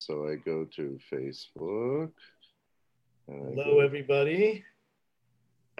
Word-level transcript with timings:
So 0.00 0.28
I 0.28 0.36
go 0.36 0.64
to 0.76 0.98
Facebook. 1.12 2.12
Hello, 3.26 3.80
everybody. 3.80 4.64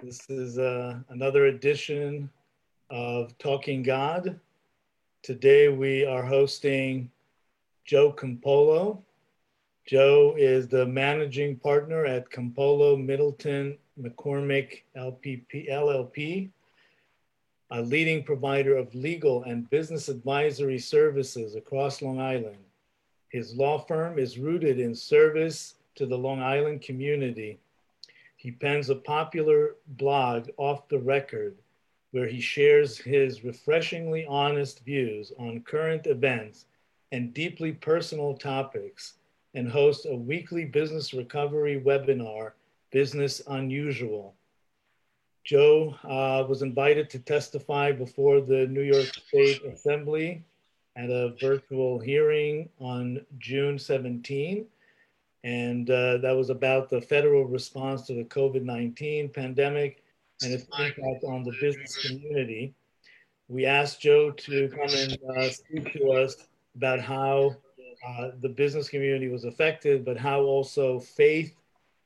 This 0.03 0.29
is 0.29 0.59
uh, 0.59 0.99
another 1.07 1.45
edition 1.45 2.29
of 2.89 3.37
Talking 3.37 3.81
God. 3.81 4.37
Today 5.23 5.69
we 5.69 6.05
are 6.05 6.21
hosting 6.21 7.09
Joe 7.85 8.11
Campolo. 8.11 9.01
Joe 9.87 10.35
is 10.37 10.67
the 10.67 10.85
managing 10.85 11.55
partner 11.55 12.05
at 12.05 12.29
Campolo 12.29 13.01
Middleton 13.01 13.77
McCormick 13.99 14.81
LPP, 14.97 15.71
LLP, 15.71 16.49
a 17.71 17.81
leading 17.81 18.23
provider 18.23 18.75
of 18.75 18.93
legal 18.93 19.43
and 19.43 19.69
business 19.69 20.09
advisory 20.09 20.77
services 20.77 21.55
across 21.55 22.01
Long 22.01 22.19
Island. 22.19 22.57
His 23.29 23.55
law 23.55 23.77
firm 23.77 24.17
is 24.17 24.39
rooted 24.39 24.79
in 24.79 24.95
service 24.95 25.75
to 25.95 26.05
the 26.05 26.17
Long 26.17 26.41
Island 26.41 26.81
community. 26.81 27.59
He 28.37 28.51
pens 28.51 28.89
a 28.89 28.95
popular 28.95 29.75
blog, 29.87 30.49
Off 30.57 30.87
the 30.87 30.99
Record, 30.99 31.57
where 32.11 32.27
he 32.27 32.41
shares 32.41 32.97
his 32.97 33.43
refreshingly 33.43 34.25
honest 34.25 34.83
views 34.83 35.31
on 35.37 35.61
current 35.61 36.07
events 36.07 36.65
and 37.11 37.33
deeply 37.33 37.71
personal 37.71 38.35
topics, 38.35 39.13
and 39.55 39.69
hosts 39.69 40.05
a 40.05 40.15
weekly 40.15 40.65
business 40.65 41.13
recovery 41.13 41.81
webinar, 41.83 42.51
Business 42.91 43.41
Unusual. 43.47 44.35
Joe 45.43 45.95
uh, 46.03 46.45
was 46.47 46.61
invited 46.61 47.09
to 47.09 47.19
testify 47.19 47.91
before 47.91 48.41
the 48.41 48.67
New 48.67 48.83
York 48.83 49.07
State 49.07 49.63
Assembly 49.65 50.43
at 50.99 51.09
a 51.09 51.33
virtual 51.39 51.97
hearing 51.97 52.67
on 52.79 53.25
June 53.37 53.79
17. 53.79 54.65
And 55.45 55.89
uh, 55.89 56.17
that 56.17 56.35
was 56.35 56.49
about 56.49 56.89
the 56.89 56.99
federal 56.99 57.45
response 57.45 58.05
to 58.07 58.13
the 58.13 58.25
COVID 58.25 58.63
19 58.63 59.29
pandemic 59.29 60.03
and 60.41 60.51
its 60.51 60.65
impact 60.77 61.23
on 61.23 61.43
the 61.43 61.53
business 61.61 62.05
community. 62.05 62.73
We 63.47 63.65
asked 63.65 64.01
Joe 64.01 64.31
to 64.31 64.69
come 64.69 64.89
and 64.89 65.17
uh, 65.37 65.49
speak 65.49 65.93
to 65.93 66.11
us 66.11 66.35
about 66.75 66.99
how 66.99 67.55
uh, 68.05 68.31
the 68.41 68.49
business 68.49 68.89
community 68.89 69.29
was 69.29 69.45
affected, 69.45 70.03
but 70.03 70.17
how 70.17 70.41
also 70.41 70.99
faith 70.99 71.55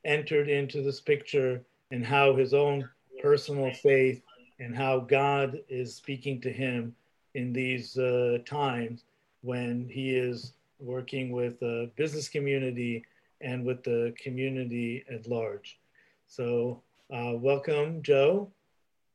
entered 0.04 0.48
into 0.48 0.82
this 0.82 1.00
picture 1.00 1.64
and 1.90 2.06
how 2.06 2.36
his 2.36 2.54
own 2.54 2.88
personal 3.20 3.72
faith 3.74 4.22
and 4.60 4.76
how 4.76 5.00
God 5.00 5.58
is 5.68 5.96
speaking 5.96 6.40
to 6.42 6.52
him 6.52 6.94
in 7.34 7.52
these 7.52 7.98
uh, 7.98 8.38
times 8.46 9.04
when 9.42 9.88
he 9.88 10.16
is 10.16 10.52
working 10.78 11.30
with 11.32 11.60
the 11.60 11.90
business 11.96 12.28
community 12.28 13.04
and 13.40 13.64
with 13.64 13.82
the 13.84 14.14
community 14.16 15.04
at 15.10 15.26
large. 15.26 15.78
So 16.26 16.82
uh, 17.12 17.32
welcome, 17.34 18.02
Joe. 18.02 18.50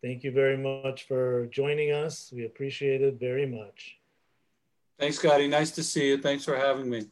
Thank 0.02 0.24
you 0.24 0.32
very 0.32 0.58
much 0.58 1.08
for 1.08 1.48
joining 1.48 1.92
us. 1.92 2.32
We 2.34 2.46
appreciate 2.46 3.02
it 3.02 3.20
very 3.20 3.46
much. 3.46 3.98
Thanks, 4.98 5.18
Scotty. 5.18 5.48
Nice 5.48 5.72
to 5.72 5.84
see 5.84 6.10
you. 6.10 6.22
Thanks 6.22 6.46
for 6.46 6.56
having 6.56 6.90
me. 6.90 7.06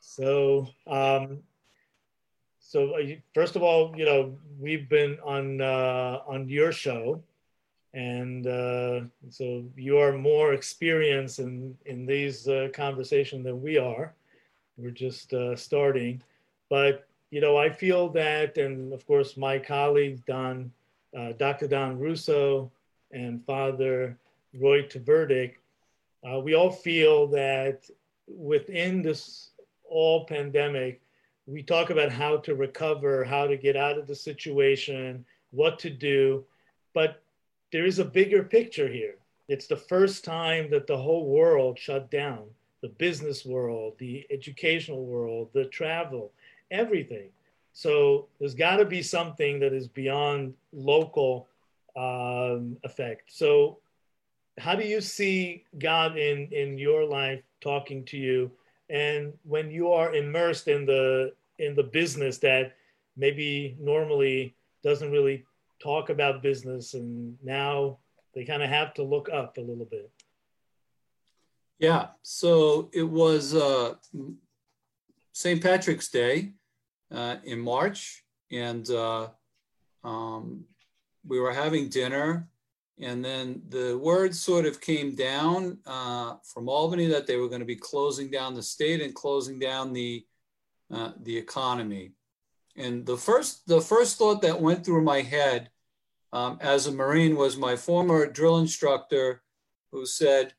So, 0.00 0.68
um, 0.86 1.40
so 2.60 2.94
uh, 2.94 3.16
first 3.34 3.56
of 3.56 3.62
all, 3.62 3.94
you 3.96 4.04
know, 4.04 4.38
we've 4.60 4.88
been 4.88 5.18
on 5.24 5.60
uh, 5.60 6.20
on 6.26 6.48
your 6.48 6.72
show, 6.72 7.22
and 7.94 8.46
uh, 8.48 9.00
so 9.30 9.64
you 9.76 9.98
are 9.98 10.12
more 10.12 10.52
experienced 10.52 11.38
in 11.38 11.76
in 11.86 12.04
these 12.04 12.48
uh, 12.48 12.68
conversations 12.74 13.44
than 13.44 13.62
we 13.62 13.78
are. 13.78 14.14
We're 14.76 14.90
just 14.90 15.32
uh, 15.32 15.56
starting, 15.56 16.22
but 16.68 17.06
you 17.34 17.40
know, 17.40 17.56
I 17.56 17.68
feel 17.68 18.10
that, 18.10 18.58
and 18.58 18.92
of 18.92 19.04
course, 19.08 19.36
my 19.36 19.58
colleague 19.58 20.24
Don, 20.24 20.70
uh, 21.18 21.32
Dr. 21.32 21.66
Don 21.66 21.98
Russo, 21.98 22.70
and 23.10 23.44
Father 23.44 24.16
Roy 24.54 24.82
Tverdik, 24.82 25.54
uh, 26.24 26.38
we 26.38 26.54
all 26.54 26.70
feel 26.70 27.26
that 27.28 27.90
within 28.28 29.02
this 29.02 29.50
all 29.82 30.26
pandemic, 30.26 31.00
we 31.46 31.60
talk 31.60 31.90
about 31.90 32.12
how 32.12 32.36
to 32.36 32.54
recover, 32.54 33.24
how 33.24 33.48
to 33.48 33.56
get 33.56 33.76
out 33.76 33.98
of 33.98 34.06
the 34.06 34.14
situation, 34.14 35.24
what 35.50 35.80
to 35.80 35.90
do, 35.90 36.44
but 36.92 37.23
there 37.74 37.84
is 37.84 37.98
a 37.98 38.04
bigger 38.04 38.44
picture 38.44 38.86
here. 38.86 39.16
It's 39.48 39.66
the 39.66 39.76
first 39.76 40.22
time 40.24 40.70
that 40.70 40.86
the 40.86 40.96
whole 40.96 41.26
world 41.26 41.76
shut 41.76 42.08
down 42.08 42.44
the 42.82 42.88
business 42.88 43.44
world, 43.44 43.94
the 43.98 44.24
educational 44.30 45.04
world, 45.04 45.48
the 45.54 45.64
travel, 45.64 46.30
everything. 46.70 47.30
So 47.72 48.28
there's 48.38 48.54
got 48.54 48.76
to 48.76 48.84
be 48.84 49.02
something 49.02 49.58
that 49.58 49.72
is 49.72 49.88
beyond 49.88 50.54
local 50.72 51.48
um, 51.96 52.76
effect. 52.84 53.32
So, 53.32 53.78
how 54.58 54.76
do 54.76 54.86
you 54.86 55.00
see 55.00 55.64
God 55.80 56.16
in 56.16 56.46
in 56.52 56.78
your 56.78 57.04
life 57.04 57.42
talking 57.60 58.04
to 58.04 58.16
you, 58.16 58.52
and 58.88 59.32
when 59.42 59.72
you 59.72 59.90
are 59.90 60.14
immersed 60.14 60.68
in 60.68 60.86
the 60.86 61.32
in 61.58 61.74
the 61.74 61.82
business 61.82 62.38
that 62.38 62.76
maybe 63.16 63.76
normally 63.80 64.54
doesn't 64.84 65.10
really 65.10 65.44
talk 65.82 66.10
about 66.10 66.42
business 66.42 66.94
and 66.94 67.36
now 67.42 67.98
they 68.34 68.44
kind 68.44 68.62
of 68.62 68.68
have 68.68 68.94
to 68.94 69.02
look 69.02 69.28
up 69.32 69.56
a 69.58 69.60
little 69.60 69.84
bit. 69.84 70.10
Yeah 71.78 72.08
so 72.22 72.88
it 72.92 73.08
was 73.08 73.54
uh, 73.54 73.94
st 75.32 75.62
patrick's 75.62 76.08
day 76.08 76.52
uh, 77.10 77.36
in 77.44 77.58
march 77.58 78.24
and 78.50 78.88
uh, 78.90 79.28
um, 80.04 80.64
we 81.26 81.40
were 81.40 81.52
having 81.52 81.88
dinner 81.88 82.48
and 83.00 83.24
then 83.24 83.60
the 83.70 83.98
word 83.98 84.34
sort 84.34 84.66
of 84.66 84.80
came 84.80 85.14
down 85.14 85.78
uh, 85.86 86.36
from 86.44 86.68
albany 86.68 87.06
that 87.06 87.26
they 87.26 87.36
were 87.36 87.48
going 87.48 87.60
to 87.60 87.66
be 87.66 87.76
closing 87.76 88.30
down 88.30 88.54
the 88.54 88.62
state 88.62 89.00
and 89.00 89.14
closing 89.14 89.58
down 89.58 89.92
the 89.92 90.24
uh, 90.92 91.12
the 91.22 91.36
economy 91.36 92.12
and 92.76 93.06
the 93.06 93.16
first 93.16 93.66
the 93.66 93.80
first 93.80 94.18
thought 94.18 94.42
that 94.42 94.60
went 94.60 94.84
through 94.84 95.02
my 95.02 95.22
head 95.22 95.70
um, 96.34 96.58
as 96.60 96.88
a 96.88 96.92
Marine 96.92 97.36
was 97.36 97.56
my 97.56 97.76
former 97.76 98.26
drill 98.26 98.58
instructor 98.58 99.42
who 99.92 100.04
said, 100.04 100.52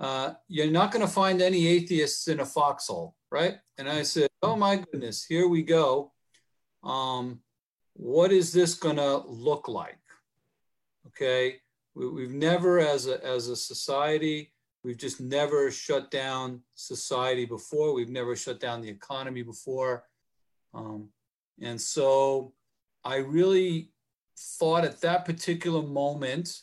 uh, 0.00 0.32
You're 0.48 0.70
not 0.70 0.90
going 0.90 1.06
to 1.06 1.12
find 1.12 1.42
any 1.42 1.66
atheists 1.66 2.28
in 2.28 2.40
a 2.40 2.46
foxhole, 2.46 3.14
right? 3.30 3.58
And 3.76 3.88
I 3.88 4.02
said, 4.02 4.28
Oh 4.42 4.56
my 4.56 4.76
goodness, 4.76 5.26
here 5.26 5.46
we 5.46 5.62
go. 5.62 6.12
Um, 6.82 7.40
what 7.92 8.32
is 8.32 8.52
this 8.54 8.74
going 8.74 8.96
to 8.96 9.18
look 9.26 9.68
like? 9.68 9.98
Okay. 11.08 11.56
We, 11.94 12.22
have 12.22 12.32
never, 12.32 12.78
as 12.78 13.08
a, 13.08 13.22
as 13.26 13.48
a 13.48 13.56
society, 13.56 14.52
we've 14.82 14.96
just 14.96 15.20
never 15.20 15.70
shut 15.70 16.10
down 16.10 16.62
society 16.74 17.44
before. 17.44 17.92
We've 17.92 18.08
never 18.08 18.34
shut 18.36 18.60
down 18.60 18.80
the 18.80 18.88
economy 18.88 19.42
before. 19.42 20.04
Um, 20.72 21.08
and 21.60 21.80
so 21.80 22.52
I 23.04 23.16
really 23.16 23.90
thought 24.36 24.84
at 24.84 25.00
that 25.00 25.24
particular 25.24 25.82
moment, 25.82 26.60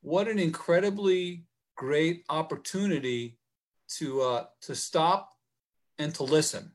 what 0.00 0.28
an 0.28 0.38
incredibly 0.38 1.44
great 1.76 2.24
opportunity 2.28 3.38
to 3.98 4.22
uh, 4.22 4.44
to 4.62 4.74
stop 4.74 5.30
and 5.98 6.14
to 6.14 6.24
listen. 6.24 6.72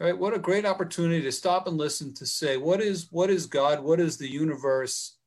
Right? 0.00 0.16
What 0.16 0.34
a 0.34 0.38
great 0.38 0.64
opportunity 0.64 1.22
to 1.22 1.32
stop 1.32 1.66
and 1.66 1.76
listen 1.76 2.14
to 2.14 2.26
say 2.26 2.56
what 2.56 2.80
is 2.80 3.08
what 3.10 3.30
is 3.30 3.46
God, 3.46 3.80
what 3.80 4.00
is 4.00 4.16
the 4.16 4.28
universe 4.28 5.18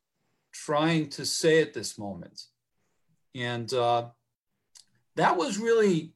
trying 0.54 1.10
to 1.10 1.26
say 1.26 1.62
at 1.62 1.74
this 1.74 1.98
moment, 1.98 2.44
and 3.36 3.74
uh, 3.74 4.08
that 5.16 5.38
was 5.38 5.58
really 5.58 6.14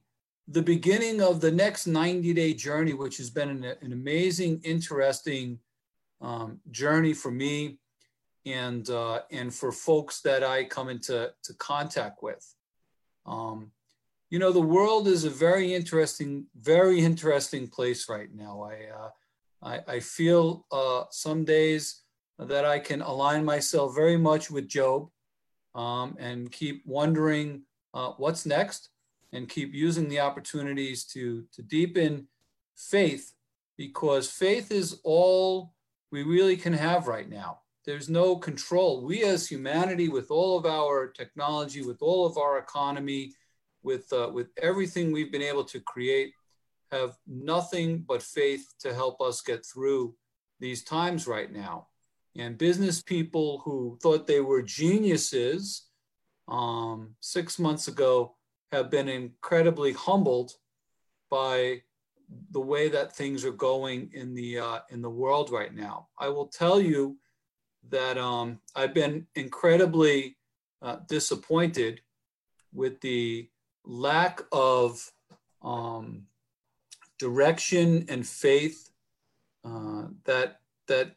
the 0.48 0.62
beginning 0.62 1.20
of 1.20 1.40
the 1.40 1.50
next 1.50 1.86
90 1.86 2.32
day 2.32 2.54
journey, 2.54 2.94
which 2.94 3.16
has 3.16 3.30
been 3.30 3.50
an, 3.50 3.64
an 3.82 3.92
amazing, 3.92 4.60
interesting 4.64 5.58
um, 6.20 6.60
journey 6.70 7.12
for 7.12 7.30
me 7.30 7.78
and 8.44 8.88
uh, 8.90 9.22
and 9.30 9.52
for 9.52 9.72
folks 9.72 10.20
that 10.20 10.44
I 10.44 10.64
come 10.64 10.88
into 10.88 11.32
to 11.42 11.54
contact 11.54 12.22
with. 12.22 12.54
Um, 13.26 13.72
you 14.30 14.38
know, 14.38 14.52
the 14.52 14.60
world 14.60 15.08
is 15.08 15.24
a 15.24 15.30
very 15.30 15.74
interesting, 15.74 16.46
very 16.56 17.00
interesting 17.00 17.66
place 17.66 18.08
right 18.08 18.32
now. 18.32 18.62
I 18.62 18.74
uh, 18.94 19.10
I, 19.62 19.94
I, 19.94 20.00
feel 20.00 20.66
uh, 20.70 21.04
some 21.10 21.44
days 21.44 22.02
that 22.38 22.64
I 22.64 22.78
can 22.78 23.02
align 23.02 23.44
myself 23.44 23.94
very 23.94 24.16
much 24.16 24.50
with 24.50 24.68
Job 24.68 25.08
um, 25.74 26.16
and 26.20 26.52
keep 26.52 26.82
wondering 26.86 27.62
uh, 27.94 28.12
what's 28.18 28.46
next 28.46 28.90
and 29.36 29.48
keep 29.48 29.74
using 29.74 30.08
the 30.08 30.20
opportunities 30.20 31.04
to 31.04 31.44
to 31.52 31.62
deepen 31.62 32.28
faith 32.76 33.34
because 33.76 34.30
faith 34.30 34.70
is 34.72 35.00
all 35.04 35.74
we 36.10 36.22
really 36.22 36.56
can 36.56 36.72
have 36.72 37.06
right 37.06 37.28
now 37.28 37.60
there's 37.86 38.08
no 38.08 38.36
control. 38.36 39.04
We 39.04 39.22
as 39.22 39.48
humanity, 39.48 40.08
with 40.08 40.30
all 40.30 40.58
of 40.58 40.66
our 40.66 41.06
technology, 41.06 41.82
with 41.82 42.02
all 42.02 42.26
of 42.26 42.36
our 42.36 42.58
economy, 42.58 43.32
with 43.82 44.12
uh, 44.12 44.28
with 44.34 44.48
everything 44.60 45.12
we've 45.12 45.30
been 45.30 45.40
able 45.40 45.64
to 45.64 45.80
create, 45.80 46.32
have 46.90 47.16
nothing 47.28 48.04
but 48.06 48.22
faith 48.22 48.74
to 48.80 48.92
help 48.92 49.20
us 49.20 49.40
get 49.40 49.64
through 49.64 50.16
these 50.58 50.82
times 50.82 51.28
right 51.28 51.52
now. 51.52 51.86
And 52.36 52.58
business 52.58 53.00
people 53.00 53.62
who 53.64 53.98
thought 54.02 54.26
they 54.26 54.40
were 54.40 54.62
geniuses 54.62 55.86
um, 56.48 57.14
six 57.20 57.58
months 57.58 57.86
ago 57.86 58.34
have 58.72 58.90
been 58.90 59.08
incredibly 59.08 59.92
humbled 59.92 60.52
by 61.30 61.82
the 62.50 62.60
way 62.60 62.88
that 62.88 63.14
things 63.14 63.44
are 63.44 63.52
going 63.52 64.10
in 64.12 64.34
the 64.34 64.58
uh, 64.58 64.78
in 64.90 65.00
the 65.02 65.10
world 65.10 65.50
right 65.50 65.74
now. 65.74 66.08
I 66.18 66.28
will 66.28 66.46
tell 66.46 66.80
you 66.80 67.16
that 67.88 68.18
um, 68.18 68.58
I've 68.74 68.94
been 68.94 69.26
incredibly 69.34 70.36
uh, 70.82 70.96
disappointed 71.08 72.00
with 72.72 73.00
the 73.00 73.48
lack 73.84 74.40
of 74.50 75.10
um, 75.62 76.26
direction 77.18 78.04
and 78.08 78.26
faith 78.26 78.90
uh, 79.64 80.06
that 80.24 80.60
that 80.88 81.16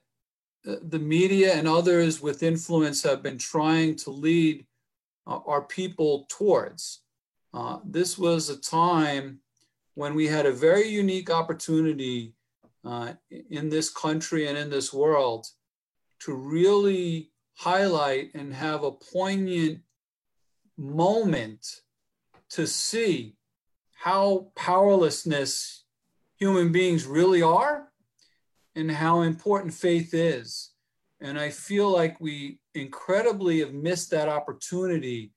uh, 0.68 0.76
the 0.82 1.00
media 1.00 1.54
and 1.54 1.68
others 1.68 2.22
with 2.22 2.44
influence 2.44 3.04
have 3.04 3.24
been 3.24 3.38
trying 3.38 3.96
to 3.96 4.12
lead 4.12 4.66
uh, 5.28 5.40
our 5.46 5.62
people 5.62 6.26
towards. 6.30 7.02
Uh, 7.54 7.80
this 7.84 8.18
was 8.18 8.50
a 8.50 8.58
time 8.58 9.40
when 9.96 10.14
we 10.16 10.28
had 10.28 10.46
a 10.46 10.52
very 10.52 10.88
unique 10.88 11.30
opportunity 11.30 12.34
uh, 12.86 13.14
in 13.50 13.70
this 13.70 13.90
country 13.90 14.48
and 14.48 14.58
in 14.58 14.70
this 14.70 14.94
world 14.94 15.48
to 16.20 16.34
really 16.34 17.32
highlight 17.56 18.34
and 18.36 18.54
have 18.54 18.84
a 18.84 18.92
poignant 18.92 19.80
moment 20.78 21.82
to 22.50 22.66
see 22.66 23.36
how 23.94 24.52
powerlessness 24.56 25.84
human 26.38 26.72
beings 26.72 27.06
really 27.06 27.42
are 27.42 27.90
and 28.76 28.90
how 28.90 29.22
important 29.22 29.74
faith 29.74 30.14
is. 30.14 30.72
And 31.20 31.38
I 31.38 31.50
feel 31.50 31.90
like 31.92 32.22
we 32.22 32.60
incredibly 32.74 33.60
have 33.60 33.74
missed 33.74 34.10
that 34.12 34.30
opportunity 34.30 35.34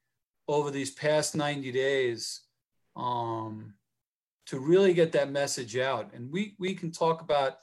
over 0.49 0.71
these 0.71 0.91
past 0.91 1.35
90 1.35 1.73
days 1.73 2.41
um, 2.97 3.75
to 4.47 4.59
really 4.59 4.93
get 4.93 5.12
that 5.12 5.31
message 5.31 5.77
out. 5.77 6.12
And 6.15 6.31
we, 6.31 6.55
we 6.59 6.75
can 6.75 6.91
talk 6.91 7.21
about 7.21 7.59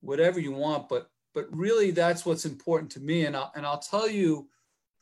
whatever 0.00 0.40
you 0.40 0.52
want, 0.52 0.88
but, 0.88 1.10
but 1.34 1.46
really 1.50 1.90
that's 1.90 2.24
what's 2.24 2.44
important 2.44 2.90
to 2.92 3.00
me. 3.00 3.26
And 3.26 3.36
I'll, 3.36 3.52
and 3.54 3.66
I'll 3.66 3.78
tell 3.78 4.08
you 4.08 4.48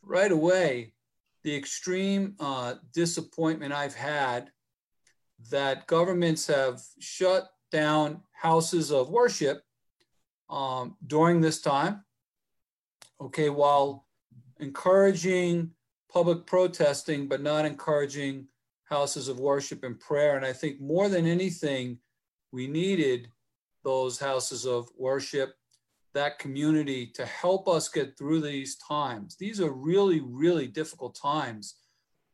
right 0.03 0.33
away, 0.33 0.95
the 1.43 1.55
extreme 1.55 2.35
uh, 2.39 2.75
disappointment 2.93 3.73
I've 3.73 3.95
had 3.95 4.51
that 5.51 5.87
governments 5.87 6.47
have 6.49 6.83
shut 6.99 7.51
down 7.71 8.21
houses 8.33 8.91
of 8.91 9.11
worship 9.11 9.63
um, 10.51 10.97
during 11.07 11.41
this 11.41 11.61
time, 11.61 12.05
okay, 13.21 13.49
while 13.49 14.05
encouraging 14.59 15.71
public 16.12 16.47
protesting, 16.47 17.29
but 17.29 17.43
not 17.43 17.65
encouraging 17.65 18.47
houses 18.85 19.29
of 19.29 19.39
worship 19.39 19.85
and 19.85 19.99
prayer. 19.99 20.37
And 20.37 20.45
I 20.45 20.53
think 20.53 20.81
more 20.81 21.09
than 21.09 21.27
anything, 21.27 21.99
we 22.53 22.67
needed 22.67 23.29
those 23.85 24.19
houses 24.19 24.67
of 24.67 24.89
worship, 24.99 25.55
that 26.12 26.39
community 26.39 27.07
to 27.07 27.25
help 27.25 27.69
us 27.69 27.89
get 27.89 28.19
through 28.19 28.41
these 28.41 28.77
times. 28.77 29.37
These 29.37 29.61
are 29.61 29.71
really, 29.71 30.21
really 30.21 30.67
difficult 30.67 31.15
times. 31.15 31.77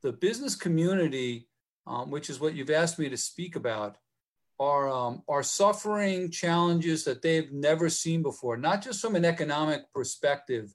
The 0.02 0.12
business 0.12 0.54
community, 0.54 1.48
um, 1.86 2.10
which 2.10 2.30
is 2.30 2.40
what 2.40 2.54
you've 2.54 2.70
asked 2.70 2.98
me 2.98 3.10
to 3.10 3.16
speak 3.16 3.54
about, 3.54 3.98
are, 4.58 4.88
um, 4.88 5.22
are 5.28 5.42
suffering 5.42 6.30
challenges 6.30 7.04
that 7.04 7.20
they've 7.20 7.52
never 7.52 7.90
seen 7.90 8.22
before, 8.22 8.56
not 8.56 8.82
just 8.82 9.02
from 9.02 9.14
an 9.14 9.26
economic 9.26 9.92
perspective, 9.92 10.74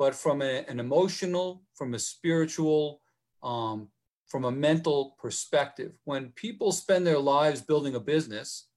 but 0.00 0.14
from 0.14 0.40
a, 0.40 0.64
an 0.66 0.80
emotional, 0.80 1.62
from 1.74 1.92
a 1.92 1.98
spiritual, 1.98 3.02
um, 3.42 3.88
from 4.28 4.46
a 4.46 4.50
mental 4.50 5.14
perspective. 5.20 5.92
When 6.04 6.30
people 6.36 6.72
spend 6.72 7.06
their 7.06 7.18
lives 7.18 7.60
building 7.60 7.94
a 7.94 8.00
business 8.00 8.68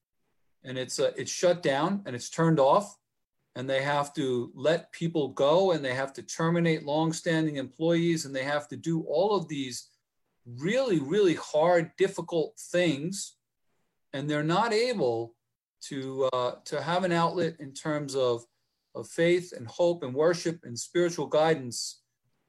and 0.66 0.78
it's, 0.78 1.00
uh, 1.00 1.14
it's 1.16 1.32
shut 1.32 1.64
down 1.64 2.04
and 2.06 2.14
it's 2.14 2.30
turned 2.30 2.60
off, 2.60 2.98
and 3.56 3.70
they 3.70 3.84
have 3.84 4.14
to 4.16 4.52
let 4.54 4.92
people 4.92 5.30
go 5.30 5.72
and 5.72 5.86
they 5.86 5.94
have 5.94 6.12
to 6.14 6.24
terminate 6.24 6.84
long-standing 6.84 7.56
employees 7.56 8.26
and 8.26 8.36
they 8.36 8.44
have 8.44 8.68
to 8.68 8.76
do 8.76 9.04
all 9.04 9.34
of 9.38 9.48
these 9.48 9.92
really, 10.60 11.00
really 11.00 11.36
hard, 11.36 11.92
difficult 11.98 12.60
things 12.60 13.38
and 14.12 14.30
they're 14.30 14.44
not 14.44 14.74
able 14.74 15.36
to 15.84 16.30
uh, 16.34 16.56
to 16.66 16.82
have 16.82 17.04
an 17.04 17.12
outlet 17.12 17.56
in 17.60 17.74
terms 17.74 18.16
of 18.16 18.46
of 18.96 19.08
faith 19.08 19.54
and 19.56 19.68
hope 19.68 20.04
and 20.04 20.14
worship 20.14 20.60
and 20.64 20.78
spiritual 20.78 21.28
guidance, 21.28 22.02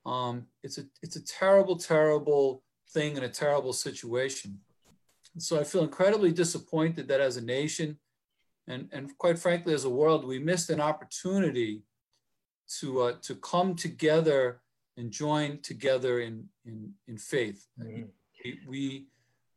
um, 0.07 0.47
it's 0.63 0.79
a 0.79 0.85
it's 1.03 1.17
a 1.17 1.25
terrible, 1.25 1.77
terrible 1.77 2.63
thing 2.91 3.17
and 3.17 3.25
a 3.25 3.29
terrible 3.29 3.73
situation. 3.73 4.59
And 5.35 5.43
so 5.43 5.59
I 5.59 5.65
feel 5.65 5.83
incredibly 5.83 6.33
disappointed 6.33 7.09
that 7.09 7.21
as 7.21 7.37
a 7.37 7.45
nation, 7.45 7.99
and 8.69 8.89
and 8.93 9.17
quite 9.19 9.39
frankly 9.39 9.75
as 9.75 9.85
a 9.85 9.91
world, 9.91 10.25
we 10.25 10.39
missed 10.39 10.71
an 10.71 10.81
opportunity 10.81 11.83
to 12.81 13.03
uh, 13.03 13.13
to 13.23 13.35
come 13.37 13.75
together 13.75 14.61
and 14.97 15.11
join 15.11 15.61
together 15.63 16.21
in 16.21 16.49
in 16.65 16.93
in 17.09 17.19
faith. 17.19 17.67
Mm-hmm. 17.81 18.05
We, 18.45 18.59
we 18.69 19.07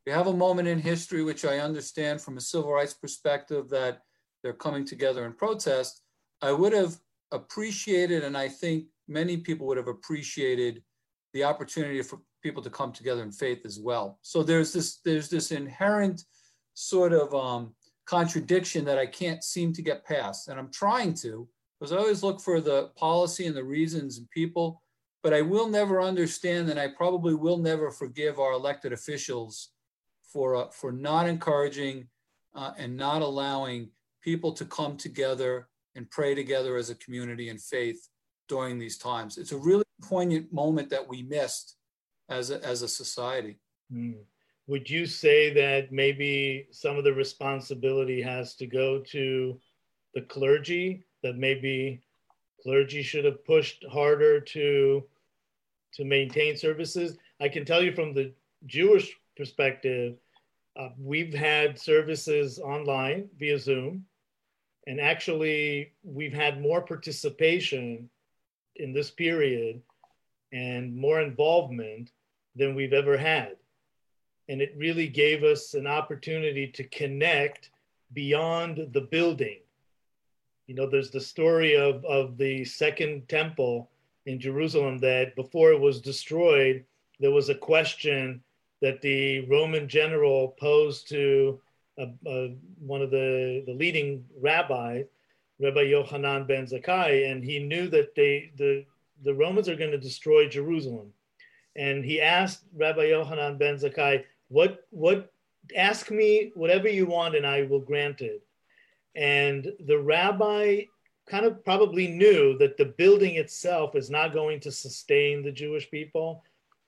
we 0.06 0.12
have 0.14 0.28
a 0.28 0.34
moment 0.34 0.70
in 0.70 0.80
history 0.80 1.22
which 1.22 1.44
I 1.44 1.60
understand 1.60 2.22
from 2.22 2.38
a 2.38 2.42
civil 2.42 2.72
rights 2.72 2.94
perspective 2.94 3.68
that 3.70 4.04
they're 4.42 4.54
coming 4.54 4.86
together 4.86 5.26
in 5.26 5.34
protest. 5.34 6.02
I 6.42 6.52
would 6.52 6.74
have 6.74 6.96
appreciated, 7.32 8.24
and 8.24 8.38
I 8.38 8.48
think 8.48 8.86
many 9.08 9.38
people 9.38 9.68
would 9.68 9.78
have 9.78 9.88
appreciated 9.88 10.84
the 11.34 11.44
opportunity 11.44 12.02
for 12.02 12.20
people 12.44 12.64
to 12.64 12.70
come 12.70 12.92
together 12.92 13.24
in 13.24 13.32
faith 13.32 13.66
as 13.66 13.80
well. 13.80 14.20
So 14.22 14.44
there's 14.44 14.74
this 14.74 15.00
there's 15.04 15.30
this 15.30 15.52
inherent 15.52 16.24
sort 16.74 17.14
of 17.14 17.34
um, 17.34 17.74
contradiction 18.06 18.86
that 18.86 18.98
I 18.98 19.06
can't 19.06 19.44
seem 19.44 19.74
to 19.74 19.82
get 19.82 20.06
past, 20.06 20.48
and 20.48 20.60
I'm 20.60 20.72
trying 20.72 21.14
to 21.16 21.48
because 21.80 21.92
I 21.92 21.98
always 21.98 22.24
look 22.24 22.42
for 22.42 22.60
the 22.60 22.90
policy 22.96 23.46
and 23.46 23.56
the 23.56 23.64
reasons 23.64 24.18
and 24.18 24.30
people, 24.32 24.82
but 25.22 25.34
I 25.34 25.42
will 25.42 25.68
never 25.68 26.02
understand, 26.02 26.70
and 26.70 26.80
I 26.80 26.88
probably 26.88 27.36
will 27.36 27.58
never 27.58 27.92
forgive 27.92 28.40
our 28.40 28.54
elected 28.54 28.94
officials 28.94 29.70
for, 30.24 30.56
uh, 30.56 30.68
for 30.70 30.92
not 30.92 31.28
encouraging 31.28 32.08
uh, 32.56 32.72
and 32.78 32.98
not 32.98 33.22
allowing 33.22 33.90
people 34.24 34.54
to 34.54 34.66
come 34.66 34.98
together 34.98 35.68
and 35.98 36.10
pray 36.12 36.36
together 36.36 36.78
as 36.78 36.90
a 36.90 36.96
community 36.96 37.50
in 37.50 37.58
faith 37.58 38.08
during 38.48 38.80
these 38.80 38.98
times. 38.98 39.38
It's 39.38 39.52
a 39.52 39.58
really 39.58 39.84
poignant 40.02 40.54
moment 40.54 40.90
that 40.92 41.06
we 41.06 41.24
missed 41.24 41.76
as 42.30 42.52
a, 42.52 42.64
as 42.64 42.84
a 42.84 42.88
society. 42.88 43.58
Mm. 43.92 44.20
Would 44.68 44.90
you 44.90 45.06
say 45.06 45.52
that 45.54 45.92
maybe 45.92 46.68
some 46.72 46.98
of 46.98 47.04
the 47.04 47.14
responsibility 47.14 48.22
has 48.22 48.56
to 48.56 48.68
go 48.68 49.00
to 49.12 49.60
the 50.14 50.22
clergy, 50.22 51.06
that 51.24 51.38
maybe 51.38 52.02
clergy 52.62 53.02
should 53.02 53.26
have 53.26 53.44
pushed 53.46 53.84
harder 53.92 54.40
to, 54.40 55.04
to 55.96 56.06
maintain 56.06 56.56
services? 56.56 57.18
I 57.42 57.50
can 57.50 57.66
tell 57.66 57.82
you 57.82 57.94
from 57.94 58.14
the 58.14 58.34
Jewish 58.66 59.16
perspective, 59.36 60.18
uh, 60.80 60.90
we've 61.00 61.34
had 61.34 61.80
services 61.80 62.60
online 62.60 63.30
via 63.40 63.58
Zoom, 63.58 64.06
and 64.88 65.02
actually, 65.02 65.92
we've 66.02 66.34
had 66.34 66.62
more 66.62 66.82
participation 66.82 68.10
in 68.78 68.94
this 68.94 69.12
period 69.12 69.82
and 70.54 70.96
more 70.96 71.20
involvement 71.20 72.12
than 72.56 72.74
we've 72.74 72.94
ever 72.94 73.18
had. 73.18 73.58
And 74.48 74.62
it 74.62 74.74
really 74.78 75.10
gave 75.10 75.44
us 75.44 75.74
an 75.74 75.88
opportunity 75.88 76.68
to 76.68 76.86
connect 76.86 77.70
beyond 78.14 78.88
the 78.94 79.02
building. 79.02 79.60
You 80.68 80.76
know, 80.76 80.90
there's 80.90 81.12
the 81.12 81.20
story 81.20 81.76
of, 81.76 82.06
of 82.06 82.38
the 82.38 82.64
second 82.64 83.28
temple 83.28 83.90
in 84.26 84.40
Jerusalem 84.40 85.00
that 85.00 85.36
before 85.36 85.74
it 85.74 85.80
was 85.82 86.00
destroyed, 86.00 86.86
there 87.20 87.32
was 87.32 87.50
a 87.50 87.56
question 87.56 88.42
that 88.82 89.02
the 89.02 89.42
Roman 89.48 89.90
general 89.90 90.56
posed 90.58 91.10
to 91.10 91.60
one 91.98 93.02
of 93.02 93.12
the, 93.12 93.64
the 93.66 93.74
leading 93.74 94.26
rabbis, 94.40 95.06
Rabbi 95.60 95.86
Yochanan 95.86 96.48
ben 96.48 96.66
Zakkai, 96.66 97.32
and 97.32 97.44
he 97.44 97.60
knew 97.60 97.88
that 97.90 98.14
they, 98.16 98.52
the, 98.58 98.86
the 99.24 99.34
Romans 99.34 99.68
are 99.68 99.76
going 99.76 99.92
to 99.92 99.98
destroy 99.98 100.48
Jerusalem. 100.48 101.12
And 101.76 102.06
he 102.06 102.22
asked 102.22 102.64
Rabbi 102.76 103.08
Yochanan 103.08 103.58
ben 103.58 103.76
Zakkai, 103.76 104.24
what, 104.50 104.86
what, 104.92 105.32
ask 105.76 106.12
me 106.12 106.52
whatever 106.56 106.88
you 106.88 107.06
want 107.06 107.36
and 107.36 107.46
I 107.46 107.64
will 107.64 107.80
grant 107.80 108.22
it. 108.22 108.44
And 109.16 109.72
the 109.86 109.98
rabbi 109.98 110.84
kind 111.26 111.46
of 111.46 111.64
probably 111.66 112.08
knew 112.08 112.58
that 112.60 112.78
the 112.78 112.86
building 112.86 113.36
itself 113.36 113.96
is 113.96 114.10
not 114.10 114.34
going 114.34 114.60
to 114.62 114.72
sustain 114.72 115.44
the 115.44 115.52
Jewish 115.52 115.90
people. 115.90 116.44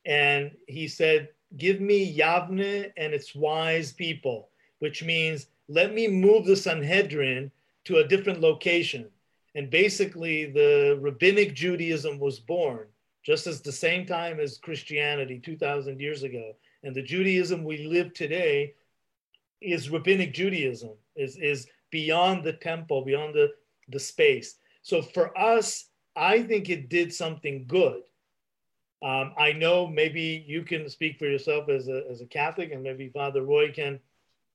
And 0.05 0.51
he 0.67 0.87
said, 0.87 1.29
give 1.57 1.81
me 1.81 2.15
Yavne 2.17 2.91
and 2.95 3.13
its 3.13 3.35
wise 3.35 3.91
people. 3.91 4.48
Which 4.79 5.03
means 5.03 5.47
let 5.67 5.93
me 5.93 6.07
move 6.07 6.45
the 6.45 6.55
Sanhedrin 6.55 7.51
to 7.85 7.97
a 7.97 8.07
different 8.07 8.41
location. 8.41 9.07
And 9.55 9.69
basically, 9.69 10.45
the 10.45 10.97
rabbinic 11.01 11.53
Judaism 11.53 12.19
was 12.19 12.39
born 12.39 12.87
just 13.23 13.47
as 13.47 13.61
the 13.61 13.71
same 13.71 14.05
time 14.05 14.39
as 14.39 14.57
Christianity 14.57 15.39
2,000 15.39 15.99
years 15.99 16.23
ago. 16.23 16.55
And 16.83 16.95
the 16.95 17.03
Judaism 17.03 17.63
we 17.63 17.85
live 17.85 18.13
today 18.13 18.73
is 19.61 19.89
rabbinic 19.89 20.33
Judaism, 20.33 20.91
is, 21.15 21.37
is 21.37 21.67
beyond 21.91 22.43
the 22.43 22.53
temple, 22.53 23.03
beyond 23.03 23.35
the, 23.35 23.51
the 23.89 23.99
space. 23.99 24.55
So 24.81 25.01
for 25.01 25.37
us, 25.37 25.85
I 26.15 26.43
think 26.43 26.69
it 26.69 26.89
did 26.89 27.13
something 27.13 27.65
good. 27.67 28.01
Um, 29.01 29.33
I 29.37 29.53
know 29.53 29.87
maybe 29.87 30.43
you 30.47 30.63
can 30.63 30.89
speak 30.89 31.17
for 31.17 31.25
yourself 31.25 31.69
as 31.69 31.87
a, 31.87 32.03
as 32.09 32.21
a 32.21 32.25
Catholic, 32.25 32.71
and 32.71 32.83
maybe 32.83 33.09
Father 33.09 33.43
Roy 33.43 33.71
can 33.71 33.99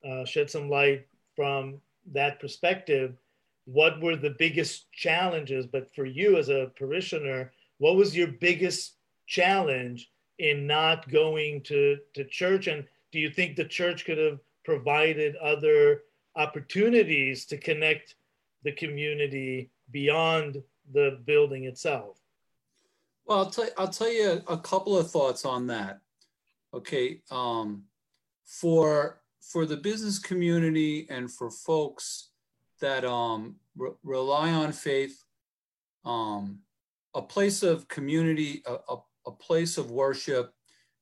uh, 0.08 0.24
shed 0.24 0.50
some 0.50 0.68
light 0.68 1.06
from 1.36 1.80
that 2.12 2.40
perspective. 2.40 3.16
What 3.64 4.00
were 4.00 4.16
the 4.16 4.36
biggest 4.38 4.92
challenges? 4.92 5.66
But 5.66 5.94
for 5.94 6.04
you 6.04 6.36
as 6.36 6.48
a 6.48 6.70
parishioner, 6.76 7.52
what 7.78 7.96
was 7.96 8.16
your 8.16 8.28
biggest 8.28 8.96
challenge 9.26 10.10
in 10.38 10.66
not 10.66 11.08
going 11.10 11.62
to, 11.62 11.98
to 12.14 12.24
church? 12.24 12.66
And 12.66 12.84
do 13.12 13.18
you 13.18 13.30
think 13.30 13.56
the 13.56 13.64
church 13.64 14.04
could 14.04 14.18
have 14.18 14.40
provided 14.64 15.36
other 15.36 16.02
opportunities 16.36 17.46
to 17.46 17.56
connect 17.56 18.16
the 18.64 18.72
community 18.72 19.70
beyond 19.90 20.62
the 20.92 21.20
building 21.24 21.64
itself? 21.64 22.18
Well, 23.26 23.38
I'll 23.38 23.50
tell, 23.50 23.68
I'll 23.78 23.88
tell 23.88 24.12
you 24.12 24.42
a 24.48 24.58
couple 24.58 24.98
of 24.98 25.10
thoughts 25.10 25.44
on 25.44 25.68
that. 25.68 26.00
Okay. 26.74 27.20
Um, 27.30 27.84
for, 28.44 29.20
for 29.50 29.66
the 29.66 29.76
business 29.76 30.18
community 30.18 31.06
and 31.10 31.30
for 31.30 31.50
folks 31.50 32.30
that 32.80 33.04
um, 33.04 33.56
re- 33.76 33.92
rely 34.02 34.50
on 34.50 34.72
faith, 34.72 35.24
um, 36.04 36.60
a 37.14 37.22
place 37.22 37.62
of 37.62 37.86
community, 37.88 38.62
a, 38.66 38.74
a, 38.88 38.96
a 39.26 39.30
place 39.30 39.78
of 39.78 39.90
worship, 39.90 40.52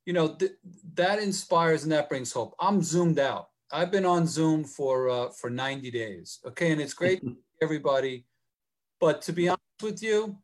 you 0.05 0.13
know, 0.13 0.35
th- 0.35 0.53
that 0.95 1.19
inspires 1.19 1.85
and 1.85 1.93
that 1.93 2.09
brings 2.09 2.33
hope. 2.33 2.55
I'm 2.61 2.83
zoomed 2.83 3.19
out. 3.19 3.49
I've 3.73 3.91
been 3.91 4.05
on 4.05 4.27
Zoom 4.27 4.65
for 4.65 5.09
uh, 5.09 5.31
for 5.31 5.49
90 5.49 5.91
days. 5.91 6.41
Okay, 6.47 6.73
and 6.73 6.81
it's 6.81 6.93
great 6.93 7.23
everybody, 7.63 8.27
but 9.01 9.23
to 9.23 9.33
be 9.33 9.49
honest 9.49 9.63
with 9.83 10.03
you, 10.03 10.37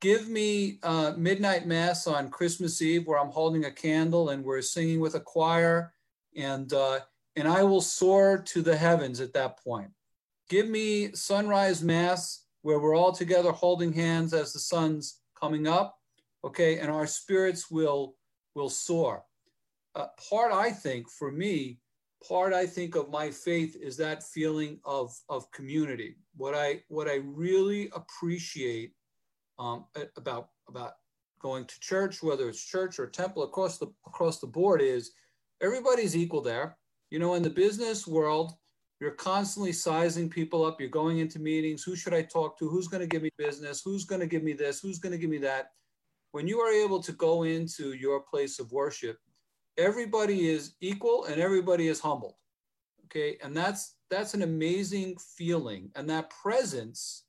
give 0.00 0.28
me 0.28 0.78
uh, 0.82 1.12
midnight 1.16 1.66
mass 1.66 2.06
on 2.06 2.30
Christmas 2.30 2.82
Eve 2.82 3.06
where 3.06 3.18
I'm 3.18 3.30
holding 3.30 3.66
a 3.66 3.70
candle 3.70 4.30
and 4.30 4.44
we're 4.44 4.62
singing 4.62 4.98
with 4.98 5.14
a 5.14 5.20
choir, 5.20 5.92
and 6.36 6.72
uh, 6.72 7.00
and 7.38 7.46
I 7.48 7.62
will 7.62 7.80
soar 7.80 8.38
to 8.38 8.62
the 8.62 8.76
heavens 8.76 9.20
at 9.20 9.32
that 9.34 9.62
point. 9.62 9.90
Give 10.48 10.68
me 10.68 11.12
sunrise 11.12 11.82
mass 11.82 12.44
where 12.62 12.80
we're 12.80 12.96
all 12.96 13.12
together 13.12 13.52
holding 13.52 13.92
hands 13.92 14.34
as 14.34 14.52
the 14.52 14.58
sun's 14.58 15.20
coming 15.38 15.68
up, 15.68 15.98
okay, 16.44 16.78
and 16.78 16.90
our 16.90 17.06
spirits 17.06 17.70
will 17.70 18.16
will 18.54 18.68
soar. 18.68 19.24
Uh, 19.94 20.06
part 20.28 20.52
I 20.52 20.70
think 20.70 21.08
for 21.10 21.30
me 21.30 21.78
part 22.26 22.52
I 22.52 22.66
think 22.66 22.96
of 22.96 23.10
my 23.10 23.30
faith 23.30 23.76
is 23.80 23.96
that 23.98 24.24
feeling 24.24 24.80
of, 24.84 25.16
of 25.28 25.50
community. 25.52 26.16
What 26.36 26.54
I 26.54 26.82
what 26.88 27.08
I 27.08 27.20
really 27.24 27.90
appreciate 27.94 28.92
um, 29.58 29.86
about 30.16 30.48
about 30.68 30.94
going 31.40 31.66
to 31.66 31.80
church, 31.80 32.22
whether 32.22 32.48
it's 32.48 32.64
church 32.64 32.98
or 32.98 33.06
temple 33.06 33.44
across 33.44 33.78
the 33.78 33.86
across 34.06 34.40
the 34.40 34.46
board, 34.46 34.80
is 34.82 35.12
everybody's 35.60 36.16
equal 36.16 36.40
there. 36.42 36.76
You 37.10 37.18
know, 37.18 37.34
in 37.34 37.42
the 37.42 37.50
business 37.50 38.06
world, 38.06 38.52
you're 39.00 39.12
constantly 39.12 39.72
sizing 39.72 40.28
people 40.28 40.64
up. 40.64 40.80
You're 40.80 40.90
going 40.90 41.18
into 41.18 41.38
meetings. 41.38 41.82
Who 41.84 41.96
should 41.96 42.14
I 42.14 42.22
talk 42.22 42.58
to? 42.58 42.68
Who's 42.68 42.88
going 42.88 43.00
to 43.00 43.06
give 43.06 43.22
me 43.22 43.30
business? 43.38 43.82
Who's 43.84 44.04
going 44.04 44.20
to 44.20 44.26
give 44.26 44.42
me 44.42 44.52
this? 44.52 44.80
Who's 44.80 44.98
going 44.98 45.12
to 45.12 45.18
give 45.18 45.30
me 45.30 45.38
that? 45.38 45.70
When 46.32 46.46
you 46.46 46.60
are 46.60 46.72
able 46.72 47.00
to 47.02 47.12
go 47.12 47.44
into 47.44 47.92
your 47.92 48.20
place 48.20 48.58
of 48.58 48.72
worship 48.72 49.18
everybody 49.78 50.50
is 50.50 50.74
equal 50.80 51.24
and 51.24 51.40
everybody 51.40 51.88
is 51.88 52.00
humbled. 52.00 52.34
Okay. 53.04 53.38
And 53.42 53.56
that's 53.56 53.94
that's 54.10 54.34
an 54.34 54.42
amazing 54.42 55.16
feeling. 55.36 55.90
And 55.94 56.10
that 56.10 56.30
presence, 56.30 57.24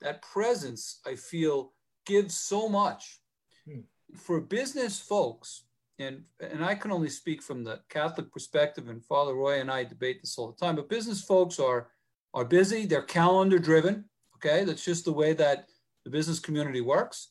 that 0.00 0.22
presence, 0.22 1.00
I 1.06 1.14
feel 1.14 1.72
gives 2.06 2.36
so 2.36 2.68
much. 2.68 3.20
Hmm. 3.66 3.80
For 4.14 4.40
business 4.40 5.00
folks, 5.00 5.64
and 5.98 6.22
and 6.40 6.64
I 6.64 6.74
can 6.74 6.92
only 6.92 7.08
speak 7.08 7.42
from 7.42 7.64
the 7.64 7.80
Catholic 7.88 8.32
perspective, 8.32 8.88
and 8.88 9.04
Father 9.04 9.34
Roy 9.34 9.60
and 9.60 9.70
I 9.70 9.84
debate 9.84 10.20
this 10.20 10.38
all 10.38 10.52
the 10.52 10.64
time, 10.64 10.76
but 10.76 10.88
business 10.88 11.22
folks 11.22 11.58
are 11.58 11.90
are 12.34 12.44
busy, 12.44 12.86
they're 12.86 13.02
calendar 13.02 13.58
driven. 13.58 14.04
Okay, 14.36 14.64
that's 14.64 14.84
just 14.84 15.04
the 15.04 15.12
way 15.12 15.32
that 15.32 15.66
the 16.04 16.10
business 16.10 16.38
community 16.38 16.80
works. 16.80 17.30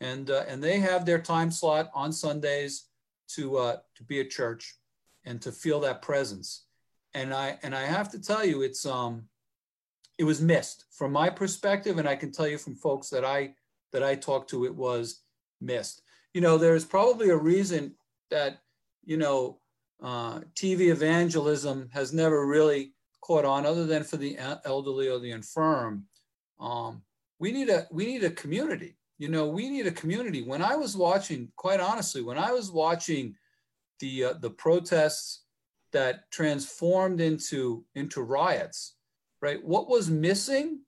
And, 0.00 0.30
uh, 0.30 0.44
and 0.48 0.62
they 0.62 0.80
have 0.80 1.04
their 1.04 1.20
time 1.20 1.50
slot 1.50 1.90
on 1.94 2.12
Sundays 2.12 2.86
to 3.28 3.56
uh, 3.56 3.76
to 3.96 4.04
be 4.04 4.20
at 4.20 4.30
church 4.30 4.76
and 5.24 5.40
to 5.42 5.50
feel 5.50 5.80
that 5.80 6.02
presence. 6.02 6.66
And 7.14 7.32
I 7.32 7.58
and 7.62 7.74
I 7.74 7.86
have 7.86 8.10
to 8.10 8.20
tell 8.20 8.44
you, 8.44 8.62
it's 8.62 8.84
um, 8.84 9.28
it 10.18 10.24
was 10.24 10.40
missed 10.40 10.84
from 10.90 11.12
my 11.12 11.30
perspective, 11.30 11.98
and 11.98 12.08
I 12.08 12.16
can 12.16 12.32
tell 12.32 12.46
you 12.46 12.58
from 12.58 12.74
folks 12.76 13.08
that 13.10 13.24
I 13.24 13.54
that 13.92 14.02
I 14.02 14.14
talked 14.14 14.50
to, 14.50 14.66
it 14.66 14.74
was 14.74 15.22
missed. 15.60 16.02
You 16.34 16.40
know, 16.40 16.58
there's 16.58 16.84
probably 16.84 17.30
a 17.30 17.36
reason 17.36 17.94
that 18.30 18.58
you 19.04 19.16
know 19.16 19.58
uh, 20.02 20.40
TV 20.54 20.90
evangelism 20.90 21.88
has 21.92 22.12
never 22.12 22.46
really 22.46 22.92
caught 23.20 23.44
on, 23.44 23.64
other 23.64 23.86
than 23.86 24.04
for 24.04 24.16
the 24.16 24.36
elderly 24.64 25.08
or 25.08 25.18
the 25.18 25.30
infirm. 25.30 26.04
Um, 26.60 27.02
we 27.38 27.52
need 27.52 27.68
a 27.68 27.86
we 27.90 28.06
need 28.06 28.24
a 28.24 28.30
community. 28.30 28.96
You 29.18 29.28
know 29.28 29.46
we 29.46 29.68
need 29.68 29.86
a 29.86 29.92
community. 29.92 30.42
When 30.42 30.62
i 30.62 30.76
was 30.76 30.96
watching 30.96 31.48
quite 31.56 31.80
honestly 31.80 32.22
when 32.22 32.38
i 32.38 32.52
was 32.52 32.70
watching 32.70 33.34
the 34.00 34.24
uh, 34.24 34.32
the 34.34 34.50
protests 34.50 35.42
that 35.92 36.30
transformed 36.32 37.20
into 37.20 37.84
into 37.94 38.22
riots 38.22 38.96
right 39.40 39.64
what 39.64 39.88
was 39.88 40.10
missing 40.10 40.80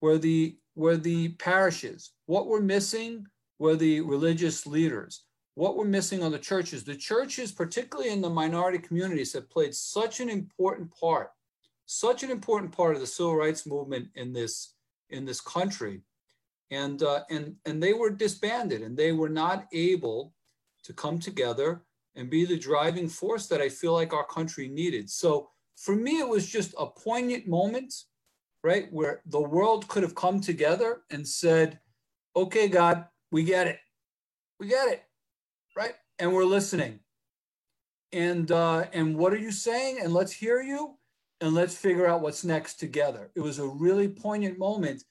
were 0.00 0.18
the 0.18 0.56
were 0.78 0.96
the 0.96 1.30
parishes. 1.30 2.12
What 2.26 2.46
were 2.46 2.60
missing 2.60 3.26
were 3.58 3.74
the 3.74 4.00
religious 4.00 4.66
leaders 4.66 5.24
what 5.58 5.76
we're 5.76 5.84
missing 5.84 6.22
on 6.22 6.32
the 6.32 6.38
churches. 6.38 6.84
The 6.84 6.94
churches 6.94 7.52
particularly 7.52 8.10
in 8.10 8.20
the 8.20 8.30
minority 8.30 8.78
communities 8.78 9.32
have 9.32 9.50
played 9.50 9.74
such 9.74 10.20
an 10.20 10.28
important 10.28 10.88
part 10.94 11.30
such 11.90 12.22
an 12.22 12.30
important 12.30 12.70
part 12.70 12.94
of 12.94 13.00
the 13.00 13.06
civil 13.06 13.34
rights 13.34 13.66
movement 13.66 14.08
in 14.14 14.32
this 14.32 14.74
in 15.08 15.24
this 15.24 15.40
country. 15.40 16.02
And 16.70 17.02
uh, 17.02 17.22
and 17.30 17.56
and 17.64 17.82
they 17.82 17.94
were 17.94 18.10
disbanded 18.10 18.82
and 18.82 18.94
they 18.94 19.12
were 19.12 19.30
not 19.30 19.66
able 19.72 20.34
to 20.84 20.92
come 20.92 21.18
together 21.18 21.82
and 22.14 22.28
be 22.28 22.44
the 22.44 22.58
driving 22.58 23.08
force 23.08 23.46
that 23.46 23.62
I 23.62 23.70
feel 23.70 23.94
like 23.94 24.12
our 24.12 24.26
country 24.26 24.68
needed. 24.68 25.08
So 25.08 25.48
for 25.76 25.96
me, 25.96 26.20
it 26.20 26.28
was 26.28 26.46
just 26.46 26.74
a 26.78 26.86
poignant 26.86 27.48
moment, 27.48 27.94
right, 28.62 28.92
where 28.92 29.22
the 29.24 29.40
world 29.40 29.88
could 29.88 30.02
have 30.02 30.14
come 30.14 30.42
together 30.42 31.04
and 31.10 31.26
said, 31.26 31.80
"Okay, 32.36 32.68
God, 32.68 33.06
we 33.30 33.44
get 33.44 33.66
it, 33.66 33.78
we 34.60 34.66
get 34.68 34.88
it, 34.88 35.07
right, 35.78 35.94
and 36.18 36.32
we're 36.32 36.44
listening." 36.44 37.00
And 38.12 38.50
uh, 38.50 38.86
and 38.92 39.16
what 39.16 39.32
are 39.32 39.38
you 39.38 39.52
saying? 39.52 40.00
And 40.02 40.12
let's 40.12 40.32
hear 40.32 40.60
you, 40.60 40.96
and 41.40 41.54
let's 41.54 41.76
figure 41.76 42.06
out 42.06 42.20
what's 42.20 42.44
next 42.44 42.74
together. 42.74 43.30
It 43.34 43.40
was 43.40 43.58
a 43.58 43.66
really 43.66 44.08
poignant 44.08 44.58
moment 44.58 45.04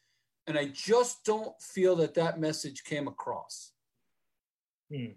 and 0.48 0.58
I 0.58 0.66
just 0.68 1.24
don't 1.26 1.54
feel 1.62 1.98
that 1.98 2.16
that 2.16 2.40
message 2.40 2.84
came 2.84 3.08
across. 3.08 3.72
Hmm. 4.92 5.12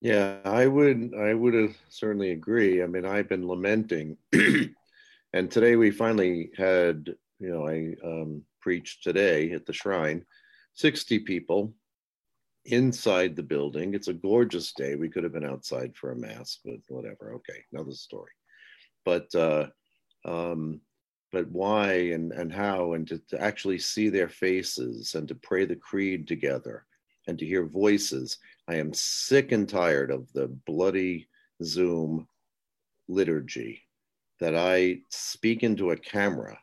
Yeah, 0.00 0.38
I 0.44 0.66
would 0.66 1.12
I 1.14 1.34
would 1.34 1.52
have 1.52 1.76
certainly 1.90 2.30
agree. 2.30 2.82
I 2.82 2.86
mean, 2.86 3.04
I've 3.04 3.28
been 3.28 3.46
lamenting, 3.46 4.16
and 4.32 5.50
today 5.50 5.76
we 5.76 5.90
finally 5.90 6.50
had 6.56 7.14
you 7.38 7.50
know 7.50 7.68
I 7.68 7.96
um, 8.02 8.42
preached 8.60 9.02
today 9.02 9.52
at 9.52 9.66
the 9.66 9.74
shrine, 9.74 10.24
sixty 10.72 11.18
people 11.18 11.74
inside 12.72 13.36
the 13.36 13.42
building. 13.42 13.94
It's 13.94 14.08
a 14.08 14.12
gorgeous 14.12 14.72
day. 14.72 14.94
We 14.94 15.08
could 15.08 15.24
have 15.24 15.32
been 15.32 15.44
outside 15.44 15.96
for 15.96 16.12
a 16.12 16.16
mass, 16.16 16.58
but 16.64 16.76
whatever. 16.88 17.34
Okay, 17.34 17.64
another 17.72 17.92
story. 17.92 18.32
But 19.04 19.34
uh, 19.34 19.68
um, 20.24 20.80
but 21.32 21.48
why 21.50 21.92
and, 21.92 22.32
and 22.32 22.52
how, 22.52 22.94
and 22.94 23.06
to, 23.08 23.18
to 23.28 23.40
actually 23.40 23.78
see 23.78 24.08
their 24.08 24.28
faces 24.28 25.14
and 25.14 25.28
to 25.28 25.34
pray 25.34 25.64
the 25.64 25.76
creed 25.76 26.26
together 26.26 26.84
and 27.28 27.38
to 27.38 27.46
hear 27.46 27.64
voices. 27.64 28.38
I 28.68 28.76
am 28.76 28.92
sick 28.92 29.52
and 29.52 29.68
tired 29.68 30.10
of 30.10 30.32
the 30.32 30.48
bloody 30.66 31.28
Zoom 31.62 32.26
liturgy 33.08 33.82
that 34.40 34.56
I 34.56 35.00
speak 35.10 35.62
into 35.62 35.90
a 35.90 35.96
camera 35.96 36.58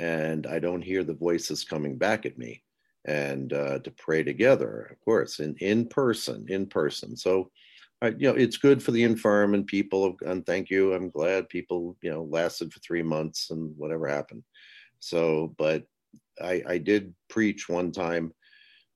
and 0.00 0.46
I 0.46 0.58
don't 0.58 0.82
hear 0.82 1.02
the 1.02 1.14
voices 1.14 1.64
coming 1.64 1.96
back 1.96 2.24
at 2.24 2.38
me 2.38 2.62
and 3.08 3.54
uh, 3.54 3.78
to 3.78 3.90
pray 3.92 4.22
together, 4.22 4.88
of 4.90 5.00
course, 5.00 5.40
in, 5.40 5.56
in 5.60 5.86
person, 5.86 6.44
in 6.48 6.66
person. 6.66 7.16
So 7.16 7.50
I, 8.02 8.08
you 8.08 8.30
know, 8.30 8.34
it's 8.34 8.58
good 8.58 8.82
for 8.82 8.92
the 8.92 9.02
infirm 9.02 9.54
and 9.54 9.66
people, 9.66 10.14
and 10.26 10.44
thank 10.44 10.68
you. 10.68 10.92
I'm 10.92 11.08
glad 11.08 11.48
people, 11.48 11.96
you 12.02 12.10
know, 12.10 12.24
lasted 12.24 12.70
for 12.72 12.80
three 12.80 13.02
months 13.02 13.50
and 13.50 13.74
whatever 13.78 14.06
happened. 14.06 14.44
So, 15.00 15.54
but 15.56 15.84
I, 16.40 16.62
I 16.68 16.78
did 16.78 17.14
preach 17.30 17.66
one 17.66 17.92
time 17.92 18.34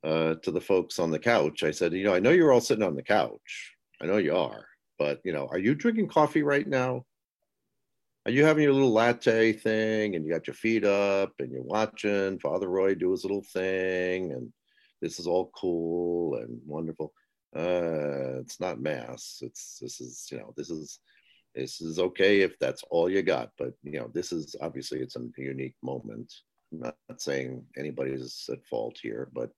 uh, 0.04 0.34
to 0.42 0.50
the 0.50 0.60
folks 0.60 0.98
on 0.98 1.10
the 1.10 1.18
couch. 1.18 1.62
I 1.62 1.70
said, 1.70 1.94
you 1.94 2.04
know, 2.04 2.14
I 2.14 2.20
know 2.20 2.30
you're 2.30 2.52
all 2.52 2.60
sitting 2.60 2.84
on 2.84 2.94
the 2.94 3.02
couch. 3.02 3.74
I 4.00 4.04
know 4.04 4.18
you 4.18 4.36
are, 4.36 4.66
but 4.98 5.20
you 5.24 5.32
know, 5.32 5.48
are 5.50 5.58
you 5.58 5.74
drinking 5.74 6.08
coffee 6.08 6.42
right 6.42 6.68
now? 6.68 7.06
Are 8.24 8.30
you 8.30 8.44
having 8.44 8.62
your 8.62 8.72
little 8.72 8.92
latte 8.92 9.52
thing 9.52 10.14
and 10.14 10.24
you 10.24 10.32
got 10.32 10.46
your 10.46 10.54
feet 10.54 10.84
up 10.84 11.32
and 11.40 11.50
you're 11.50 11.62
watching 11.62 12.38
Father 12.38 12.68
Roy 12.68 12.94
do 12.94 13.10
his 13.10 13.24
little 13.24 13.42
thing 13.42 14.30
and 14.30 14.52
this 15.00 15.18
is 15.18 15.26
all 15.26 15.50
cool 15.56 16.36
and 16.36 16.60
wonderful? 16.64 17.12
Uh, 17.54 18.38
it's 18.38 18.60
not 18.60 18.80
mass. 18.80 19.40
It's 19.42 19.78
this 19.80 20.00
is 20.00 20.28
you 20.30 20.38
know 20.38 20.54
this 20.56 20.70
is 20.70 21.00
this 21.54 21.80
is 21.80 21.98
okay 21.98 22.40
if 22.40 22.56
that's 22.60 22.84
all 22.90 23.10
you 23.10 23.22
got, 23.22 23.50
but 23.58 23.74
you 23.82 23.98
know 23.98 24.10
this 24.14 24.32
is 24.32 24.54
obviously 24.60 25.00
it's 25.00 25.16
a 25.16 25.26
unique 25.36 25.76
moment. 25.82 26.32
I'm 26.72 26.80
not, 26.80 27.20
saying 27.20 27.62
anybody's 27.76 28.48
at 28.50 28.64
fault 28.64 28.96
here, 29.02 29.28
but 29.34 29.50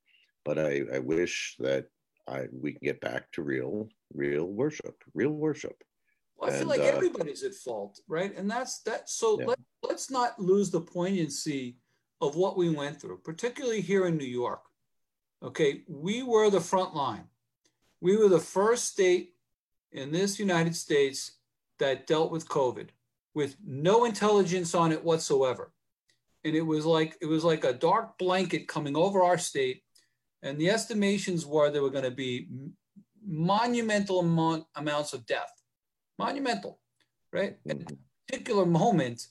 but 0.45 0.59
I, 0.59 0.83
I 0.93 0.99
wish 0.99 1.55
that 1.61 1.87
I 2.27 2.47
we 2.51 2.73
can 2.73 2.81
get 2.83 3.01
back 3.01 3.31
to 3.33 3.43
real 3.43 3.89
real 4.15 4.47
worship, 4.47 4.97
real 5.15 5.31
worship. 5.33 5.77
Well, 6.37 6.51
I 6.51 6.59
feel 6.59 6.67
like 6.69 6.81
uh, 6.81 6.85
everybody's 6.85 7.45
at 7.45 7.55
fault, 7.55 8.01
right? 8.09 8.37
And 8.37 8.51
that's 8.51 8.81
that. 8.83 9.09
So 9.09 9.41
yeah. 9.41 9.47
let, 9.47 9.59
let's 9.83 10.11
not 10.11 10.39
lose 10.41 10.71
the 10.71 10.81
poignancy 10.81 11.77
of 12.21 12.37
what 12.37 12.57
we 12.57 12.71
went 12.71 13.01
through, 13.01 13.19
particularly 13.19 13.81
here 13.81 14.07
in 14.07 14.17
New 14.17 14.25
York. 14.25 14.63
Okay, 15.43 15.83
we 15.89 16.23
were 16.23 16.51
the 16.51 16.61
front 16.61 16.95
line 16.95 17.25
we 18.05 18.19
were 18.19 18.29
the 18.29 18.39
first 18.39 18.85
state 18.85 19.33
in 19.91 20.13
this 20.13 20.39
United 20.39 20.77
States 20.77 21.39
that 21.79 22.07
dealt 22.07 22.31
with 22.31 22.47
COVID 22.47 22.89
with 23.33 23.57
no 23.67 24.05
intelligence 24.05 24.75
on 24.75 24.93
it 24.93 25.03
whatsoever. 25.03 25.73
And 26.45 26.55
it 26.55 26.61
was 26.61 26.85
like 26.85 27.17
it 27.23 27.27
was 27.27 27.45
like 27.45 27.65
a 27.65 27.73
dark 27.73 28.19
blanket 28.19 28.69
coming 28.69 28.95
over 28.95 29.23
our 29.23 29.39
state. 29.39 29.83
And 30.43 30.59
the 30.59 30.69
estimations 30.69 31.47
were 31.47 31.71
there 31.71 31.81
were 31.81 31.89
going 31.89 32.05
to 32.05 32.11
be 32.11 32.49
monumental 33.27 34.21
amount, 34.21 34.67
amounts 34.77 35.15
of 35.15 35.25
death. 35.25 35.51
Monumental, 36.19 36.79
right? 37.33 37.57
At 37.69 37.77
a 37.83 37.97
particular 38.27 38.67
moment, 38.67 39.27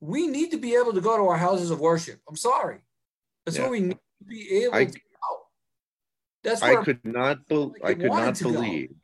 we 0.00 0.26
need 0.26 0.50
to 0.50 0.58
be 0.58 0.74
able 0.74 0.92
to 0.92 1.00
go 1.00 1.16
to 1.16 1.24
our 1.24 1.36
houses 1.36 1.70
of 1.70 1.80
worship. 1.80 2.20
I'm 2.28 2.36
sorry. 2.36 2.78
That's 3.44 3.56
yeah. 3.56 3.64
what 3.64 3.72
we 3.72 3.80
need 3.80 3.98
to 4.20 4.24
be 4.26 4.64
able 4.64 4.74
I, 4.74 4.84
to 4.86 5.00
that's 6.44 6.62
I 6.62 6.76
could 6.84 7.00
not. 7.04 7.48
Be- 7.48 7.72
I 7.82 7.94
could 7.94 8.12
not 8.12 8.38
believe. 8.38 8.90
Go, 8.90 8.94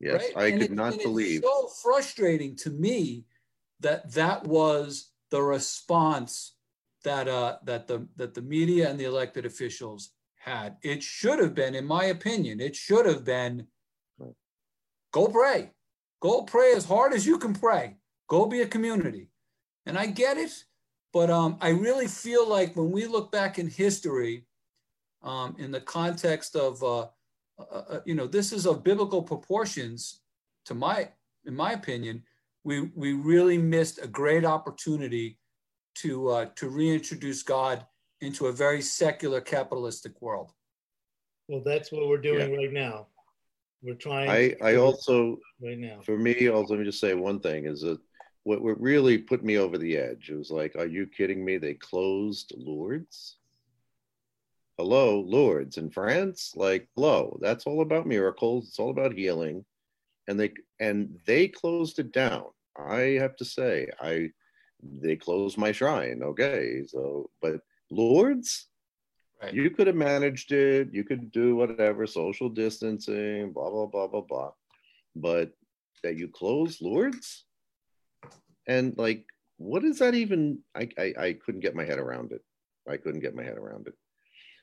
yes, 0.00 0.22
right? 0.34 0.44
I 0.44 0.46
and 0.46 0.60
could 0.62 0.70
it, 0.70 0.74
not 0.74 0.98
believe. 0.98 1.42
so 1.44 1.68
frustrating 1.82 2.56
to 2.56 2.70
me 2.70 3.26
that 3.80 4.10
that 4.14 4.44
was 4.46 5.10
the 5.30 5.42
response 5.42 6.54
that 7.04 7.28
uh, 7.28 7.58
that 7.64 7.86
the 7.86 8.08
that 8.16 8.32
the 8.32 8.40
media 8.40 8.88
and 8.88 8.98
the 8.98 9.04
elected 9.04 9.44
officials 9.44 10.10
had. 10.38 10.76
It 10.82 11.02
should 11.02 11.38
have 11.38 11.54
been, 11.54 11.74
in 11.74 11.84
my 11.84 12.06
opinion, 12.06 12.58
it 12.60 12.74
should 12.74 13.04
have 13.04 13.22
been. 13.22 13.66
Go 15.12 15.28
pray. 15.28 15.72
Go 16.22 16.42
pray 16.42 16.72
as 16.72 16.84
hard 16.84 17.12
as 17.12 17.26
you 17.26 17.36
can 17.36 17.52
pray. 17.52 17.96
Go 18.28 18.46
be 18.46 18.60
a 18.60 18.66
community. 18.66 19.28
And 19.86 19.98
I 19.98 20.06
get 20.06 20.38
it, 20.38 20.52
but 21.12 21.30
um, 21.30 21.58
I 21.60 21.70
really 21.70 22.06
feel 22.06 22.48
like 22.48 22.76
when 22.76 22.92
we 22.92 23.06
look 23.06 23.32
back 23.32 23.58
in 23.58 23.68
history, 23.68 24.46
um, 25.22 25.56
in 25.58 25.72
the 25.72 25.80
context 25.80 26.54
of, 26.54 26.80
uh, 26.82 27.08
uh, 27.58 27.82
uh, 27.90 28.00
you 28.04 28.14
know, 28.14 28.28
this 28.28 28.52
is 28.52 28.66
of 28.66 28.84
biblical 28.84 29.20
proportions, 29.22 30.20
to 30.66 30.74
my, 30.74 31.08
in 31.44 31.56
my 31.56 31.72
opinion, 31.72 32.22
we, 32.62 32.82
we 32.94 33.14
really 33.14 33.58
missed 33.58 33.98
a 34.00 34.06
great 34.06 34.44
opportunity 34.44 35.38
to, 35.96 36.28
uh, 36.28 36.46
to 36.54 36.68
reintroduce 36.68 37.42
God 37.42 37.84
into 38.20 38.46
a 38.46 38.52
very 38.52 38.80
secular 38.80 39.40
capitalistic 39.40 40.22
world. 40.22 40.52
Well, 41.48 41.62
that's 41.66 41.90
what 41.90 42.06
we're 42.06 42.18
doing 42.18 42.52
yeah. 42.52 42.56
right 42.56 42.72
now. 42.72 43.08
We're 43.82 43.94
trying. 43.94 44.30
I, 44.30 44.54
I 44.62 44.76
also, 44.76 45.38
right 45.60 45.78
now, 45.78 46.00
for 46.02 46.16
me, 46.16 46.48
also, 46.48 46.74
let 46.74 46.80
me 46.80 46.84
just 46.84 47.00
say 47.00 47.14
one 47.14 47.40
thing 47.40 47.66
is 47.66 47.80
that 47.80 47.98
what, 48.44 48.62
what 48.62 48.80
really 48.80 49.18
put 49.18 49.44
me 49.44 49.58
over 49.58 49.76
the 49.78 49.96
edge, 49.96 50.30
it 50.30 50.36
was 50.36 50.50
like, 50.50 50.74
are 50.76 50.86
you 50.86 51.06
kidding 51.06 51.44
me? 51.44 51.58
They 51.58 51.74
closed 51.74 52.52
Lourdes 52.56 53.36
hello, 54.78 55.20
Lourdes 55.20 55.76
in 55.76 55.90
France, 55.90 56.54
like 56.56 56.88
hello, 56.96 57.38
that's 57.40 57.66
all 57.66 57.82
about 57.82 58.06
miracles. 58.06 58.66
It's 58.66 58.78
all 58.78 58.90
about 58.90 59.12
healing. 59.12 59.64
And 60.28 60.38
they 60.38 60.54
and 60.80 61.18
they 61.24 61.48
closed 61.48 61.98
it 61.98 62.12
down. 62.12 62.46
I 62.76 63.16
have 63.20 63.36
to 63.36 63.44
say, 63.44 63.88
I 64.00 64.30
they 64.82 65.14
closed 65.14 65.56
my 65.58 65.72
shrine. 65.72 66.22
Okay. 66.22 66.82
So 66.86 67.30
but 67.40 67.60
Lourdes, 67.90 68.66
right. 69.42 69.54
you 69.54 69.70
could 69.70 69.86
have 69.86 69.96
managed 69.96 70.52
it, 70.52 70.88
you 70.92 71.04
could 71.04 71.30
do 71.30 71.56
whatever, 71.56 72.06
social 72.06 72.48
distancing, 72.48 73.52
blah, 73.52 73.70
blah, 73.70 73.86
blah, 73.86 74.06
blah, 74.06 74.20
blah. 74.20 74.50
But 75.16 75.52
that 76.02 76.16
you 76.16 76.28
close 76.28 76.80
Lourdes? 76.80 77.44
And 78.66 78.96
like, 78.96 79.24
what 79.58 79.84
is 79.84 79.98
that 79.98 80.14
even? 80.14 80.58
I, 80.74 80.88
I, 80.98 81.14
I 81.18 81.32
couldn't 81.44 81.60
get 81.60 81.74
my 81.74 81.84
head 81.84 81.98
around 81.98 82.32
it. 82.32 82.42
I 82.88 82.96
couldn't 82.96 83.20
get 83.20 83.34
my 83.34 83.44
head 83.44 83.58
around 83.58 83.86
it. 83.86 83.94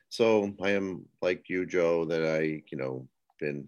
So 0.09 0.53
I 0.61 0.71
am 0.71 1.05
like 1.21 1.43
you, 1.49 1.65
Joe, 1.65 2.05
that 2.05 2.25
I, 2.25 2.63
you 2.71 2.77
know, 2.77 3.07
been 3.39 3.67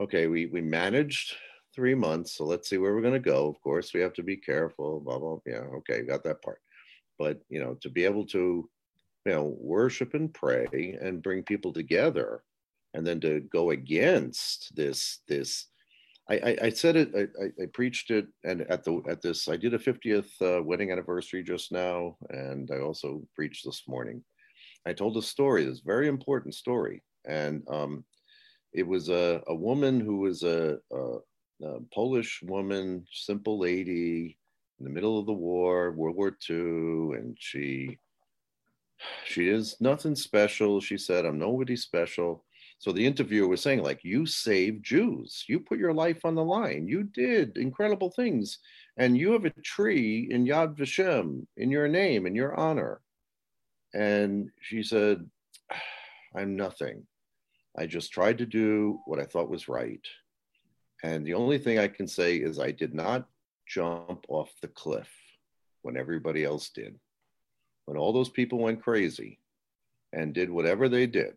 okay. 0.00 0.26
We 0.26 0.46
we 0.46 0.60
managed 0.60 1.34
three 1.74 1.94
months, 1.94 2.36
so 2.36 2.44
let's 2.44 2.68
see 2.68 2.78
where 2.78 2.94
we're 2.94 3.02
gonna 3.02 3.18
go. 3.18 3.48
Of 3.48 3.60
course, 3.62 3.94
we 3.94 4.00
have 4.00 4.12
to 4.14 4.22
be 4.22 4.36
careful. 4.36 5.00
Blah 5.00 5.18
blah. 5.18 5.38
Yeah, 5.46 5.64
okay, 5.78 6.02
got 6.02 6.22
that 6.24 6.42
part. 6.42 6.60
But 7.18 7.40
you 7.48 7.60
know, 7.60 7.76
to 7.82 7.88
be 7.88 8.04
able 8.04 8.26
to, 8.26 8.68
you 9.26 9.32
know, 9.32 9.56
worship 9.58 10.14
and 10.14 10.32
pray 10.32 10.98
and 11.00 11.22
bring 11.22 11.42
people 11.42 11.72
together, 11.72 12.42
and 12.94 13.06
then 13.06 13.20
to 13.20 13.40
go 13.40 13.70
against 13.70 14.74
this 14.74 15.20
this 15.28 15.66
I, 16.28 16.34
I, 16.34 16.56
I, 16.66 16.70
said 16.70 16.94
it. 16.94 17.10
I, 17.16 17.62
I, 17.62 17.66
preached 17.72 18.12
it, 18.12 18.28
and 18.44 18.60
at 18.70 18.84
the 18.84 19.02
at 19.08 19.20
this, 19.20 19.48
I 19.48 19.56
did 19.56 19.74
a 19.74 19.78
50th 19.78 20.30
uh, 20.40 20.62
wedding 20.62 20.92
anniversary 20.92 21.42
just 21.42 21.72
now, 21.72 22.16
and 22.28 22.70
I 22.72 22.78
also 22.78 23.22
preached 23.34 23.64
this 23.64 23.82
morning. 23.88 24.22
I 24.86 24.92
told 24.92 25.16
a 25.16 25.22
story, 25.22 25.64
this 25.64 25.80
very 25.80 26.08
important 26.08 26.54
story. 26.54 27.02
And 27.26 27.62
um, 27.68 28.04
it 28.72 28.86
was 28.86 29.08
a, 29.08 29.42
a 29.46 29.54
woman 29.54 30.00
who 30.00 30.18
was 30.18 30.42
a, 30.42 30.78
a, 30.92 31.16
a, 31.64 31.80
Polish 31.92 32.40
woman, 32.42 33.04
simple 33.12 33.58
lady 33.58 34.38
in 34.78 34.84
the 34.84 34.90
middle 34.90 35.18
of 35.18 35.26
the 35.26 35.32
war, 35.32 35.92
World 35.92 36.16
War 36.16 36.36
II, 36.48 37.18
and 37.18 37.36
she 37.38 37.98
she 39.24 39.48
is 39.48 39.76
nothing 39.80 40.14
special. 40.14 40.80
She 40.80 40.98
said, 40.98 41.24
I'm 41.24 41.38
nobody 41.38 41.76
special. 41.76 42.44
So 42.78 42.92
the 42.92 43.06
interviewer 43.06 43.46
was 43.46 43.60
saying, 43.60 43.82
like, 43.82 44.02
you 44.04 44.24
saved 44.24 44.84
Jews. 44.84 45.44
You 45.46 45.60
put 45.60 45.78
your 45.78 45.92
life 45.92 46.24
on 46.24 46.34
the 46.34 46.44
line. 46.44 46.88
You 46.88 47.02
did 47.02 47.58
incredible 47.58 48.10
things. 48.10 48.58
And 48.96 49.18
you 49.18 49.32
have 49.32 49.44
a 49.44 49.50
tree 49.62 50.28
in 50.30 50.46
Yad 50.46 50.76
Vashem 50.76 51.46
in 51.56 51.70
your 51.70 51.88
name, 51.88 52.26
in 52.26 52.34
your 52.34 52.54
honor. 52.58 53.00
And 53.92 54.50
she 54.60 54.82
said, 54.82 55.28
ah, 55.70 55.82
I'm 56.34 56.56
nothing. 56.56 57.06
I 57.76 57.86
just 57.86 58.12
tried 58.12 58.38
to 58.38 58.46
do 58.46 59.00
what 59.04 59.20
I 59.20 59.24
thought 59.24 59.50
was 59.50 59.68
right. 59.68 60.04
And 61.02 61.26
the 61.26 61.34
only 61.34 61.58
thing 61.58 61.78
I 61.78 61.88
can 61.88 62.08
say 62.08 62.36
is 62.36 62.58
I 62.58 62.70
did 62.70 62.94
not 62.94 63.26
jump 63.66 64.24
off 64.28 64.50
the 64.60 64.68
cliff 64.68 65.08
when 65.82 65.96
everybody 65.96 66.44
else 66.44 66.70
did. 66.70 66.98
When 67.90 67.98
all 67.98 68.12
those 68.12 68.28
people 68.28 68.60
went 68.60 68.84
crazy 68.84 69.40
and 70.12 70.32
did 70.32 70.48
whatever 70.48 70.88
they 70.88 71.08
did 71.08 71.36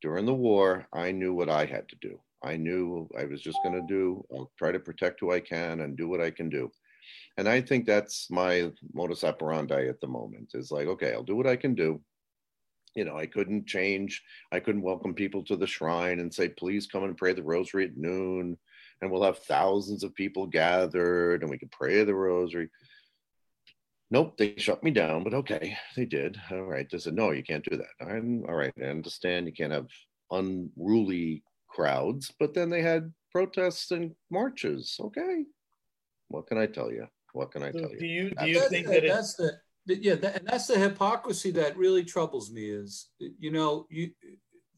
during 0.00 0.26
the 0.26 0.32
war, 0.32 0.86
I 0.92 1.10
knew 1.10 1.34
what 1.34 1.48
I 1.48 1.64
had 1.64 1.88
to 1.88 1.96
do. 2.00 2.20
I 2.40 2.56
knew 2.56 3.08
I 3.18 3.24
was 3.24 3.42
just 3.42 3.58
going 3.64 3.74
to 3.74 3.86
do, 3.88 4.24
I'll 4.32 4.52
try 4.56 4.70
to 4.70 4.78
protect 4.78 5.18
who 5.18 5.32
I 5.32 5.40
can 5.40 5.80
and 5.80 5.96
do 5.96 6.06
what 6.08 6.20
I 6.20 6.30
can 6.30 6.48
do 6.48 6.70
and 7.36 7.48
I 7.48 7.60
think 7.60 7.84
that's 7.84 8.30
my 8.30 8.70
modus 8.92 9.24
operandi 9.24 9.88
at 9.88 10.00
the 10.00 10.06
moment 10.06 10.52
is 10.54 10.70
like, 10.70 10.86
okay, 10.86 11.12
I'll 11.12 11.24
do 11.24 11.36
what 11.36 11.46
I 11.46 11.56
can 11.56 11.74
do. 11.74 12.00
You 12.94 13.04
know, 13.04 13.16
I 13.16 13.26
couldn't 13.26 13.66
change, 13.66 14.22
I 14.52 14.60
couldn't 14.60 14.82
welcome 14.82 15.14
people 15.14 15.42
to 15.44 15.56
the 15.56 15.66
shrine 15.66 16.20
and 16.20 16.32
say, 16.32 16.48
please 16.48 16.86
come 16.86 17.02
and 17.02 17.16
pray 17.16 17.32
the 17.32 17.42
rosary 17.42 17.86
at 17.86 17.96
noon. 17.96 18.56
And 19.02 19.10
we'll 19.10 19.24
have 19.24 19.38
thousands 19.40 20.04
of 20.04 20.14
people 20.14 20.46
gathered 20.46 21.42
and 21.42 21.50
we 21.50 21.58
can 21.58 21.68
pray 21.70 22.04
the 22.04 22.14
rosary. 22.14 22.68
Nope, 24.14 24.36
they 24.36 24.54
shut 24.58 24.84
me 24.84 24.92
down, 24.92 25.24
but 25.24 25.34
okay, 25.34 25.76
they 25.96 26.04
did. 26.04 26.40
All 26.52 26.62
right. 26.62 26.88
They 26.88 26.98
said, 26.98 27.14
no, 27.14 27.32
you 27.32 27.42
can't 27.42 27.64
do 27.68 27.76
that. 27.76 28.06
I'm 28.06 28.44
all 28.48 28.54
right. 28.54 28.72
I 28.80 28.84
understand 28.84 29.48
you 29.48 29.52
can't 29.52 29.72
have 29.72 29.88
unruly 30.30 31.42
crowds, 31.66 32.32
but 32.38 32.54
then 32.54 32.70
they 32.70 32.80
had 32.80 33.12
protests 33.32 33.90
and 33.90 34.14
marches. 34.30 34.98
Okay. 35.00 35.46
What 36.28 36.46
can 36.46 36.58
I 36.58 36.66
tell 36.66 36.92
you? 36.92 37.08
What 37.32 37.50
can 37.50 37.64
I 37.64 37.72
tell 37.72 37.90
you? 37.90 37.98
Do 37.98 38.06
you 38.06 38.30
do 38.30 38.46
you 38.46 38.68
think 38.68 38.86
that 38.86 39.02
that's 39.04 39.34
the 39.34 39.58
yeah, 39.86 40.14
that, 40.14 40.36
and 40.36 40.46
that's 40.46 40.68
the 40.68 40.78
hypocrisy 40.78 41.50
that 41.50 41.76
really 41.76 42.04
troubles 42.04 42.52
me. 42.52 42.70
Is 42.70 43.08
you 43.18 43.50
know 43.50 43.88
you 43.90 44.12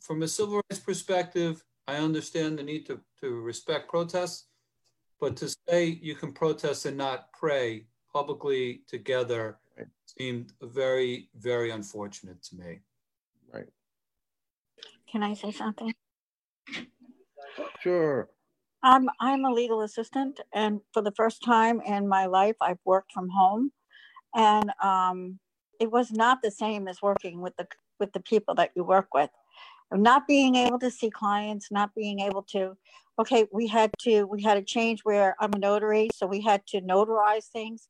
from 0.01 0.23
a 0.23 0.29
civil 0.29 0.63
rights 0.71 0.83
perspective, 0.83 1.63
I 1.87 1.97
understand 1.97 2.59
the 2.59 2.63
need 2.63 2.87
to, 2.87 3.03
to 3.21 3.35
respect 3.43 3.91
protests, 3.91 4.47
but 5.21 5.37
to 5.37 5.55
say 5.69 5.85
you 6.01 6.15
can 6.15 6.33
protest 6.33 6.87
and 6.87 6.97
not 6.97 7.31
pray 7.39 7.85
publicly 8.17 8.81
together 8.89 9.59
right. 9.77 9.89
seemed 10.07 10.51
very, 10.63 11.29
very 11.39 11.71
unfortunate 11.71 12.43
to 12.43 12.57
me. 12.57 12.81
Right. 13.53 13.67
Can 15.13 15.23
I 15.23 15.35
say 15.35 15.53
something? 15.53 15.93
Sure. 17.81 18.31
I'm 18.83 19.11
I'm 19.21 19.45
a 19.45 19.53
legal 19.53 19.83
assistant, 19.83 20.41
and 20.55 20.81
for 20.95 21.03
the 21.03 21.13
first 21.13 21.45
time 21.45 21.83
in 21.83 22.09
my 22.09 22.25
life, 22.25 22.57
I've 22.63 22.85
worked 22.87 23.13
from 23.13 23.29
home, 23.29 23.71
and 24.35 24.73
um, 24.83 25.39
it 25.79 25.91
was 25.91 26.11
not 26.11 26.39
the 26.43 26.51
same 26.51 26.89
as 26.89 27.03
working 27.03 27.43
with 27.43 27.55
the 27.59 27.67
with 28.01 28.15
the 28.15 28.21
people 28.21 28.55
that 28.55 28.71
you 28.75 28.83
work 28.83 29.09
with. 29.13 29.31
Not 29.93 30.27
being 30.27 30.55
able 30.55 30.79
to 30.79 30.91
see 30.91 31.11
clients, 31.11 31.69
not 31.71 31.95
being 31.95 32.21
able 32.21 32.45
to. 32.55 32.77
Okay, 33.19 33.47
we 33.53 33.67
had 33.67 33.91
to 34.05 34.25
we 34.25 34.43
had 34.43 34.57
a 34.57 34.63
change 34.63 35.01
where 35.03 35.37
I'm 35.39 35.53
a 35.55 35.59
notary, 35.59 36.09
so 36.15 36.27
we 36.27 36.41
had 36.41 36.67
to 36.69 36.81
notarize 36.81 37.49
things 37.53 37.89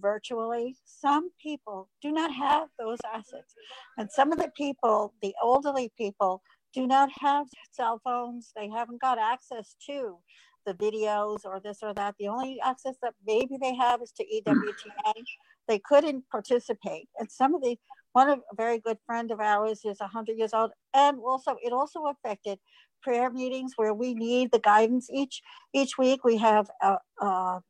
virtually. 0.00 0.76
Some 0.84 1.30
people 1.42 1.88
do 2.02 2.12
not 2.12 2.32
have 2.32 2.68
those 2.78 2.98
assets, 3.12 3.54
and 3.96 4.10
some 4.10 4.32
of 4.32 4.38
the 4.38 4.50
people, 4.56 5.14
the 5.22 5.34
elderly 5.42 5.92
people, 5.96 6.42
do 6.74 6.86
not 6.86 7.10
have 7.20 7.46
cell 7.72 8.00
phones. 8.04 8.52
They 8.54 8.68
haven't 8.68 9.00
got 9.00 9.18
access 9.18 9.74
to 9.88 10.18
the 10.66 10.74
videos 10.74 11.44
or 11.44 11.60
this 11.60 11.78
or 11.82 11.94
that. 11.94 12.14
The 12.18 12.28
only 12.28 12.58
access 12.64 12.96
that 13.02 13.14
maybe 13.26 13.56
they 13.60 13.74
have 13.74 14.02
is 14.02 14.12
to 14.12 14.24
hmm. 14.24 14.50
EWTN. 14.50 15.24
They 15.66 15.78
couldn't 15.78 16.24
participate. 16.30 17.08
And 17.18 17.30
some 17.30 17.54
of 17.54 17.62
the, 17.62 17.76
one 18.12 18.28
of 18.28 18.38
a 18.38 18.56
very 18.56 18.78
good 18.78 18.98
friend 19.06 19.30
of 19.30 19.40
ours 19.40 19.80
is 19.84 20.00
100 20.00 20.36
years 20.36 20.54
old. 20.54 20.70
And 20.94 21.18
also, 21.18 21.56
it 21.62 21.72
also 21.72 22.04
affected 22.06 22.58
prayer 23.02 23.30
meetings 23.30 23.72
where 23.76 23.94
we 23.94 24.14
need 24.14 24.50
the 24.50 24.58
guidance 24.58 25.08
each 25.12 25.40
each 25.72 25.96
week. 25.98 26.24
We 26.24 26.36
have 26.38 26.68
a, 26.82 26.96
a 27.20 27.60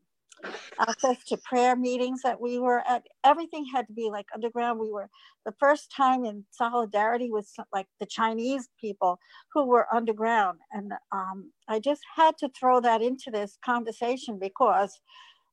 access 0.80 1.24
to 1.24 1.36
prayer 1.38 1.76
meetings 1.76 2.22
that 2.22 2.40
we 2.40 2.58
were 2.58 2.82
at. 2.88 3.04
Everything 3.24 3.66
had 3.72 3.86
to 3.86 3.92
be 3.92 4.10
like 4.10 4.26
underground. 4.34 4.78
We 4.78 4.90
were 4.90 5.08
the 5.44 5.54
first 5.58 5.92
time 5.94 6.24
in 6.24 6.44
solidarity 6.50 7.30
with 7.30 7.48
like 7.72 7.86
the 8.00 8.06
Chinese 8.06 8.68
people 8.80 9.18
who 9.52 9.66
were 9.66 9.92
underground. 9.92 10.58
And 10.72 10.92
um, 11.12 11.52
I 11.68 11.80
just 11.80 12.02
had 12.16 12.36
to 12.38 12.50
throw 12.58 12.80
that 12.80 13.02
into 13.02 13.30
this 13.30 13.58
conversation 13.64 14.38
because 14.38 14.98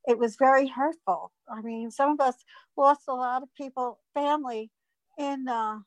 it 0.08 0.18
was 0.18 0.36
very 0.38 0.68
hurtful. 0.68 1.32
I 1.50 1.62
mean, 1.62 1.92
some 1.92 2.12
of 2.12 2.20
us 2.20 2.36
lost 2.78 3.02
a 3.08 3.14
lot 3.14 3.42
of 3.42 3.50
people, 3.56 4.00
family 4.14 4.72
in 5.18 5.48
uh, 5.48 5.80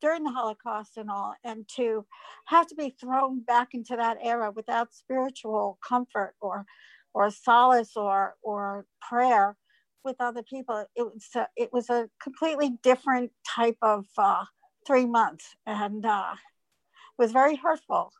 during 0.00 0.24
the 0.24 0.32
Holocaust 0.32 0.96
and 0.96 1.08
all, 1.08 1.34
and 1.44 1.68
to 1.76 2.04
have 2.46 2.66
to 2.66 2.74
be 2.74 2.94
thrown 3.00 3.40
back 3.40 3.68
into 3.72 3.94
that 3.96 4.18
era 4.20 4.50
without 4.50 4.92
spiritual 4.92 5.78
comfort 5.86 6.34
or 6.40 6.66
or 7.14 7.30
solace 7.30 7.96
or 7.96 8.34
or 8.42 8.86
prayer 9.00 9.56
with 10.04 10.16
other 10.20 10.42
people. 10.42 10.84
It 10.96 11.02
was 11.02 11.28
a, 11.34 11.46
it 11.56 11.72
was 11.72 11.90
a 11.90 12.08
completely 12.22 12.78
different 12.82 13.32
type 13.46 13.78
of 13.82 14.06
uh, 14.18 14.44
three 14.86 15.06
months, 15.06 15.54
and 15.66 16.04
uh, 16.04 16.34
it 16.34 17.22
was 17.22 17.32
very 17.32 17.56
hurtful. 17.56 18.12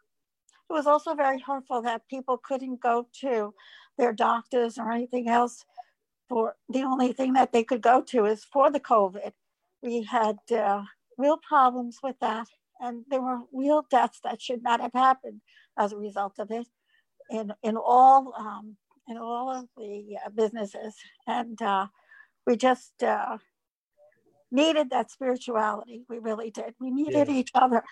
It 0.70 0.72
was 0.72 0.86
also 0.86 1.14
very 1.14 1.40
hurtful 1.40 1.82
that 1.82 2.08
people 2.08 2.38
couldn't 2.38 2.80
go 2.80 3.06
to 3.20 3.54
their 3.98 4.12
doctors 4.12 4.78
or 4.78 4.90
anything 4.90 5.28
else. 5.28 5.64
For 6.28 6.56
the 6.68 6.82
only 6.82 7.12
thing 7.12 7.34
that 7.34 7.52
they 7.52 7.62
could 7.62 7.82
go 7.82 8.00
to 8.04 8.24
is 8.24 8.44
for 8.44 8.70
the 8.70 8.80
COVID. 8.80 9.32
We 9.82 10.04
had 10.04 10.38
uh, 10.50 10.84
real 11.18 11.38
problems 11.46 11.98
with 12.02 12.16
that, 12.20 12.48
and 12.80 13.04
there 13.10 13.20
were 13.20 13.40
real 13.52 13.84
deaths 13.90 14.20
that 14.24 14.40
should 14.40 14.62
not 14.62 14.80
have 14.80 14.94
happened 14.94 15.42
as 15.78 15.92
a 15.92 15.98
result 15.98 16.38
of 16.38 16.50
it 16.50 16.66
in 17.30 17.52
in 17.62 17.76
all 17.76 18.32
um, 18.36 18.76
in 19.08 19.16
all 19.16 19.50
of 19.50 19.66
the 19.76 20.16
uh, 20.24 20.30
businesses, 20.30 20.94
and 21.26 21.60
uh, 21.60 21.86
we 22.46 22.56
just 22.56 23.02
uh, 23.02 23.38
needed 24.50 24.90
that 24.90 25.10
spirituality. 25.10 26.04
We 26.08 26.18
really 26.18 26.50
did. 26.50 26.74
We 26.80 26.90
needed 26.90 27.28
yeah. 27.28 27.34
each 27.34 27.50
other 27.54 27.82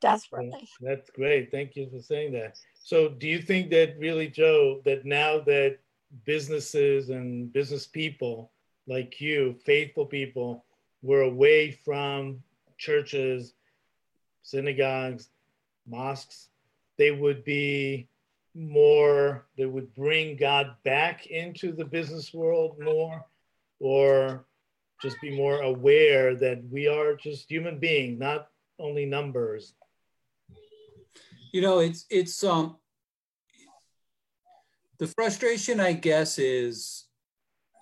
desperately. 0.00 0.68
That's 0.80 1.10
great. 1.10 1.50
Thank 1.50 1.76
you 1.76 1.88
for 1.90 2.00
saying 2.00 2.32
that. 2.32 2.56
So, 2.82 3.08
do 3.08 3.28
you 3.28 3.40
think 3.40 3.70
that 3.70 3.98
really, 3.98 4.28
Joe, 4.28 4.80
that 4.84 5.04
now 5.04 5.40
that 5.40 5.78
businesses 6.24 7.10
and 7.10 7.52
business 7.52 7.86
people 7.86 8.50
like 8.86 9.20
you, 9.20 9.54
faithful 9.64 10.06
people, 10.06 10.64
were 11.02 11.22
away 11.22 11.70
from 11.70 12.42
churches, 12.78 13.54
synagogues, 14.42 15.28
mosques, 15.86 16.48
they 16.98 17.10
would 17.10 17.44
be 17.44 18.08
more 18.54 19.46
that 19.56 19.68
would 19.68 19.94
bring 19.94 20.36
God 20.36 20.74
back 20.84 21.26
into 21.26 21.72
the 21.72 21.84
business 21.84 22.34
world 22.34 22.76
more, 22.80 23.24
or 23.78 24.46
just 25.00 25.20
be 25.20 25.34
more 25.34 25.60
aware 25.62 26.34
that 26.36 26.62
we 26.70 26.86
are 26.86 27.14
just 27.14 27.50
human 27.50 27.78
beings, 27.78 28.18
not 28.18 28.48
only 28.78 29.06
numbers. 29.06 29.74
You 31.52 31.62
know, 31.62 31.78
it's 31.78 32.06
it's 32.10 32.44
um 32.44 32.76
the 34.98 35.06
frustration, 35.06 35.80
I 35.80 35.94
guess, 35.94 36.38
is 36.38 37.06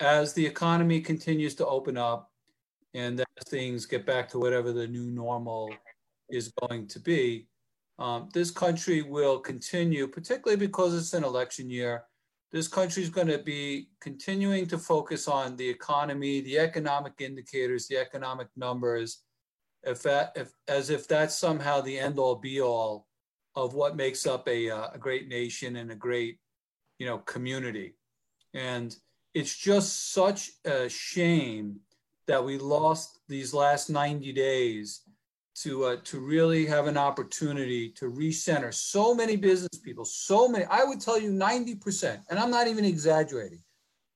as 0.01 0.33
the 0.35 0.47
economy 0.47 1.01
continues 1.01 1.57
to 1.57 1.67
open 1.67 1.97
up 1.97 2.31
and 2.95 3.21
as 3.21 3.49
things 3.49 3.87
get 3.87 4.07
back 4.07 4.29
to 4.29 4.39
whatever 4.39 4.73
the 4.73 4.87
new 4.87 5.11
normal 5.11 5.75
is 6.31 6.53
going 6.61 6.87
to 6.87 7.01
be, 7.01 7.48
um, 7.99 8.29
this 8.33 8.51
country 8.51 9.03
will 9.03 9.39
continue, 9.39 10.07
particularly 10.07 10.59
because 10.59 10.95
it's 10.95 11.15
an 11.15 11.25
election 11.25 11.69
year. 11.69 12.05
This 12.53 12.69
country 12.69 13.03
is 13.03 13.11
going 13.11 13.27
to 13.27 13.39
be 13.39 13.89
continuing 14.01 14.67
to 14.69 14.79
focus 14.79 15.29
on 15.29 15.57
the 15.57 15.69
economy, 15.69 16.41
the 16.41 16.59
economic 16.59 17.15
indicators, 17.19 17.89
the 17.89 17.99
economic 17.99 18.49
numbers, 18.57 19.23
if 19.83 20.03
that, 20.03 20.33
if, 20.37 20.53
as 20.69 20.91
if 20.91 21.07
that's 21.09 21.37
somehow 21.37 21.81
the 21.81 21.99
end 21.99 22.19
all 22.19 22.37
be 22.37 22.61
all 22.61 23.07
of 23.55 23.75
what 23.75 23.97
makes 23.97 24.27
up 24.27 24.49
a, 24.49 24.71
uh, 24.71 24.89
a 24.95 24.99
great 24.99 25.29
nation 25.29 25.77
and 25.77 25.91
a 25.91 25.97
great, 25.97 26.39
you 26.99 27.07
know, 27.07 27.19
community. 27.19 27.95
And 28.55 28.95
it's 29.35 29.57
just 29.57 30.13
such 30.13 30.53
a 30.65 30.89
shame 30.89 31.81
that 32.29 32.45
we 32.45 32.59
lost 32.59 33.19
these 33.29 33.53
last 33.53 33.91
90 33.91 34.33
days 34.33 35.03
to 35.63 35.85
uh, 35.85 35.97
to 36.05 36.21
really 36.21 36.67
have 36.67 36.87
an 36.87 36.97
opportunity 36.97 37.91
to 37.91 38.11
recenter 38.11 38.73
so 38.73 39.15
many 39.15 39.37
business 39.37 39.79
people 39.83 40.05
so 40.05 40.49
many 40.49 40.65
i 40.67 40.85
would 40.85 41.01
tell 41.01 41.19
you 41.19 41.31
90% 41.31 42.23
and 42.31 42.39
i'm 42.39 42.51
not 42.51 42.69
even 42.69 42.85
exaggerating 42.85 43.63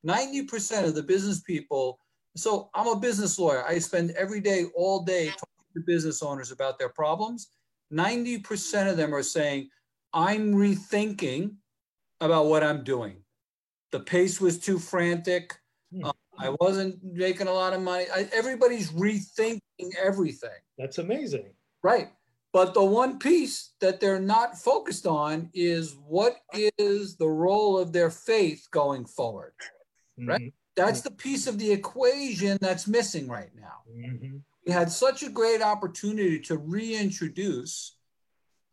90% 0.07 0.85
of 0.85 0.95
the 0.95 1.03
business 1.03 1.41
people 1.41 1.99
so 2.37 2.71
i'm 2.75 2.89
a 2.89 2.97
business 2.97 3.39
lawyer. 3.39 3.65
I 3.67 3.79
spend 3.79 4.13
every 4.13 4.41
day 4.41 4.67
all 4.75 5.05
day 5.05 5.27
talking 5.27 5.75
to 5.75 5.81
business 5.87 6.23
owners 6.23 6.51
about 6.51 6.79
their 6.79 6.89
problems. 6.89 7.49
90% 7.93 8.91
of 8.91 8.97
them 8.97 9.15
are 9.15 9.23
saying 9.23 9.69
i'm 10.13 10.55
rethinking 10.55 11.57
about 12.21 12.47
what 12.47 12.63
i'm 12.63 12.85
doing. 12.85 13.17
The 13.91 14.01
pace 14.01 14.41
was 14.41 14.59
too 14.59 14.79
frantic. 14.79 15.59
Uh, 16.03 16.13
i 16.39 16.55
wasn't 16.61 16.97
making 17.03 17.47
a 17.47 17.53
lot 17.53 17.73
of 17.73 17.81
money 17.81 18.07
I, 18.15 18.29
everybody's 18.33 18.91
rethinking 18.91 19.61
everything 20.01 20.51
that's 20.83 20.99
amazing. 20.99 21.53
Right. 21.85 22.11
But 22.53 22.75
the 22.75 22.85
one 22.85 23.19
piece 23.19 23.71
that 23.81 24.01
they're 24.01 24.21
not 24.21 24.59
focused 24.59 25.07
on 25.07 25.49
is 25.55 25.97
what 26.07 26.37
is 26.53 27.17
the 27.17 27.29
role 27.29 27.79
of 27.79 27.93
their 27.93 28.11
faith 28.11 28.67
going 28.73 29.07
forward. 29.07 29.55
Mm-hmm. 30.19 30.29
Right. 30.29 30.55
That's 30.75 31.03
the 31.03 31.13
piece 31.13 31.47
of 31.47 31.59
the 31.59 31.71
equation 31.71 32.59
that's 32.61 32.89
missing 32.89 33.29
right 33.29 33.51
now. 33.55 33.83
Mm-hmm. 33.97 34.39
We 34.67 34.73
had 34.73 34.91
such 34.91 35.23
a 35.23 35.31
great 35.31 35.63
opportunity 35.63 36.41
to 36.41 36.57
reintroduce, 36.57 37.97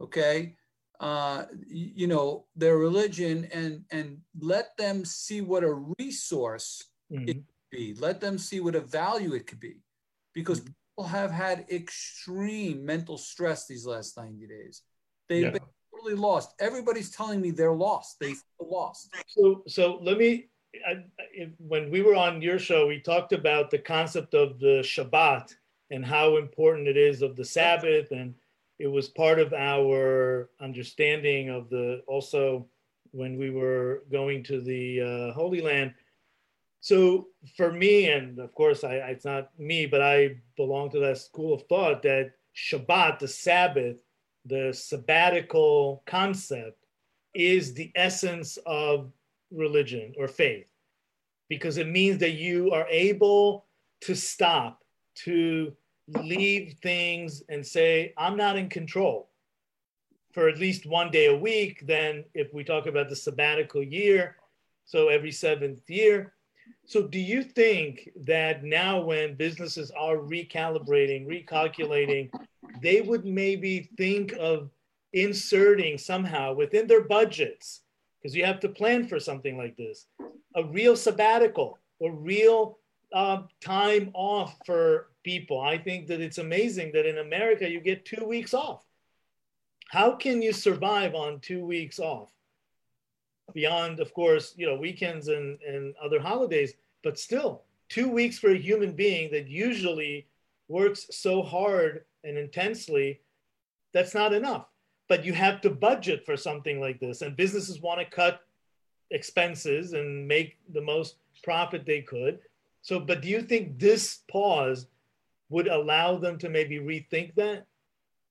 okay, 0.01 0.55
uh, 0.99 1.45
you 1.67 2.07
know, 2.07 2.45
their 2.55 2.77
religion 2.77 3.47
and 3.53 3.83
and 3.91 4.19
let 4.39 4.75
them 4.77 5.05
see 5.05 5.41
what 5.41 5.63
a 5.63 5.73
resource 5.99 6.85
mm-hmm. 7.11 7.27
it 7.27 7.35
could 7.35 7.45
be. 7.71 7.93
Let 7.99 8.21
them 8.21 8.37
see 8.37 8.59
what 8.59 8.75
a 8.75 8.81
value 8.81 9.33
it 9.33 9.47
could 9.47 9.59
be, 9.59 9.77
because 10.33 10.61
mm-hmm 10.61 10.71
have 11.07 11.31
had 11.31 11.65
extreme 11.69 12.85
mental 12.85 13.17
stress 13.17 13.67
these 13.67 13.85
last 13.85 14.17
90 14.17 14.47
days. 14.47 14.81
They've 15.27 15.43
yeah. 15.43 15.51
been 15.51 15.61
totally 15.93 16.15
lost. 16.15 16.53
Everybody's 16.59 17.11
telling 17.11 17.41
me 17.41 17.51
they're 17.51 17.73
lost. 17.73 18.17
They 18.19 18.33
feel 18.33 18.69
lost. 18.69 19.09
So, 19.27 19.63
so 19.67 19.99
let 20.01 20.17
me. 20.17 20.49
I, 20.87 21.03
when 21.57 21.89
we 21.89 22.03
were 22.03 22.15
on 22.15 22.43
your 22.43 22.59
show, 22.59 22.85
we 22.85 22.99
talked 22.99 23.33
about 23.33 23.71
the 23.71 23.79
concept 23.79 24.35
of 24.35 24.59
the 24.59 24.81
Shabbat 24.83 25.51
and 25.89 26.05
how 26.05 26.37
important 26.37 26.87
it 26.87 26.95
is 26.95 27.23
of 27.23 27.35
the 27.35 27.43
Sabbath, 27.43 28.11
and 28.11 28.35
it 28.77 28.85
was 28.85 29.07
part 29.07 29.39
of 29.39 29.51
our 29.53 30.51
understanding 30.61 31.49
of 31.49 31.69
the 31.69 32.03
also 32.07 32.67
when 33.11 33.35
we 33.35 33.49
were 33.49 34.03
going 34.11 34.43
to 34.43 34.61
the 34.61 35.01
uh, 35.01 35.33
Holy 35.33 35.61
Land 35.61 35.95
so 36.81 37.27
for 37.57 37.71
me, 37.71 38.09
and 38.09 38.39
of 38.39 38.53
course, 38.53 38.83
I, 38.83 38.95
it's 38.95 39.25
not 39.25 39.57
me, 39.59 39.85
but 39.85 40.01
I 40.01 40.37
belong 40.55 40.89
to 40.91 40.99
that 40.99 41.17
school 41.17 41.53
of 41.53 41.63
thought 41.63 42.01
that 42.03 42.31
Shabbat, 42.55 43.19
the 43.19 43.27
Sabbath, 43.27 43.97
the 44.45 44.73
sabbatical 44.73 46.03
concept 46.05 46.85
is 47.33 47.73
the 47.73 47.91
essence 47.95 48.57
of 48.65 49.11
religion 49.51 50.13
or 50.17 50.27
faith 50.27 50.71
because 51.49 51.77
it 51.77 51.87
means 51.87 52.19
that 52.19 52.31
you 52.31 52.71
are 52.71 52.87
able 52.89 53.65
to 54.01 54.15
stop, 54.15 54.83
to 55.15 55.73
leave 56.07 56.75
things 56.81 57.43
and 57.49 57.65
say, 57.65 58.13
I'm 58.17 58.37
not 58.37 58.57
in 58.57 58.69
control 58.69 59.29
for 60.31 60.47
at 60.47 60.59
least 60.59 60.85
one 60.85 61.11
day 61.11 61.25
a 61.25 61.35
week. 61.35 61.85
Then, 61.85 62.23
if 62.33 62.53
we 62.53 62.63
talk 62.63 62.85
about 62.85 63.09
the 63.09 63.15
sabbatical 63.15 63.83
year, 63.83 64.37
so 64.85 65.09
every 65.09 65.31
seventh 65.31 65.87
year. 65.89 66.33
So, 66.85 67.03
do 67.03 67.19
you 67.19 67.43
think 67.43 68.09
that 68.25 68.63
now, 68.63 69.01
when 69.01 69.35
businesses 69.35 69.91
are 69.91 70.17
recalibrating, 70.17 71.27
recalculating, 71.27 72.31
they 72.81 73.01
would 73.01 73.25
maybe 73.25 73.89
think 73.97 74.33
of 74.39 74.71
inserting 75.13 75.97
somehow 75.97 76.53
within 76.53 76.87
their 76.87 77.03
budgets, 77.03 77.81
because 78.21 78.35
you 78.35 78.43
have 78.45 78.59
to 78.61 78.69
plan 78.69 79.07
for 79.07 79.19
something 79.19 79.57
like 79.57 79.77
this, 79.77 80.07
a 80.55 80.63
real 80.63 80.95
sabbatical 80.95 81.77
or 81.99 82.11
real 82.11 82.79
uh, 83.13 83.43
time 83.61 84.11
off 84.13 84.57
for 84.65 85.09
people. 85.23 85.61
I 85.61 85.77
think 85.77 86.07
that 86.07 86.21
it's 86.21 86.37
amazing 86.37 86.91
that 86.93 87.05
in 87.05 87.19
America 87.19 87.69
you 87.69 87.81
get 87.81 88.05
two 88.05 88.25
weeks 88.25 88.53
off. 88.53 88.83
How 89.89 90.15
can 90.15 90.41
you 90.41 90.53
survive 90.53 91.15
on 91.15 91.39
two 91.39 91.65
weeks 91.65 91.99
off? 91.99 92.31
Beyond, 93.53 93.99
of 93.99 94.13
course, 94.13 94.53
you 94.57 94.65
know, 94.65 94.75
weekends 94.75 95.27
and, 95.27 95.59
and 95.61 95.93
other 96.03 96.19
holidays, 96.19 96.73
but 97.03 97.19
still, 97.19 97.63
two 97.89 98.09
weeks 98.09 98.37
for 98.37 98.51
a 98.51 98.57
human 98.57 98.93
being 98.93 99.31
that 99.31 99.47
usually 99.47 100.27
works 100.67 101.07
so 101.11 101.41
hard 101.41 102.05
and 102.23 102.37
intensely, 102.37 103.21
that's 103.93 104.13
not 104.13 104.33
enough. 104.33 104.67
But 105.07 105.25
you 105.25 105.33
have 105.33 105.61
to 105.61 105.69
budget 105.69 106.25
for 106.25 106.37
something 106.37 106.79
like 106.79 106.99
this, 106.99 107.21
and 107.21 107.35
businesses 107.35 107.81
want 107.81 107.99
to 107.99 108.05
cut 108.05 108.41
expenses 109.11 109.93
and 109.93 110.27
make 110.27 110.57
the 110.71 110.81
most 110.81 111.15
profit 111.43 111.85
they 111.85 112.01
could. 112.01 112.39
So, 112.81 112.99
but 112.99 113.21
do 113.21 113.27
you 113.27 113.41
think 113.41 113.79
this 113.79 114.19
pause 114.29 114.87
would 115.49 115.67
allow 115.67 116.17
them 116.17 116.37
to 116.39 116.49
maybe 116.49 116.77
rethink 116.77 117.35
that? 117.35 117.65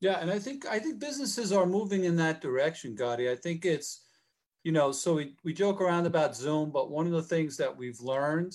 Yeah, 0.01 0.21
and 0.21 0.31
I 0.31 0.39
think 0.39 0.67
I 0.67 0.79
think 0.79 1.01
businesses 1.01 1.53
are 1.53 1.67
moving 1.67 2.05
in 2.05 2.15
that 2.17 2.41
direction, 2.41 2.97
Gotti. 2.97 3.31
I 3.31 3.35
think 3.35 3.65
it's, 3.65 4.03
you 4.69 4.73
know, 4.73 4.93
so 4.93 5.15
we, 5.15 5.33
we 5.45 5.55
joke 5.55 5.81
around 5.81 6.05
about 6.05 6.37
Zoom, 6.37 6.71
but 6.71 6.91
one 6.91 7.07
of 7.07 7.13
the 7.13 7.23
things 7.23 7.57
that 7.57 7.75
we've 7.75 7.99
learned 8.01 8.55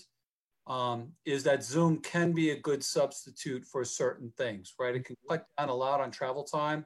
um, 0.67 1.07
is 1.25 1.43
that 1.43 1.63
Zoom 1.63 1.97
can 2.01 2.33
be 2.33 2.51
a 2.51 2.59
good 2.59 2.83
substitute 2.83 3.65
for 3.65 3.83
certain 3.83 4.31
things, 4.37 4.75
right? 4.79 4.95
It 4.95 5.05
can 5.05 5.15
cut 5.27 5.47
down 5.57 5.69
a 5.69 5.73
lot 5.73 6.01
on 6.01 6.11
travel 6.11 6.43
time 6.43 6.85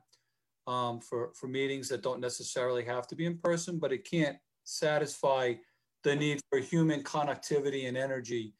um, 0.65 1.01
for, 1.01 1.31
for 1.33 1.47
meetings 1.49 1.89
that 1.89 2.01
don't 2.01 2.21
necessarily 2.21 2.85
have 2.85 3.05
to 3.07 3.17
be 3.17 3.25
in 3.25 3.37
person, 3.39 3.79
but 3.79 3.91
it 3.91 4.09
can't 4.09 4.37
satisfy 4.63 5.55
the 6.05 6.15
need 6.15 6.39
for 6.49 6.59
human 6.59 7.03
connectivity 7.03 7.89
and 7.89 7.97
energy. 7.97 8.53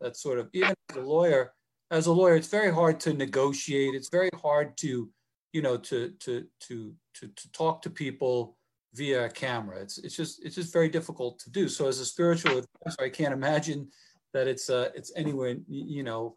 That 0.00 0.16
sort 0.16 0.38
of 0.38 0.50
even 0.52 0.72
as 0.90 0.98
a 0.98 1.00
lawyer, 1.00 1.52
as 1.90 2.06
a 2.06 2.12
lawyer, 2.12 2.36
it's 2.36 2.46
very 2.46 2.72
hard 2.72 3.00
to 3.00 3.12
negotiate. 3.12 3.96
It's 3.96 4.08
very 4.08 4.30
hard 4.40 4.76
to, 4.76 5.10
you 5.52 5.62
know, 5.62 5.78
to 5.78 6.10
to 6.20 6.46
to 6.68 6.94
to, 7.14 7.26
to 7.26 7.50
talk 7.50 7.82
to 7.82 7.90
people 7.90 8.56
via 8.94 9.26
a 9.26 9.30
camera. 9.30 9.80
It's 9.80 9.98
it's 9.98 10.16
just 10.16 10.44
it's 10.44 10.54
just 10.54 10.72
very 10.72 10.88
difficult 10.88 11.38
to 11.40 11.50
do. 11.50 11.68
So 11.68 11.88
as 11.88 11.98
a 12.00 12.04
spiritual 12.04 12.58
advisor, 12.58 13.02
I 13.02 13.08
can't 13.08 13.32
imagine 13.32 13.88
that 14.32 14.46
it's 14.46 14.70
uh 14.70 14.90
it's 14.94 15.12
anywhere 15.16 15.56
you 15.68 16.02
know 16.02 16.36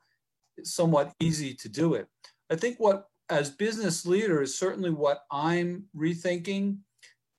somewhat 0.63 1.13
easy 1.19 1.53
to 1.53 1.69
do 1.69 1.95
it. 1.95 2.07
I 2.49 2.55
think 2.55 2.77
what 2.79 3.07
as 3.29 3.49
business 3.49 4.05
leaders, 4.05 4.55
certainly 4.55 4.91
what 4.91 5.23
I'm 5.31 5.85
rethinking 5.95 6.77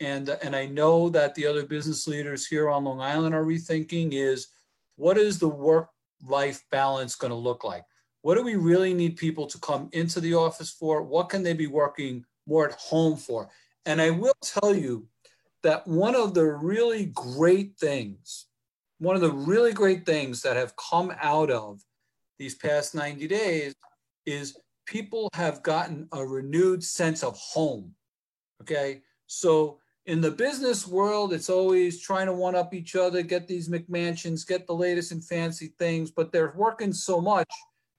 and 0.01 0.29
and 0.29 0.55
I 0.55 0.67
know 0.67 1.09
that 1.11 1.35
the 1.35 1.47
other 1.47 1.65
business 1.65 2.07
leaders 2.07 2.47
here 2.47 2.69
on 2.69 2.85
Long 2.85 3.01
Island 3.01 3.35
are 3.35 3.45
rethinking 3.45 4.13
is 4.13 4.49
what 4.97 5.17
is 5.17 5.39
the 5.39 5.49
work 5.49 5.89
life 6.27 6.63
balance 6.71 7.15
going 7.15 7.31
to 7.31 7.37
look 7.37 7.65
like? 7.65 7.85
What 8.23 8.35
do 8.35 8.43
we 8.43 8.57
really 8.57 8.93
need 8.93 9.17
people 9.17 9.47
to 9.47 9.59
come 9.59 9.89
into 9.93 10.21
the 10.21 10.35
office 10.35 10.71
for? 10.71 11.03
What 11.03 11.29
can 11.29 11.43
they 11.43 11.53
be 11.53 11.69
working 11.69 12.25
more 12.47 12.69
at 12.69 12.75
home 12.75 13.17
for? 13.17 13.49
And 13.87 14.03
I 14.03 14.11
will 14.11 14.37
tell 14.43 14.75
you 14.75 15.07
that 15.63 15.87
one 15.87 16.15
of 16.15 16.35
the 16.35 16.45
really 16.45 17.07
great 17.07 17.79
things, 17.79 18.47
one 18.99 19.15
of 19.15 19.23
the 19.23 19.33
really 19.33 19.73
great 19.73 20.05
things 20.05 20.43
that 20.43 20.57
have 20.57 20.75
come 20.77 21.13
out 21.23 21.51
of 21.51 21.81
these 22.39 22.57
past 22.57 22.95
90 22.95 23.27
days 23.29 23.75
is 24.27 24.59
people 24.87 25.31
have 25.35 25.63
gotten 25.63 26.09
a 26.13 26.27
renewed 26.27 26.83
sense 26.83 27.23
of 27.23 27.37
home. 27.37 27.95
Okay. 28.61 29.03
So 29.27 29.79
in 30.07 30.21
the 30.21 30.31
business 30.31 30.87
world, 30.87 31.33
it's 31.33 31.51
always 31.51 32.01
trying 32.01 32.27
to 32.27 32.33
one 32.33 32.55
up 32.55 32.75
each 32.75 32.95
other, 32.95 33.23
get 33.23 33.49
these 33.49 33.69
McMansions, 33.69 34.47
get 34.47 34.67
the 34.67 34.75
latest 34.75 35.13
and 35.13 35.25
fancy 35.25 35.75
things, 35.79 36.11
but 36.11 36.33
they're 36.33 36.55
working 36.57 36.93
so 36.93 37.21
much 37.21 37.49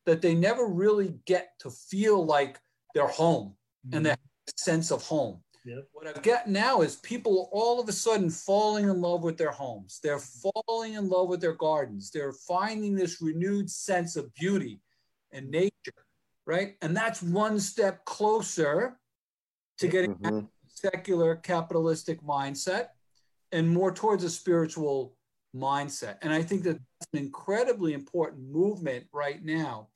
that 0.06 0.21
they 0.21 0.34
never 0.34 0.67
really 0.67 1.15
get 1.26 1.50
to 1.60 1.69
feel 1.69 2.26
like 2.26 2.60
they're 2.95 3.08
home 3.08 3.56
mm-hmm. 3.86 3.97
and 3.97 4.06
that 4.06 4.19
sense 4.58 4.91
of 4.91 5.04
home. 5.04 5.41
Yep. 5.67 5.88
What 5.91 6.08
I've 6.08 6.23
got 6.23 6.47
now 6.47 6.82
is 6.82 6.95
people 6.97 7.49
all 7.51 7.80
of 7.80 7.89
a 7.89 7.91
sudden 7.91 8.30
falling 8.30 8.86
in 8.86 9.01
love 9.01 9.21
with 9.21 9.38
their 9.38 9.51
homes. 9.51 9.99
They're 10.01 10.19
falling 10.19 10.93
in 10.93 11.10
love 11.10 11.27
with 11.27 11.41
their 11.41 11.56
gardens. 11.56 12.10
They're 12.10 12.32
finding 12.32 12.95
this 12.95 13.21
renewed 13.21 13.69
sense 13.69 14.15
of 14.15 14.34
beauty 14.34 14.80
and 15.34 15.51
nature, 15.51 15.71
right? 16.45 16.75
And 16.82 16.95
that's 16.95 17.21
one 17.21 17.60
step 17.60 18.06
closer 18.06 18.97
to 19.80 19.88
getting 19.88 20.15
mm-hmm 20.15 20.45
secular 20.77 21.36
capitalistic 21.36 22.21
mindset 22.21 22.88
and 23.51 23.69
more 23.69 23.93
towards 23.93 24.23
a 24.23 24.30
spiritual 24.30 25.15
mindset. 25.56 26.17
And 26.21 26.32
I 26.32 26.41
think 26.41 26.63
that 26.63 26.73
that's 26.73 27.13
an 27.13 27.19
incredibly 27.19 27.93
important 27.93 28.49
movement 28.49 29.06
right 29.12 29.43
now 29.43 29.88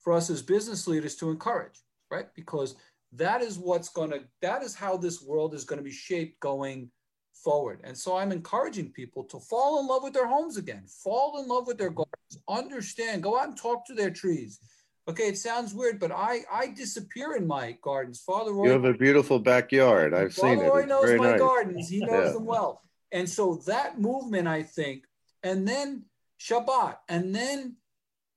for 0.00 0.12
us 0.12 0.30
as 0.30 0.42
business 0.42 0.86
leaders 0.86 1.16
to 1.16 1.30
encourage, 1.30 1.82
right? 2.10 2.26
Because 2.34 2.76
that 3.16 3.42
is 3.42 3.58
what's 3.58 3.88
going 3.88 4.10
to, 4.10 4.24
that 4.42 4.62
is 4.62 4.74
how 4.74 4.96
this 4.96 5.22
world 5.22 5.54
is 5.54 5.64
going 5.64 5.78
to 5.78 5.84
be 5.84 5.92
shaped 5.92 6.40
going 6.40 6.90
forward. 7.32 7.80
And 7.84 7.96
so 7.96 8.16
I'm 8.16 8.32
encouraging 8.32 8.92
people 8.92 9.24
to 9.24 9.38
fall 9.38 9.80
in 9.80 9.86
love 9.86 10.02
with 10.02 10.12
their 10.12 10.26
homes 10.26 10.56
again, 10.56 10.84
fall 10.86 11.40
in 11.40 11.48
love 11.48 11.66
with 11.66 11.78
their 11.78 11.90
mm-hmm. 11.90 12.04
gardens, 12.04 12.42
understand, 12.48 13.22
go 13.22 13.38
out 13.38 13.48
and 13.48 13.56
talk 13.56 13.86
to 13.86 13.94
their 13.94 14.10
trees, 14.10 14.60
Okay, 15.08 15.28
it 15.28 15.38
sounds 15.38 15.72
weird, 15.72 16.00
but 16.00 16.10
I 16.10 16.40
I 16.52 16.68
disappear 16.68 17.36
in 17.36 17.46
my 17.46 17.78
gardens. 17.80 18.20
Father 18.20 18.52
Roy, 18.52 18.66
you 18.66 18.70
have 18.72 18.84
a 18.84 18.94
beautiful 18.94 19.38
backyard. 19.38 20.12
I've 20.12 20.34
Father 20.34 20.56
seen 20.56 20.64
it. 20.64 20.68
Roy 20.68 20.80
it's 20.80 20.88
knows 20.88 21.18
my 21.18 21.30
nice. 21.30 21.40
gardens. 21.40 21.88
He 21.88 22.00
knows 22.00 22.26
yeah. 22.26 22.32
them 22.32 22.44
well, 22.44 22.82
and 23.12 23.28
so 23.28 23.62
that 23.66 24.00
movement, 24.00 24.48
I 24.48 24.64
think, 24.64 25.04
and 25.44 25.66
then 25.66 26.06
Shabbat, 26.40 26.96
and 27.08 27.32
then 27.32 27.76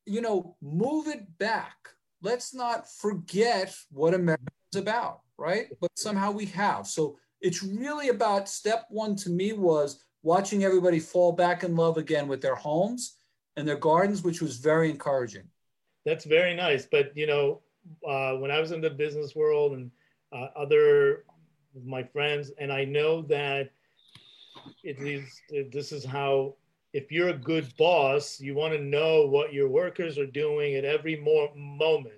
you 0.06 0.22
know, 0.22 0.58
move 0.62 1.08
it 1.08 1.40
back. 1.40 1.76
Let's 2.22 2.54
not 2.54 2.88
forget 2.88 3.76
what 3.90 4.14
America 4.14 4.44
about, 4.76 5.22
right? 5.38 5.68
But 5.80 5.92
somehow 5.96 6.32
we 6.32 6.46
have. 6.48 6.88
So 6.88 7.18
it's 7.42 7.64
really 7.64 8.10
about 8.10 8.50
step 8.50 8.86
one 8.90 9.16
to 9.18 9.30
me 9.30 9.54
was 9.54 10.04
watching 10.24 10.64
everybody 10.64 11.00
fall 11.00 11.32
back 11.32 11.64
in 11.64 11.76
love 11.76 11.98
again 11.98 12.28
with 12.28 12.42
their 12.42 12.56
homes 12.56 13.16
and 13.56 13.68
their 13.68 13.78
gardens, 13.78 14.24
which 14.24 14.42
was 14.42 14.58
very 14.58 14.90
encouraging. 14.90 15.44
That's 16.06 16.26
very 16.26 16.56
nice. 16.56 16.86
But 16.86 17.16
you 17.16 17.28
know, 17.28 17.62
uh, 18.08 18.34
when 18.34 18.52
I 18.52 18.60
was 18.60 18.72
in 18.72 18.82
the 18.82 18.90
business 18.90 19.36
world 19.36 19.74
and 19.74 19.92
uh, 20.32 20.48
other 20.56 21.26
my 21.86 22.04
friends, 22.04 22.52
and 22.60 22.72
I 22.72 22.86
know 22.86 23.22
that 23.24 23.72
it 24.84 25.00
is 25.00 25.42
this 25.72 25.92
is 25.92 26.04
how 26.04 26.56
if 26.94 27.12
you're 27.12 27.30
a 27.30 27.38
good 27.38 27.72
boss, 27.78 28.40
you 28.40 28.56
want 28.56 28.74
to 28.74 28.80
know 28.82 29.26
what 29.28 29.54
your 29.54 29.70
workers 29.70 30.18
are 30.18 30.26
doing 30.26 30.76
at 30.76 30.86
every 30.86 31.16
more 31.18 31.50
moment. 31.56 32.16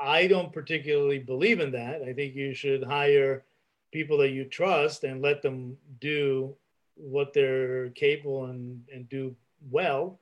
I 0.00 0.26
don't 0.26 0.52
particularly 0.52 1.18
believe 1.18 1.60
in 1.60 1.72
that. 1.72 2.02
I 2.02 2.12
think 2.12 2.34
you 2.34 2.54
should 2.54 2.82
hire 2.82 3.44
people 3.92 4.18
that 4.18 4.30
you 4.30 4.44
trust 4.44 5.04
and 5.04 5.20
let 5.20 5.42
them 5.42 5.76
do 6.00 6.54
what 6.94 7.32
they're 7.32 7.90
capable 7.90 8.46
and, 8.46 8.82
and 8.92 9.08
do 9.08 9.34
well 9.70 10.18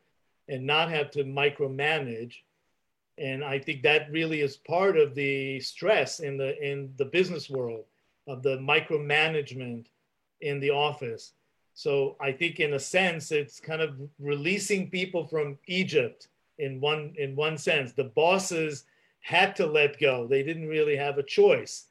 and 0.49 0.67
not 0.67 0.91
have 0.91 1.11
to 1.13 1.25
micromanage 1.25 2.35
and 3.19 3.45
I 3.45 3.59
think 3.59 3.83
that 3.83 4.11
really 4.11 4.41
is 4.41 4.57
part 4.57 4.97
of 4.97 5.15
the 5.15 5.61
stress 5.61 6.21
in 6.21 6.37
the 6.37 6.59
in 6.65 6.93
the 6.97 7.05
business 7.05 7.51
world 7.51 7.85
of 8.27 8.43
the 8.43 8.59
micromanagement 8.59 9.87
in 10.41 10.61
the 10.61 10.71
office. 10.71 11.33
So 11.75 12.17
I 12.21 12.33
think 12.33 12.61
in 12.61 12.75
a 12.75 12.79
sense 12.79 13.33
it's 13.33 13.61
kind 13.61 13.83
of 13.83 13.97
releasing 14.19 14.91
people 14.91 15.27
from 15.27 15.59
Egypt 15.67 16.29
in 16.59 16.81
one 16.81 17.15
in 17.19 17.35
one 17.35 17.59
sense. 17.59 17.93
The 17.93 18.05
bosses 18.05 18.85
had 19.21 19.57
to 19.57 19.67
let 19.67 20.01
go. 20.01 20.27
They 20.27 20.43
didn't 20.43 20.69
really 20.69 20.97
have 20.97 21.19
a 21.19 21.23
choice. 21.23 21.87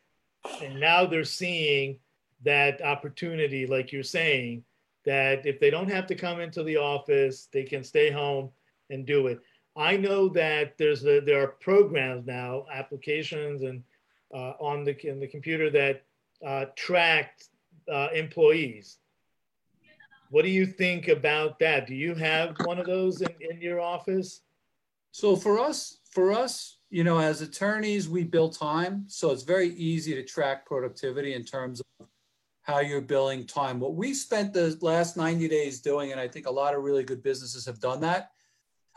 And 0.64 0.80
now 0.80 1.06
they're 1.06 1.24
seeing 1.24 2.00
that 2.44 2.82
opportunity 2.82 3.66
like 3.66 3.92
you're 3.92 4.04
saying 4.04 4.64
that 5.06 5.46
if 5.46 5.60
they 5.60 5.70
don't 5.70 5.90
have 5.90 6.08
to 6.08 6.16
come 6.16 6.40
into 6.40 6.64
the 6.64 6.78
office, 6.78 7.48
they 7.52 7.64
can 7.64 7.84
stay 7.84 8.12
home 8.12 8.50
and 8.90 9.06
do 9.06 9.28
it. 9.28 9.40
I 9.76 9.96
know 9.96 10.28
that 10.30 10.78
there's 10.78 11.06
a, 11.06 11.20
there 11.20 11.44
are 11.44 11.48
programs 11.48 12.26
now, 12.26 12.66
applications 12.74 13.62
and 13.62 13.84
uh, 14.34 14.54
on 14.60 14.84
the, 14.84 15.08
in 15.08 15.20
the 15.20 15.28
computer 15.28 15.70
that 15.70 16.04
uh, 16.46 16.66
tracked 16.76 17.50
uh, 17.92 18.10
employees. 18.14 18.98
What 20.30 20.44
do 20.44 20.50
you 20.50 20.66
think 20.66 21.08
about 21.08 21.60
that? 21.60 21.88
Do 21.88 21.96
you 21.96 22.14
have 22.16 22.56
one 22.66 22.80
of 22.80 22.86
those 22.86 23.22
in, 23.22 23.34
in 23.40 23.62
your 23.62 23.80
office? 23.80 24.42
So 25.12 25.36
for 25.36 25.60
us, 25.60 26.00
for 26.12 26.34
us, 26.34 26.77
you 26.90 27.04
know, 27.04 27.20
as 27.20 27.42
attorneys, 27.42 28.08
we 28.08 28.24
bill 28.24 28.50
time. 28.50 29.06
So 29.08 29.32
it's 29.32 29.44
very 29.44 29.70
easy 29.70 30.16
to 30.16 30.24
track 30.24 30.66
productivity 30.66 31.34
in 31.34 31.44
terms 31.44 31.82
of 31.82 32.08
how 32.62 32.80
you're 32.80 33.02
billing 33.02 33.46
time. 33.46 33.80
What 33.80 33.96
we 33.96 34.14
spent 34.14 34.54
the 34.54 34.78
last 34.82 35.18
90 35.18 35.48
days 35.48 35.80
doing, 35.80 36.12
and 36.12 36.20
I 36.20 36.28
think 36.28 36.48
a 36.48 36.52
lot 36.52 36.76
of 36.76 36.84
really 36.84 37.04
good 37.04 37.24
businesses 37.24 37.66
have 37.66 37.80
done 37.80 38.02
that, 38.02 38.32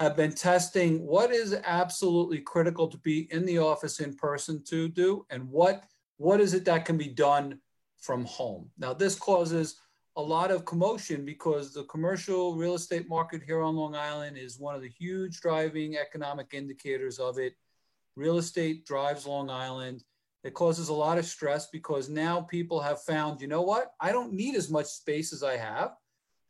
have 0.01 0.17
been 0.17 0.33
testing 0.33 1.05
what 1.07 1.31
is 1.31 1.55
absolutely 1.65 2.41
critical 2.41 2.89
to 2.89 2.97
be 2.99 3.29
in 3.33 3.45
the 3.45 3.59
office 3.59 4.01
in 4.01 4.17
person 4.17 4.63
to 4.65 4.89
do 4.89 5.27
and 5.31 5.49
what 5.49 5.85
what 6.17 6.41
is 6.41 6.53
it 6.53 6.65
that 6.67 6.85
can 6.85 6.99
be 6.99 7.09
done 7.09 7.59
from 7.99 8.25
home. 8.25 8.71
Now 8.79 8.95
this 8.95 9.15
causes 9.15 9.81
a 10.17 10.23
lot 10.23 10.51
of 10.51 10.65
commotion 10.65 11.25
because 11.25 11.73
the 11.73 11.85
commercial 11.85 12.57
real 12.57 12.75
estate 12.75 13.09
market 13.09 13.43
here 13.45 13.63
on 13.63 13.77
Long 13.77 13.95
Island 13.95 14.37
is 14.37 14.59
one 14.59 14.75
of 14.75 14.83
the 14.83 14.89
huge 14.89 15.41
driving 15.41 15.97
economic 15.97 16.49
indicators 16.53 17.19
of 17.19 17.39
it. 17.39 17.55
Real 18.17 18.39
estate 18.39 18.87
drives 18.87 19.27
Long 19.27 19.51
Island. 19.51 20.05
It 20.43 20.55
causes 20.55 20.89
a 20.89 20.95
lot 20.95 21.19
of 21.19 21.27
stress 21.27 21.69
because 21.71 22.09
now 22.09 22.43
people 22.43 22.81
have 22.81 23.03
found, 23.03 23.41
you 23.41 23.47
know 23.47 23.63
what? 23.63 23.93
I 24.01 24.11
don't 24.11 24.33
need 24.33 24.57
as 24.57 24.71
much 24.71 24.87
space 24.87 25.33
as 25.33 25.43
I 25.43 25.57
have. 25.57 25.93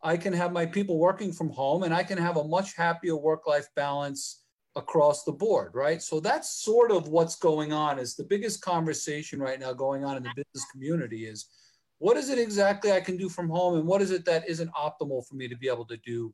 I 0.03 0.17
can 0.17 0.33
have 0.33 0.53
my 0.53 0.65
people 0.65 0.99
working 0.99 1.33
from 1.33 1.51
home 1.51 1.83
and 1.83 1.93
I 1.93 2.03
can 2.03 2.17
have 2.17 2.37
a 2.37 2.45
much 2.45 2.75
happier 2.77 3.17
work 3.17 3.47
life 3.47 3.67
balance 3.77 4.45
across 4.77 5.25
the 5.25 5.33
board, 5.33 5.73
right? 5.75 6.01
So 6.01 6.21
that's 6.21 6.63
sort 6.63 6.91
of 6.91 7.09
what's 7.09 7.37
going 7.37 7.73
on 7.73 7.99
is 7.99 8.15
the 8.15 8.25
biggest 8.25 8.63
conversation 8.63 9.41
right 9.41 9.59
now 9.59 9.73
going 9.73 10.05
on 10.05 10.17
in 10.17 10.23
the 10.23 10.31
business 10.31 10.65
community 10.73 11.27
is 11.27 11.49
what 11.99 12.17
is 12.17 12.31
it 12.31 12.39
exactly 12.39 12.93
I 12.93 13.01
can 13.01 13.17
do 13.17 13.29
from 13.29 13.51
home 13.51 13.77
and 13.77 13.87
what 13.87 14.01
is 14.01 14.11
it 14.11 14.25
that 14.25 14.49
isn't 14.49 14.73
optimal 14.73 15.27
for 15.27 15.35
me 15.35 15.49
to 15.49 15.57
be 15.57 15.69
able 15.69 15.85
to 15.87 15.99
do, 15.99 16.33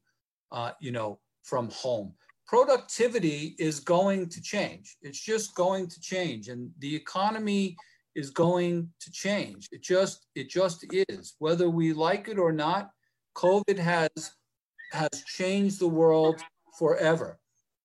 uh, 0.53 0.73
you 0.81 0.93
know, 0.93 1.19
from 1.43 1.71
home 1.71 2.13
productivity 2.47 3.57
is 3.59 3.81
going 3.81 4.29
to 4.29 4.41
change. 4.41 4.97
It's 5.03 5.21
just 5.21 5.55
going 5.55 5.89
to 5.89 6.01
change, 6.01 6.49
and 6.49 6.71
the 6.79 6.95
economy 6.95 7.77
is 8.15 8.31
going 8.31 8.89
to 9.01 9.13
change. 9.13 9.69
It 9.73 9.83
just 9.83 10.27
it 10.35 10.49
just 10.49 10.85
is, 10.91 11.35
whether 11.39 11.69
we 11.69 11.93
like 11.93 12.29
it 12.29 12.39
or 12.39 12.53
not. 12.53 12.91
COVID 13.37 13.79
has 13.79 14.11
has 14.93 15.11
changed 15.27 15.79
the 15.79 15.89
world 15.89 16.41
forever, 16.79 17.39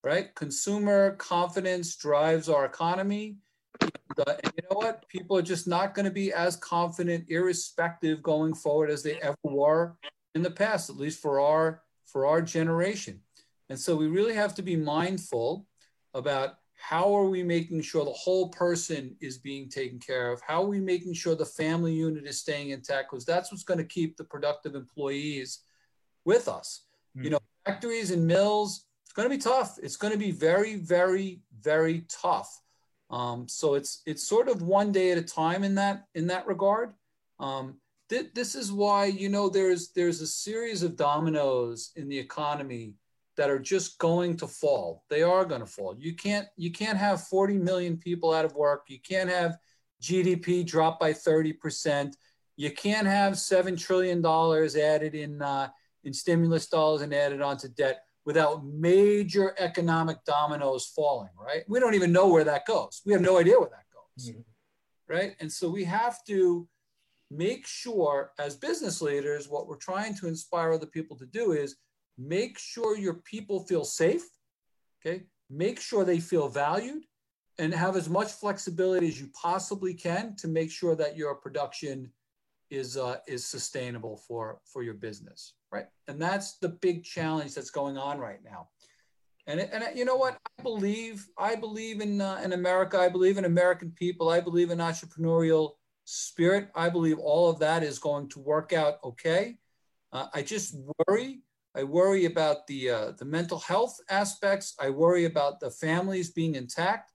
right? 0.04 0.34
Consumer 0.36 1.16
confidence 1.18 1.96
drives 1.96 2.48
our 2.48 2.66
economy. 2.66 3.38
And, 3.82 3.92
uh, 4.28 4.36
and 4.44 4.54
you 4.56 4.64
know 4.70 4.78
what? 4.78 5.08
People 5.10 5.38
are 5.38 5.42
just 5.42 5.68
not 5.68 5.94
going 5.96 6.06
to 6.06 6.12
be 6.12 6.32
as 6.32 6.56
confident, 6.56 7.26
irrespective, 7.30 8.22
going 8.22 8.54
forward 8.54 8.90
as 8.90 9.04
they 9.04 9.16
ever 9.22 9.36
were 9.44 9.98
in 10.36 10.42
the 10.42 10.52
past, 10.52 10.90
at 10.90 10.98
least 10.98 11.22
for 11.22 11.40
our 11.40 11.82
for 12.06 12.26
our 12.26 12.42
generation. 12.42 13.22
And 13.72 13.80
so 13.80 13.96
we 13.96 14.08
really 14.08 14.34
have 14.34 14.54
to 14.56 14.62
be 14.62 14.76
mindful 14.76 15.66
about 16.14 16.56
how 16.76 17.16
are 17.16 17.30
we 17.30 17.42
making 17.42 17.82
sure 17.84 18.04
the 18.04 18.12
whole 18.12 18.50
person 18.50 19.16
is 19.22 19.38
being 19.38 19.70
taken 19.70 19.98
care 19.98 20.30
of? 20.30 20.42
How 20.46 20.62
are 20.62 20.68
we 20.68 20.82
making 20.82 21.14
sure 21.14 21.36
the 21.36 21.46
family 21.46 21.94
unit 21.94 22.26
is 22.26 22.38
staying 22.38 22.72
intact? 22.72 23.10
Because 23.10 23.24
that's 23.24 23.50
what's 23.50 23.64
going 23.64 23.78
to 23.78 23.86
keep 23.86 24.18
the 24.18 24.26
productive 24.26 24.76
employees 24.76 25.60
with 26.26 26.50
us. 26.50 26.84
Mm-hmm. 27.16 27.24
You 27.24 27.30
know, 27.30 27.40
factories 27.66 28.12
and 28.12 28.28
mills, 28.28 28.88
it's 29.06 29.14
going 29.14 29.30
to 29.30 29.34
be 29.34 29.42
tough. 29.42 29.80
It's 29.82 29.96
going 29.96 30.12
to 30.12 30.20
be 30.20 30.32
very, 30.32 30.76
very, 30.76 31.40
very 31.62 32.04
tough. 32.10 32.62
Um, 33.10 33.48
so 33.48 33.76
it's 33.76 34.02
it's 34.06 34.28
sort 34.28 34.50
of 34.50 34.62
one 34.62 34.92
day 34.92 35.12
at 35.12 35.18
a 35.18 35.22
time 35.22 35.64
in 35.64 35.76
that 35.76 36.08
in 36.14 36.28
that 36.28 36.46
regard. 36.46 36.92
Um, 37.40 37.78
th- 38.10 38.34
this 38.34 38.54
is 38.54 38.70
why 38.70 39.06
you 39.06 39.30
know 39.30 39.48
there's 39.48 39.94
there's 39.94 40.20
a 40.20 40.28
series 40.28 40.84
of 40.84 40.98
dominoes 40.98 41.92
in 41.96 42.10
the 42.10 42.20
economy 42.20 42.96
that 43.42 43.50
are 43.50 43.58
just 43.58 43.98
going 43.98 44.38
to 44.38 44.46
fall. 44.46 45.04
They 45.10 45.24
are 45.24 45.46
going 45.46 45.62
to 45.62 45.66
fall. 45.66 45.96
You 45.98 46.14
can't 46.14 46.48
you 46.58 46.72
can't 46.72 46.98
have 47.00 47.24
40 47.24 47.58
million 47.58 47.98
people 47.98 48.36
out 48.36 48.46
of 48.46 48.54
work. 48.54 48.84
You 48.88 49.00
can't 49.00 49.32
have 49.32 49.58
GDP 50.00 50.64
drop 50.64 51.00
by 51.00 51.12
30%. 51.12 52.14
You 52.56 52.70
can't 52.70 53.08
have 53.08 53.40
seven 53.40 53.76
trillion 53.76 54.22
dollars 54.22 54.76
added 54.76 55.16
in 55.16 55.42
uh, 55.42 55.70
in 56.04 56.14
stimulus 56.14 56.68
dollars 56.68 57.02
and 57.02 57.16
added 57.16 57.42
onto 57.42 57.68
debt 57.70 58.04
without 58.26 58.64
major 58.64 59.56
economic 59.58 60.24
dominoes 60.24 60.92
falling. 60.96 61.32
Right? 61.36 61.64
We 61.68 61.80
don't 61.80 61.96
even 61.96 62.12
know 62.12 62.28
where 62.28 62.44
that 62.44 62.68
goes. 62.68 63.02
We 63.08 63.14
have 63.14 63.24
no 63.24 63.40
idea 63.40 63.60
where 63.60 63.72
that 63.72 63.86
goes. 63.92 64.30
Mm-hmm. 64.30 64.42
Right? 65.12 65.36
And 65.40 65.52
so 65.52 65.68
we 65.68 65.84
have 65.86 66.24
to 66.26 66.68
make 67.32 67.66
sure, 67.66 68.34
as 68.38 68.56
business 68.56 69.02
leaders, 69.02 69.50
what 69.50 69.68
we're 69.68 69.78
trying 69.78 70.14
to 70.18 70.28
inspire 70.28 70.74
other 70.74 70.86
people 70.86 71.18
to 71.18 71.26
do 71.26 71.54
is 71.54 71.78
make 72.28 72.58
sure 72.58 72.98
your 72.98 73.16
people 73.16 73.66
feel 73.66 73.84
safe, 73.84 74.24
okay? 75.00 75.24
Make 75.50 75.80
sure 75.80 76.04
they 76.04 76.20
feel 76.20 76.48
valued 76.48 77.04
and 77.58 77.74
have 77.74 77.96
as 77.96 78.10
much 78.10 78.32
flexibility 78.32 79.08
as 79.08 79.20
you 79.20 79.30
possibly 79.40 79.94
can 79.94 80.36
to 80.38 80.48
make 80.48 80.72
sure 80.72 80.96
that 80.96 81.18
your 81.18 81.36
production 81.36 82.12
is 82.70 82.96
uh, 82.96 83.18
is 83.28 83.46
sustainable 83.46 84.18
for 84.28 84.62
for 84.66 84.82
your 84.82 84.94
business, 84.94 85.54
right? 85.72 85.88
And 86.08 86.22
that's 86.22 86.58
the 86.58 86.70
big 86.70 87.04
challenge 87.04 87.54
that's 87.54 87.70
going 87.70 87.98
on 87.98 88.18
right 88.18 88.40
now. 88.44 88.70
And 89.48 89.60
and 89.60 89.84
you 89.98 90.06
know 90.06 90.16
what? 90.16 90.38
I 90.58 90.64
believe 90.64 91.28
I 91.38 91.56
believe 91.56 92.00
in 92.00 92.22
uh, 92.22 92.42
in 92.44 92.54
America. 92.54 92.98
I 92.98 93.10
believe 93.10 93.38
in 93.38 93.46
American 93.46 93.92
people. 93.92 94.30
I 94.30 94.40
believe 94.40 94.72
in 94.72 94.78
entrepreneurial 94.78 95.74
spirit. 96.06 96.70
I 96.76 96.90
believe 96.90 97.20
all 97.20 97.50
of 97.50 97.60
that 97.60 97.84
is 97.84 98.00
going 98.00 98.30
to 98.30 98.40
work 98.40 98.72
out 98.72 98.96
okay. 99.04 99.58
Uh, 100.14 100.28
I 100.34 100.42
just 100.42 100.76
worry 101.08 101.42
I 101.76 101.84
worry 101.84 102.26
about 102.26 102.68
the 102.68 102.90
uh, 102.90 103.12
the 103.18 103.26
mental 103.26 103.60
health 103.60 103.98
aspects. 104.10 104.76
I 104.80 104.90
worry 104.90 105.26
about 105.26 105.60
the 105.60 105.72
families 105.72 106.32
being 106.32 106.56
intact. 106.56 107.12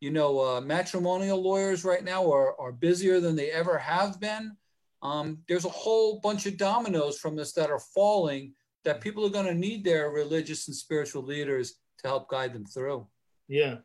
You 0.00 0.10
know, 0.10 0.38
uh, 0.40 0.60
matrimonial 0.60 1.42
lawyers 1.42 1.84
right 1.84 2.04
now 2.04 2.30
are, 2.32 2.58
are 2.60 2.72
busier 2.72 3.20
than 3.20 3.36
they 3.36 3.50
ever 3.50 3.76
have 3.76 4.20
been. 4.20 4.56
Um, 5.02 5.38
there's 5.48 5.64
a 5.64 5.70
whole 5.70 6.20
bunch 6.20 6.46
of 6.46 6.56
dominoes 6.56 7.18
from 7.18 7.36
this 7.36 7.52
that 7.54 7.70
are 7.70 7.80
falling 7.80 8.54
that 8.84 9.00
people 9.00 9.26
are 9.26 9.30
going 9.30 9.46
to 9.46 9.54
need 9.54 9.84
their 9.84 10.10
religious 10.10 10.68
and 10.68 10.76
spiritual 10.76 11.22
leaders 11.22 11.74
to 11.98 12.08
help 12.08 12.28
guide 12.28 12.52
them 12.52 12.64
through. 12.64 13.06
Yeah. 13.48 13.76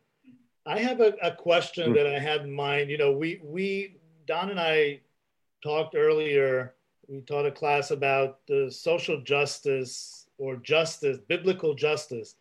I 0.66 0.78
have 0.78 1.00
a, 1.00 1.14
a 1.22 1.32
question 1.32 1.92
that 1.94 2.06
I 2.06 2.18
had 2.18 2.42
in 2.42 2.52
mind. 2.52 2.90
You 2.90 2.98
know, 2.98 3.12
we, 3.12 3.40
we, 3.44 3.98
Don 4.26 4.50
and 4.50 4.58
I 4.58 5.00
talked 5.62 5.94
earlier 5.94 6.74
we 7.08 7.20
taught 7.20 7.46
a 7.46 7.50
class 7.50 7.90
about 7.90 8.38
the 8.46 8.70
social 8.70 9.20
justice 9.20 10.26
or 10.38 10.56
justice, 10.56 11.18
biblical 11.28 11.74
justice. 11.74 12.36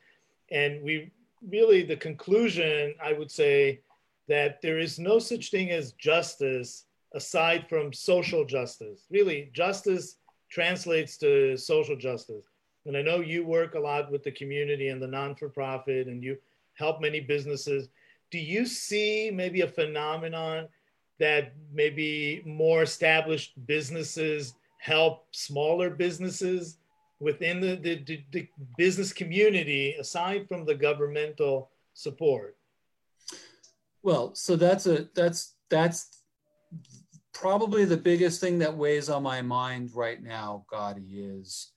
And 0.51 0.81
we 0.83 1.11
really, 1.49 1.83
the 1.83 1.97
conclusion, 1.97 2.93
I 3.03 3.13
would 3.13 3.31
say, 3.31 3.81
that 4.27 4.61
there 4.61 4.79
is 4.79 4.99
no 4.99 5.19
such 5.19 5.51
thing 5.51 5.71
as 5.71 5.91
justice 5.93 6.85
aside 7.13 7.67
from 7.67 7.93
social 7.93 8.45
justice. 8.45 9.05
Really, 9.09 9.49
justice 9.53 10.17
translates 10.49 11.17
to 11.17 11.57
social 11.57 11.95
justice. 11.95 12.45
And 12.85 12.97
I 12.97 13.01
know 13.01 13.19
you 13.21 13.45
work 13.45 13.75
a 13.75 13.79
lot 13.79 14.11
with 14.11 14.23
the 14.23 14.31
community 14.31 14.89
and 14.89 15.01
the 15.01 15.07
non 15.07 15.35
for 15.35 15.49
profit, 15.49 16.07
and 16.07 16.23
you 16.23 16.37
help 16.75 17.01
many 17.01 17.19
businesses. 17.19 17.89
Do 18.31 18.39
you 18.39 18.65
see 18.65 19.31
maybe 19.31 19.61
a 19.61 19.67
phenomenon 19.67 20.67
that 21.19 21.53
maybe 21.71 22.41
more 22.45 22.83
established 22.83 23.53
businesses 23.65 24.53
help 24.79 25.27
smaller 25.31 25.89
businesses 25.89 26.77
within 27.19 27.61
the, 27.61 27.75
the, 27.75 28.23
the, 28.31 28.47
business 28.77 29.13
community 29.13 29.95
aside 29.99 30.47
from 30.47 30.65
the 30.65 30.75
governmental 30.75 31.71
support? 31.93 32.57
Well 34.01 34.35
so 34.35 34.55
that's 34.55 34.85
a 34.85 35.07
that's 35.15 35.55
that's 35.69 36.23
probably 37.33 37.85
the 37.85 37.97
biggest 37.97 38.41
thing 38.41 38.59
that 38.59 38.75
weighs 38.75 39.09
on 39.09 39.23
my 39.23 39.41
mind 39.41 39.91
right 39.93 40.21
now 40.21 40.65
Gadi 40.69 41.19
is 41.19 41.71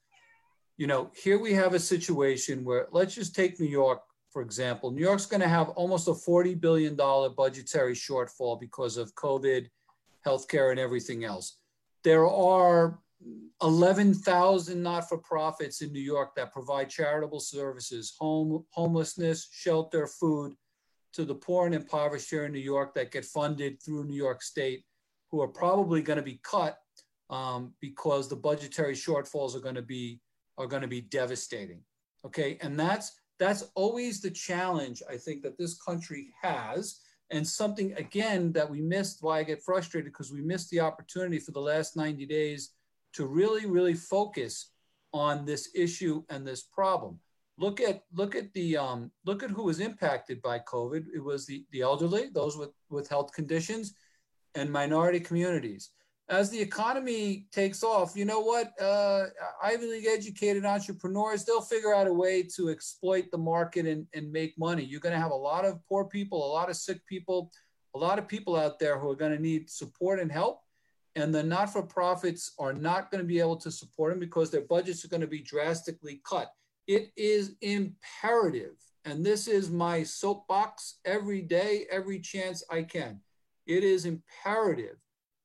you 0.77 0.87
know 0.87 1.11
here 1.15 1.39
we 1.39 1.53
have 1.53 1.73
a 1.73 1.79
situation 1.79 2.63
where 2.63 2.87
let's 2.91 3.15
just 3.15 3.35
take 3.35 3.59
new 3.59 3.67
york 3.67 4.01
for 4.31 4.41
example, 4.41 4.91
New 4.91 5.01
York's 5.01 5.25
going 5.25 5.41
to 5.41 5.47
have 5.47 5.69
almost 5.69 6.07
a 6.07 6.11
$40 6.11 6.59
billion 6.59 6.95
budgetary 6.95 7.93
shortfall 7.93 8.59
because 8.59 8.97
of 8.97 9.15
COVID, 9.15 9.67
healthcare, 10.25 10.71
and 10.71 10.79
everything 10.79 11.23
else. 11.23 11.57
There 12.03 12.27
are 12.27 12.99
11,000 13.63 14.81
not-for-profits 14.81 15.81
in 15.81 15.91
New 15.91 16.01
York 16.01 16.35
that 16.35 16.53
provide 16.53 16.89
charitable 16.89 17.39
services, 17.39 18.15
home, 18.19 18.65
homelessness, 18.71 19.49
shelter, 19.51 20.07
food 20.07 20.53
to 21.13 21.25
the 21.25 21.35
poor 21.35 21.65
and 21.65 21.73
impoverished 21.73 22.29
here 22.29 22.45
in 22.45 22.51
New 22.51 22.59
York 22.59 22.93
that 22.93 23.11
get 23.11 23.25
funded 23.25 23.81
through 23.81 24.03
New 24.03 24.15
York 24.15 24.43
State, 24.43 24.83
who 25.31 25.41
are 25.41 25.47
probably 25.47 26.01
going 26.01 26.17
to 26.17 26.23
be 26.23 26.39
cut 26.43 26.77
um, 27.29 27.73
because 27.81 28.29
the 28.29 28.35
budgetary 28.35 28.93
shortfalls 28.93 29.55
are 29.55 29.59
going 29.59 29.75
to 29.75 29.81
be 29.81 30.21
are 30.57 30.67
going 30.67 30.81
to 30.81 30.87
be 30.87 31.01
devastating. 31.01 31.81
Okay, 32.25 32.57
and 32.61 32.79
that's 32.79 33.19
that's 33.39 33.65
always 33.75 34.21
the 34.21 34.31
challenge 34.31 35.03
I 35.09 35.17
think 35.17 35.43
that 35.43 35.57
this 35.57 35.79
country 35.81 36.33
has 36.41 36.99
And 37.29 37.45
something 37.45 37.93
again 37.93 38.53
that 38.53 38.69
we 38.69 38.81
missed, 38.81 39.17
why 39.21 39.39
I 39.39 39.43
get 39.43 39.61
frustrated, 39.61 40.11
because 40.11 40.31
we 40.31 40.41
missed 40.41 40.69
the 40.69 40.79
opportunity 40.79 41.39
for 41.39 41.51
the 41.51 41.59
last 41.59 41.97
90 41.97 42.25
days 42.25 42.71
to 43.13 43.25
really, 43.25 43.65
really 43.65 43.93
focus 43.93 44.71
on 45.13 45.45
this 45.45 45.69
issue 45.75 46.23
and 46.29 46.47
this 46.47 46.63
problem. 46.63 47.19
Look 47.57 47.81
at 47.81 48.03
look 48.13 48.35
at 48.35 48.53
the 48.53 48.77
um, 48.77 49.11
look 49.25 49.43
at 49.43 49.49
who 49.49 49.63
was 49.63 49.79
impacted 49.79 50.41
by 50.41 50.59
COVID. 50.59 51.05
It 51.13 51.23
was 51.23 51.45
the, 51.45 51.65
the 51.71 51.81
elderly, 51.81 52.29
those 52.31 52.55
with, 52.55 52.69
with 52.89 53.09
health 53.09 53.33
conditions, 53.33 53.95
and 54.55 54.71
minority 54.71 55.19
communities 55.19 55.91
as 56.29 56.49
the 56.49 56.59
economy 56.59 57.47
takes 57.53 57.83
off, 57.83 58.15
you 58.15 58.25
know 58.25 58.41
what? 58.41 58.79
Uh, 58.81 59.27
Ivy 59.63 59.85
League 59.85 60.07
educated 60.07 60.65
entrepreneurs, 60.65 61.45
they'll 61.45 61.61
figure 61.61 61.95
out 61.95 62.07
a 62.07 62.13
way 62.13 62.43
to 62.55 62.69
exploit 62.69 63.31
the 63.31 63.37
market 63.37 63.85
and, 63.85 64.05
and 64.13 64.31
make 64.31 64.57
money. 64.57 64.83
You're 64.83 64.99
going 64.99 65.15
to 65.15 65.21
have 65.21 65.31
a 65.31 65.35
lot 65.35 65.63
of 65.63 65.79
poor 65.87 66.03
people, 66.03 66.45
a 66.45 66.51
lot 66.51 66.69
of 66.69 66.75
sick 66.75 67.05
people, 67.07 67.51
a 67.95 67.97
lot 67.97 68.19
of 68.19 68.27
people 68.27 68.57
out 68.57 68.77
there 68.77 68.99
who 68.99 69.09
are 69.09 69.15
going 69.15 69.31
to 69.31 69.41
need 69.41 69.69
support 69.69 70.19
and 70.19 70.31
help. 70.31 70.61
And 71.15 71.33
the 71.33 71.41
not 71.41 71.71
for 71.71 71.81
profits 71.81 72.51
are 72.59 72.73
not 72.73 73.09
going 73.09 73.23
to 73.23 73.27
be 73.27 73.39
able 73.39 73.55
to 73.57 73.71
support 73.71 74.11
them 74.11 74.19
because 74.19 74.51
their 74.51 74.61
budgets 74.61 75.03
are 75.05 75.09
going 75.09 75.21
to 75.21 75.27
be 75.27 75.41
drastically 75.41 76.21
cut. 76.29 76.51
It 76.87 77.11
is 77.15 77.55
imperative. 77.61 78.75
And 79.05 79.25
this 79.25 79.47
is 79.47 79.69
my 79.69 80.03
soapbox 80.03 80.99
every 81.05 81.41
day, 81.41 81.85
every 81.89 82.19
chance 82.19 82.63
I 82.69 82.83
can. 82.83 83.21
It 83.65 83.83
is 83.85 84.05
imperative 84.05 84.97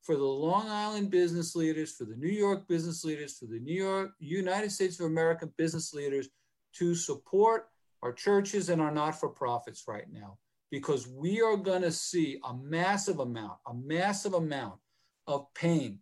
for 0.02 0.16
the 0.16 0.24
Long 0.24 0.68
Island 0.68 1.10
business 1.10 1.54
leaders, 1.54 1.92
for 1.92 2.04
the 2.04 2.16
New 2.16 2.28
York 2.28 2.66
business 2.68 3.04
leaders, 3.04 3.38
for 3.38 3.46
the 3.46 3.60
New 3.60 3.74
York, 3.74 4.10
United 4.18 4.72
States 4.72 4.98
of 4.98 5.06
America 5.06 5.48
business 5.56 5.94
leaders 5.94 6.28
to 6.74 6.94
support 6.94 7.68
our 8.02 8.12
churches 8.12 8.68
and 8.68 8.82
our 8.82 8.90
not-for-profits 8.90 9.84
right 9.86 10.06
now, 10.12 10.36
because 10.70 11.06
we 11.06 11.40
are 11.40 11.56
going 11.56 11.82
to 11.82 11.92
see 11.92 12.40
a 12.44 12.54
massive 12.54 13.20
amount, 13.20 13.58
a 13.66 13.74
massive 13.74 14.34
amount 14.34 14.74
of 15.28 15.46
pain 15.54 16.00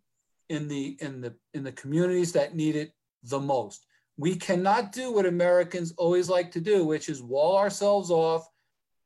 in 0.48 0.66
the 0.66 0.96
in 1.00 1.20
the 1.20 1.34
in 1.52 1.62
the 1.62 1.72
communities 1.72 2.32
that 2.32 2.56
need 2.56 2.76
it 2.76 2.92
the 3.24 3.38
most. 3.38 3.86
We 4.16 4.34
cannot 4.34 4.92
do 4.92 5.12
what 5.12 5.26
Americans 5.26 5.92
always 5.96 6.28
like 6.28 6.50
to 6.52 6.60
do, 6.60 6.86
which 6.86 7.08
is 7.08 7.22
wall 7.22 7.56
ourselves 7.56 8.10
off, 8.10 8.48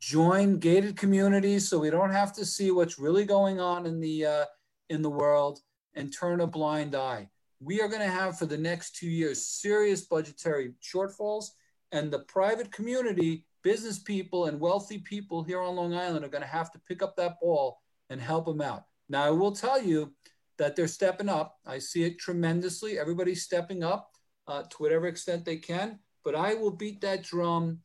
join 0.00 0.58
gated 0.58 0.96
communities 0.96 1.68
so 1.68 1.78
we 1.78 1.90
don't 1.90 2.12
have 2.12 2.32
to 2.34 2.44
see 2.44 2.70
what's 2.70 2.98
really 2.98 3.24
going 3.24 3.60
on 3.60 3.86
in 3.86 4.00
the 4.00 4.26
uh, 4.26 4.44
in 4.88 5.02
the 5.02 5.10
world 5.10 5.60
and 5.94 6.12
turn 6.12 6.40
a 6.40 6.46
blind 6.46 6.94
eye. 6.94 7.28
We 7.60 7.80
are 7.80 7.88
going 7.88 8.02
to 8.02 8.08
have 8.08 8.38
for 8.38 8.46
the 8.46 8.58
next 8.58 8.96
two 8.96 9.08
years 9.08 9.46
serious 9.46 10.02
budgetary 10.02 10.72
shortfalls, 10.82 11.46
and 11.92 12.10
the 12.10 12.20
private 12.20 12.72
community, 12.72 13.46
business 13.62 13.98
people, 13.98 14.46
and 14.46 14.60
wealthy 14.60 14.98
people 14.98 15.42
here 15.42 15.60
on 15.60 15.76
Long 15.76 15.94
Island 15.94 16.24
are 16.24 16.28
going 16.28 16.42
to 16.42 16.48
have 16.48 16.72
to 16.72 16.80
pick 16.88 17.02
up 17.02 17.16
that 17.16 17.40
ball 17.40 17.78
and 18.10 18.20
help 18.20 18.46
them 18.46 18.60
out. 18.60 18.84
Now, 19.08 19.24
I 19.24 19.30
will 19.30 19.52
tell 19.52 19.80
you 19.80 20.12
that 20.58 20.76
they're 20.76 20.88
stepping 20.88 21.28
up. 21.28 21.56
I 21.66 21.78
see 21.78 22.04
it 22.04 22.18
tremendously. 22.18 22.98
Everybody's 22.98 23.42
stepping 23.42 23.82
up 23.82 24.10
uh, 24.46 24.62
to 24.62 24.76
whatever 24.78 25.06
extent 25.06 25.44
they 25.44 25.56
can, 25.56 25.98
but 26.24 26.34
I 26.34 26.54
will 26.54 26.70
beat 26.70 27.00
that 27.02 27.22
drum 27.22 27.80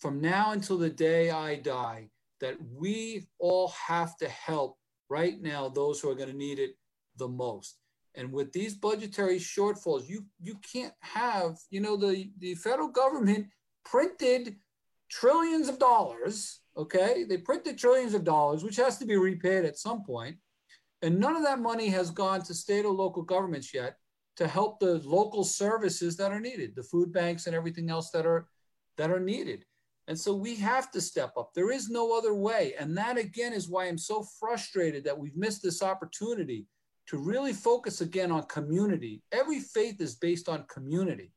from 0.00 0.20
now 0.20 0.52
until 0.52 0.76
the 0.76 0.90
day 0.90 1.30
I 1.30 1.56
die 1.56 2.10
that 2.40 2.56
we 2.72 3.26
all 3.38 3.68
have 3.68 4.16
to 4.18 4.28
help 4.28 4.78
right 5.18 5.40
now 5.40 5.68
those 5.68 6.00
who 6.00 6.10
are 6.10 6.20
going 6.20 6.30
to 6.30 6.44
need 6.46 6.58
it 6.58 6.72
the 7.18 7.28
most. 7.28 7.78
And 8.16 8.32
with 8.32 8.52
these 8.52 8.74
budgetary 8.88 9.38
shortfalls, 9.38 10.08
you 10.08 10.20
you 10.40 10.54
can't 10.72 10.94
have, 11.00 11.50
you 11.70 11.80
know, 11.80 11.96
the, 11.96 12.30
the 12.38 12.54
federal 12.66 12.88
government 12.88 13.46
printed 13.84 14.56
trillions 15.20 15.68
of 15.68 15.78
dollars, 15.78 16.34
okay? 16.76 17.24
They 17.28 17.38
printed 17.38 17.78
trillions 17.78 18.14
of 18.14 18.24
dollars, 18.24 18.60
which 18.64 18.76
has 18.84 18.98
to 18.98 19.06
be 19.06 19.16
repaid 19.16 19.64
at 19.64 19.78
some 19.86 20.00
point. 20.04 20.36
And 21.02 21.20
none 21.20 21.36
of 21.36 21.44
that 21.44 21.60
money 21.70 21.88
has 21.88 22.10
gone 22.10 22.42
to 22.44 22.54
state 22.54 22.84
or 22.84 22.94
local 23.04 23.22
governments 23.22 23.74
yet 23.74 23.92
to 24.40 24.48
help 24.48 24.80
the 24.80 24.94
local 25.18 25.44
services 25.44 26.16
that 26.16 26.32
are 26.32 26.40
needed, 26.48 26.74
the 26.74 26.82
food 26.92 27.12
banks 27.12 27.46
and 27.46 27.54
everything 27.54 27.88
else 27.90 28.10
that 28.14 28.26
are 28.26 28.42
that 28.96 29.10
are 29.10 29.24
needed. 29.34 29.60
And 30.06 30.18
so 30.18 30.34
we 30.34 30.56
have 30.56 30.90
to 30.90 31.00
step 31.00 31.32
up. 31.38 31.54
There 31.54 31.70
is 31.70 31.88
no 31.88 32.16
other 32.16 32.34
way. 32.34 32.74
And 32.78 32.96
that 32.98 33.16
again 33.16 33.52
is 33.52 33.68
why 33.68 33.86
I'm 33.86 33.98
so 33.98 34.26
frustrated 34.38 35.04
that 35.04 35.18
we've 35.18 35.36
missed 35.36 35.62
this 35.62 35.82
opportunity 35.82 36.66
to 37.06 37.18
really 37.18 37.52
focus 37.52 38.00
again 38.00 38.30
on 38.30 38.42
community. 38.44 39.22
Every 39.32 39.60
faith 39.60 40.00
is 40.00 40.14
based 40.14 40.48
on 40.48 40.64
community. 40.64 41.32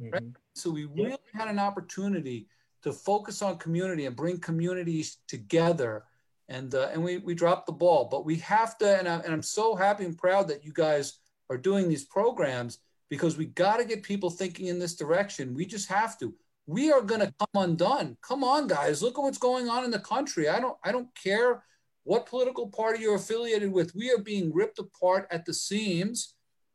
Mm-hmm. 0.00 0.12
Right? 0.12 0.22
So 0.54 0.70
we 0.70 0.84
really 0.84 1.18
had 1.34 1.48
an 1.48 1.58
opportunity 1.58 2.46
to 2.82 2.92
focus 2.92 3.42
on 3.42 3.58
community 3.58 4.06
and 4.06 4.16
bring 4.16 4.38
communities 4.38 5.18
together. 5.28 6.04
And, 6.48 6.74
uh, 6.74 6.90
and 6.92 7.02
we, 7.02 7.18
we 7.18 7.34
dropped 7.34 7.66
the 7.66 7.72
ball, 7.72 8.08
but 8.10 8.24
we 8.24 8.36
have 8.36 8.76
to, 8.78 8.98
and, 8.98 9.08
I, 9.08 9.16
and 9.18 9.32
I'm 9.32 9.42
so 9.42 9.74
happy 9.74 10.04
and 10.04 10.18
proud 10.18 10.48
that 10.48 10.64
you 10.64 10.72
guys 10.72 11.18
are 11.50 11.56
doing 11.56 11.88
these 11.88 12.04
programs 12.04 12.78
because 13.08 13.36
we 13.36 13.46
got 13.46 13.76
to 13.76 13.84
get 13.84 14.02
people 14.02 14.30
thinking 14.30 14.66
in 14.66 14.78
this 14.78 14.96
direction. 14.96 15.54
We 15.54 15.66
just 15.66 15.88
have 15.88 16.18
to 16.18 16.34
we 16.66 16.92
are 16.92 17.02
going 17.02 17.20
to 17.20 17.34
come 17.38 17.62
undone. 17.62 18.16
Come 18.22 18.44
on, 18.44 18.66
guys, 18.66 19.02
look 19.02 19.18
at 19.18 19.22
what's 19.22 19.38
going 19.38 19.68
on 19.68 19.84
in 19.84 19.90
the 19.90 19.98
country. 19.98 20.48
I 20.48 20.60
don't, 20.60 20.76
I 20.84 20.92
don't 20.92 21.08
care 21.20 21.64
what 22.04 22.26
political 22.26 22.68
party 22.68 23.00
you're 23.00 23.16
affiliated 23.16 23.72
with. 23.72 23.94
We 23.94 24.10
are 24.10 24.18
being 24.18 24.52
ripped 24.52 24.78
apart 24.78 25.28
at 25.30 25.44
the 25.44 25.54
seams, 25.54 26.34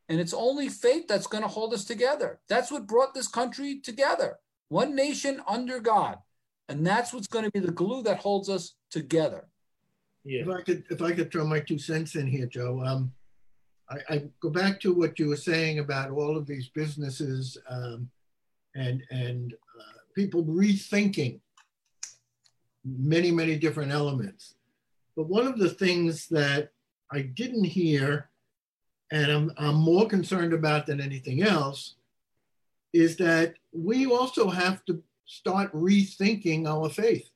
and 0.10 0.20
it's 0.20 0.34
only 0.34 0.70
faith 0.70 1.08
that's 1.08 1.28
going 1.28 1.44
to 1.44 1.50
hold 1.50 1.74
us 1.74 1.86
together. 1.86 2.40
That's 2.48 2.72
what 2.72 2.88
brought 2.88 3.14
this 3.14 3.28
country 3.28 3.80
together. 3.80 4.38
One 4.70 4.96
nation 4.96 5.42
under 5.48 5.80
God, 5.80 6.18
and 6.70 6.86
that's 6.86 7.14
what's 7.14 7.28
going 7.28 7.46
to 7.46 7.52
be 7.52 7.60
the 7.60 7.72
glue 7.72 8.04
that 8.04 8.20
holds 8.20 8.50
us 8.50 8.76
together. 8.92 9.48
Yeah. 10.24 10.42
If 10.42 10.50
I 10.50 10.62
could, 10.62 10.84
if 10.90 11.02
I 11.02 11.14
could 11.14 11.32
throw 11.32 11.46
my 11.46 11.62
two 11.62 11.80
cents 11.80 12.16
in 12.16 12.28
here, 12.28 12.48
Joe. 12.48 12.84
Um, 12.86 13.14
I, 13.90 14.16
I 14.16 14.24
go 14.42 14.50
back 14.50 14.80
to 14.82 14.94
what 14.94 15.18
you 15.20 15.30
were 15.30 15.38
saying 15.38 15.80
about 15.80 16.12
all 16.12 16.36
of 16.36 16.46
these 16.46 16.68
businesses 16.70 17.58
um, 17.70 18.10
and 18.76 19.04
and 19.10 19.54
people 20.18 20.44
rethinking 20.44 21.40
many, 22.84 23.30
many 23.30 23.56
different 23.56 23.92
elements. 23.92 24.56
But 25.16 25.30
one 25.30 25.46
of 25.46 25.60
the 25.60 25.70
things 25.70 26.28
that 26.30 26.72
I 27.12 27.22
didn't 27.22 27.66
hear, 27.66 28.30
and 29.12 29.32
I'm, 29.32 29.52
I'm 29.58 29.76
more 29.76 30.08
concerned 30.08 30.54
about 30.54 30.88
than 30.88 31.00
anything 31.00 31.44
else, 31.44 31.98
is 32.94 33.16
that 33.18 33.54
we 33.72 34.08
also 34.08 34.50
have 34.50 34.84
to 34.86 35.04
start 35.28 35.72
rethinking 35.72 36.68
our 36.68 36.90
faith. 36.90 37.30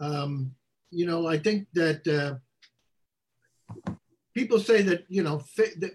Um, 0.00 0.54
you 0.92 1.04
know, 1.04 1.26
I 1.26 1.36
think 1.36 1.66
that 1.74 2.06
uh, 2.06 3.92
people 4.34 4.60
say 4.60 4.82
that 4.82 5.04
you 5.08 5.22
know 5.24 5.42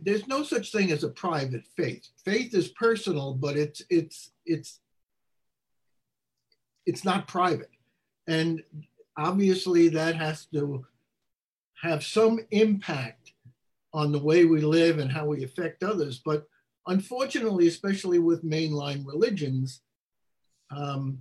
there's 0.02 0.28
no 0.28 0.44
such 0.44 0.72
thing 0.72 0.92
as 0.92 1.04
a 1.04 1.10
private 1.10 1.66
faith. 1.78 2.08
Faith 2.26 2.54
is 2.54 2.70
personal, 2.70 3.36
but 3.36 3.56
it's 3.56 3.84
it's 3.90 4.32
it's 4.46 4.80
it's 6.88 7.06
not 7.06 7.28
private. 7.28 7.70
And 8.28 8.64
obviously 9.18 9.90
that 9.90 10.16
has 10.16 10.46
to 10.54 10.86
have 11.82 12.04
some 12.04 12.40
impact 12.50 13.34
on 13.94 14.12
the 14.12 14.20
way 14.20 14.46
we 14.46 14.62
live 14.62 14.98
and 14.98 15.12
how 15.12 15.26
we 15.26 15.44
affect 15.44 15.84
others. 15.84 16.22
But 16.24 16.48
unfortunately, 16.88 17.68
especially 17.68 18.20
with 18.20 18.44
mainline 18.44 19.06
religions, 19.06 19.82
um, 20.76 21.20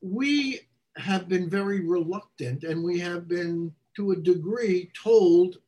we 0.00 0.60
have 0.96 1.28
been 1.28 1.48
very 1.48 1.80
reluctant 1.80 2.64
and 2.64 2.82
we 2.82 2.98
have 2.98 3.28
been, 3.28 3.72
to 3.96 4.12
a 4.12 4.16
degree, 4.16 4.90
told 5.02 5.58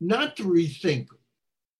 not 0.00 0.36
to 0.36 0.44
rethink 0.44 1.08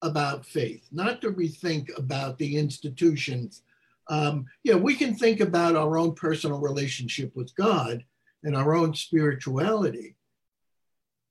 about 0.02 0.46
faith, 0.46 0.86
not 0.92 1.20
to 1.20 1.32
rethink 1.32 1.96
about 1.96 2.38
the 2.38 2.56
institutions 2.56 3.62
um, 4.08 4.46
yeah, 4.64 4.74
we 4.74 4.94
can 4.94 5.14
think 5.14 5.40
about 5.40 5.76
our 5.76 5.98
own 5.98 6.14
personal 6.14 6.58
relationship 6.58 7.34
with 7.34 7.54
God 7.54 8.04
and 8.42 8.56
our 8.56 8.74
own 8.74 8.94
spirituality. 8.94 10.16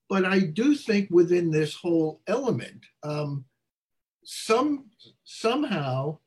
But 0.10 0.26
I 0.26 0.40
do 0.40 0.76
think 0.76 1.10
within 1.10 1.52
this 1.52 1.76
whole 1.76 2.22
element, 2.28 2.86
um, 3.04 3.46
some 4.24 4.86
somehow, 5.24 6.18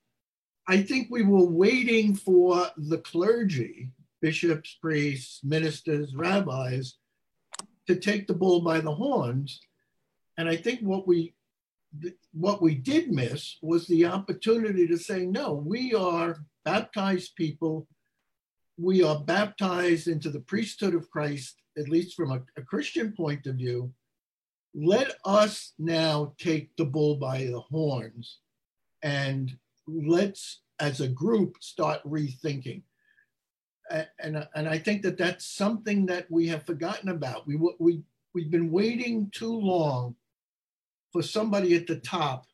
I 0.67 0.83
think 0.83 1.09
we 1.11 1.23
were 1.23 1.45
waiting 1.45 2.15
for 2.15 2.67
the 2.77 2.99
clergy, 2.99 3.91
bishops, 4.21 4.77
priests, 4.81 5.41
ministers, 5.45 6.15
rabbis, 6.15 6.95
to 7.87 7.97
take 7.97 8.27
the 8.27 8.35
bull 8.35 8.63
by 8.63 8.81
the 8.81 8.95
horns. 8.95 9.61
And 10.39 10.49
I 10.49 10.57
think 10.57 10.81
what 10.81 11.07
we 11.07 11.35
what 12.33 12.63
we 12.63 12.75
did 12.75 13.11
miss 13.11 13.57
was 13.63 13.87
the 13.87 14.07
opportunity 14.07 14.87
to 14.87 14.97
say, 14.97 15.27
no, 15.27 15.53
we 15.53 15.95
are 15.95 16.39
baptized 16.65 17.37
people. 17.37 17.87
We 18.77 19.03
are 19.03 19.21
baptized 19.21 20.09
into 20.09 20.31
the 20.31 20.41
priesthood 20.41 20.95
of 20.95 21.11
Christ, 21.11 21.63
at 21.79 21.89
least 21.89 22.17
from 22.17 22.33
a, 22.33 22.43
a 22.57 22.63
Christian 22.63 23.13
point 23.13 23.47
of 23.47 23.57
view. 23.57 23.93
Let 24.75 25.13
us 25.25 25.73
now 25.79 26.35
take 26.39 26.75
the 26.77 26.85
bull 26.85 27.17
by 27.17 27.45
the 27.45 27.61
horns 27.61 28.39
and 29.03 29.57
let's, 29.87 30.63
as 30.81 31.01
a 31.01 31.09
group, 31.09 31.57
start 31.61 32.01
rethinking. 32.05 32.83
and, 33.91 34.47
and 34.57 34.69
I 34.69 34.79
think 34.79 35.03
that 35.03 35.19
that's 35.19 35.47
something 35.47 36.07
that 36.07 36.29
we 36.31 36.49
have 36.49 36.67
forgotten 36.67 37.11
about. 37.11 37.47
We, 37.47 37.57
we, 37.79 38.03
we've 38.35 38.51
been 38.51 38.73
waiting 38.73 39.31
too 39.33 39.57
long 39.61 40.17
for 41.15 41.23
somebody 41.23 41.77
at 41.77 41.87
the 41.87 42.01
top 42.01 42.45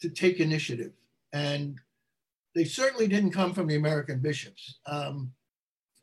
to 0.00 0.08
take 0.08 0.38
initiative. 0.38 0.92
And 1.32 1.76
they 2.54 2.62
certainly 2.62 3.08
didn't 3.08 3.32
come 3.32 3.52
from 3.52 3.66
the 3.66 3.74
American 3.74 4.20
bishops, 4.20 4.78
um, 4.86 5.32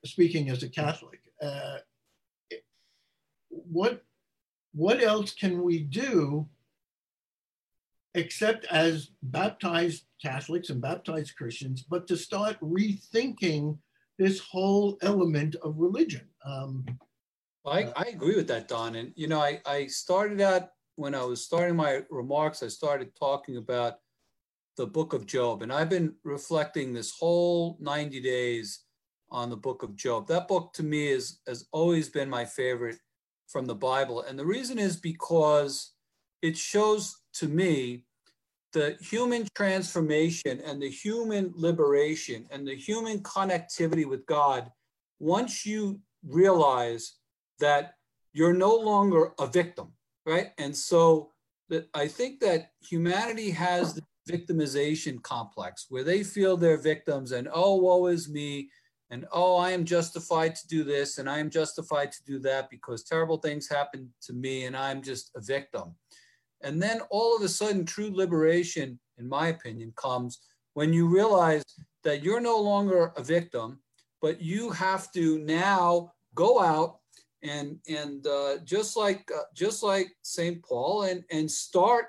speaking 0.04 0.50
as 0.50 0.64
a 0.64 0.70
Catholic. 0.70 1.22
Uh, 1.42 1.78
what, 3.50 4.04
what 4.74 5.02
else 5.02 5.34
can 5.34 5.64
we 5.64 5.80
do 5.80 6.46
except 8.16 8.66
as 8.66 9.12
baptized 9.24 10.04
Catholics 10.22 10.70
and 10.70 10.82
baptized 10.82 11.38
Christians, 11.38 11.84
but 11.84 12.06
to 12.08 12.18
start 12.18 12.60
rethinking 12.60 13.78
this 14.20 14.40
whole 14.42 14.98
element 15.02 15.56
of 15.64 15.78
religion? 15.78 16.28
Um, 16.46 16.86
I, 17.66 17.94
I 17.96 18.06
agree 18.10 18.36
with 18.36 18.48
that, 18.50 18.68
Don. 18.68 18.96
And, 18.96 19.14
you 19.16 19.28
know, 19.28 19.40
I, 19.40 19.62
I 19.66 19.88
started 19.88 20.42
out 20.42 20.72
when 20.98 21.14
I 21.14 21.24
was 21.24 21.46
starting 21.46 21.76
my 21.76 22.02
remarks, 22.10 22.64
I 22.64 22.68
started 22.68 23.16
talking 23.18 23.58
about 23.58 24.00
the 24.78 24.88
book 24.88 25.14
of 25.14 25.28
Job. 25.28 25.62
And 25.62 25.72
I've 25.72 25.90
been 25.90 26.16
reflecting 26.24 26.92
this 26.92 27.12
whole 27.12 27.78
90 27.80 28.20
days 28.20 28.80
on 29.30 29.50
the 29.50 29.56
book 29.56 29.84
of 29.84 29.96
Job. 29.96 30.28
That 30.28 30.48
book 30.48 30.74
to 30.74 30.84
me 30.84 31.08
is, 31.08 31.40
has 31.48 31.68
always 31.72 32.10
been 32.10 32.30
my 32.30 32.46
favorite 32.46 32.98
from 33.48 33.66
the 33.66 33.76
Bible. 33.76 34.24
And 34.24 34.38
the 34.38 34.46
reason 34.46 34.80
is 34.80 34.98
because 34.98 35.94
it 36.42 36.58
shows 36.58 37.16
to 37.34 37.48
me 37.48 38.06
the 38.74 38.98
human 39.00 39.48
transformation 39.56 40.60
and 40.66 40.82
the 40.82 40.90
human 40.90 41.54
liberation 41.56 42.48
and 42.50 42.68
the 42.68 42.76
human 42.76 43.20
connectivity 43.20 44.06
with 44.06 44.26
God 44.26 44.72
once 45.20 45.66
you 45.66 46.00
realize 46.24 47.14
that 47.60 47.94
you're 48.34 48.54
no 48.54 48.76
longer 48.76 49.34
a 49.40 49.48
victim, 49.48 49.94
right? 50.28 50.52
And 50.58 50.76
so 50.76 51.32
that 51.70 51.90
I 51.94 52.08
think 52.08 52.42
that 52.42 52.72
humanity 52.82 53.50
has 53.52 53.94
the 53.94 54.04
victimization 54.30 55.22
complex 55.24 55.86
where 55.90 56.04
they 56.04 56.22
feel 56.22 56.58
they're 56.58 56.78
victims 56.78 57.32
and 57.32 57.48
oh 57.54 57.76
woe 57.76 58.08
is 58.08 58.28
me 58.28 58.70
and 59.10 59.26
oh 59.32 59.56
i 59.56 59.72
am 59.72 59.86
justified 59.86 60.54
to 60.54 60.68
do 60.68 60.84
this 60.84 61.18
and 61.18 61.30
i 61.30 61.40
am 61.40 61.50
justified 61.50 62.12
to 62.12 62.22
do 62.26 62.38
that 62.38 62.70
because 62.70 63.04
terrible 63.06 63.38
things 63.38 63.70
happen 63.70 64.12
to 64.22 64.34
me 64.34 64.66
and 64.66 64.76
i'm 64.76 65.02
just 65.02 65.32
a 65.38 65.40
victim 65.40 65.96
and 66.62 66.82
then 66.82 67.00
all 67.10 67.38
of 67.38 67.42
a 67.42 67.48
sudden 67.48 67.86
true 67.86 68.12
liberation 68.14 69.00
in 69.18 69.30
my 69.30 69.48
opinion 69.48 69.94
comes 69.96 70.40
when 70.74 70.92
you 70.92 71.08
realize 71.08 71.64
that 72.04 72.22
you're 72.22 72.42
no 72.42 72.60
longer 72.60 73.14
a 73.16 73.24
victim 73.24 73.80
but 74.22 74.42
you 74.42 74.72
have 74.72 75.10
to 75.12 75.40
now 75.40 76.12
go 76.36 76.60
out 76.60 77.00
and 77.44 77.78
and 77.88 78.26
uh, 78.28 78.58
just 78.64 78.98
like 78.98 79.30
uh, 79.36 79.44
just 79.54 79.84
like 79.84 80.10
st 80.22 80.64
paul 80.64 81.04
and 81.04 81.24
and 81.32 81.50
start 81.50 82.08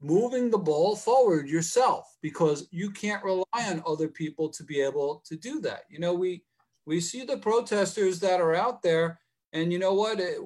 moving 0.00 0.50
the 0.50 0.58
ball 0.58 0.96
forward 0.96 1.48
yourself 1.48 2.16
because 2.22 2.66
you 2.70 2.90
can't 2.90 3.24
rely 3.24 3.44
on 3.54 3.82
other 3.86 4.08
people 4.08 4.48
to 4.48 4.64
be 4.64 4.80
able 4.80 5.22
to 5.26 5.36
do 5.36 5.60
that. 5.60 5.82
You 5.90 5.98
know, 5.98 6.14
we 6.14 6.44
we 6.86 7.00
see 7.00 7.24
the 7.24 7.36
protesters 7.36 8.18
that 8.20 8.40
are 8.40 8.54
out 8.54 8.82
there, 8.82 9.20
and 9.52 9.72
you 9.72 9.78
know 9.78 9.94
what? 9.94 10.20
It, 10.20 10.38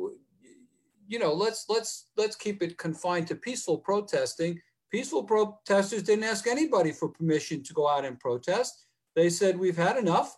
you 1.09 1.19
know, 1.19 1.33
let's 1.33 1.67
let's 1.69 2.09
let's 2.17 2.37
keep 2.37 2.63
it 2.63 2.79
confined 2.79 3.29
to 3.29 3.37
peaceful 3.37 3.79
protesting. 3.79 4.61
Peaceful 4.91 5.25
protesters 5.25 6.03
didn't 6.03 6.25
ask 6.25 6.47
anybody 6.47 6.93
for 6.93 7.09
permission 7.09 7.63
to 7.63 7.75
go 7.75 7.89
out 7.89 8.05
and 8.05 8.19
protest. 8.21 8.87
They 9.15 9.31
said 9.31 9.59
we've 9.59 9.77
had 9.77 9.97
enough, 9.97 10.37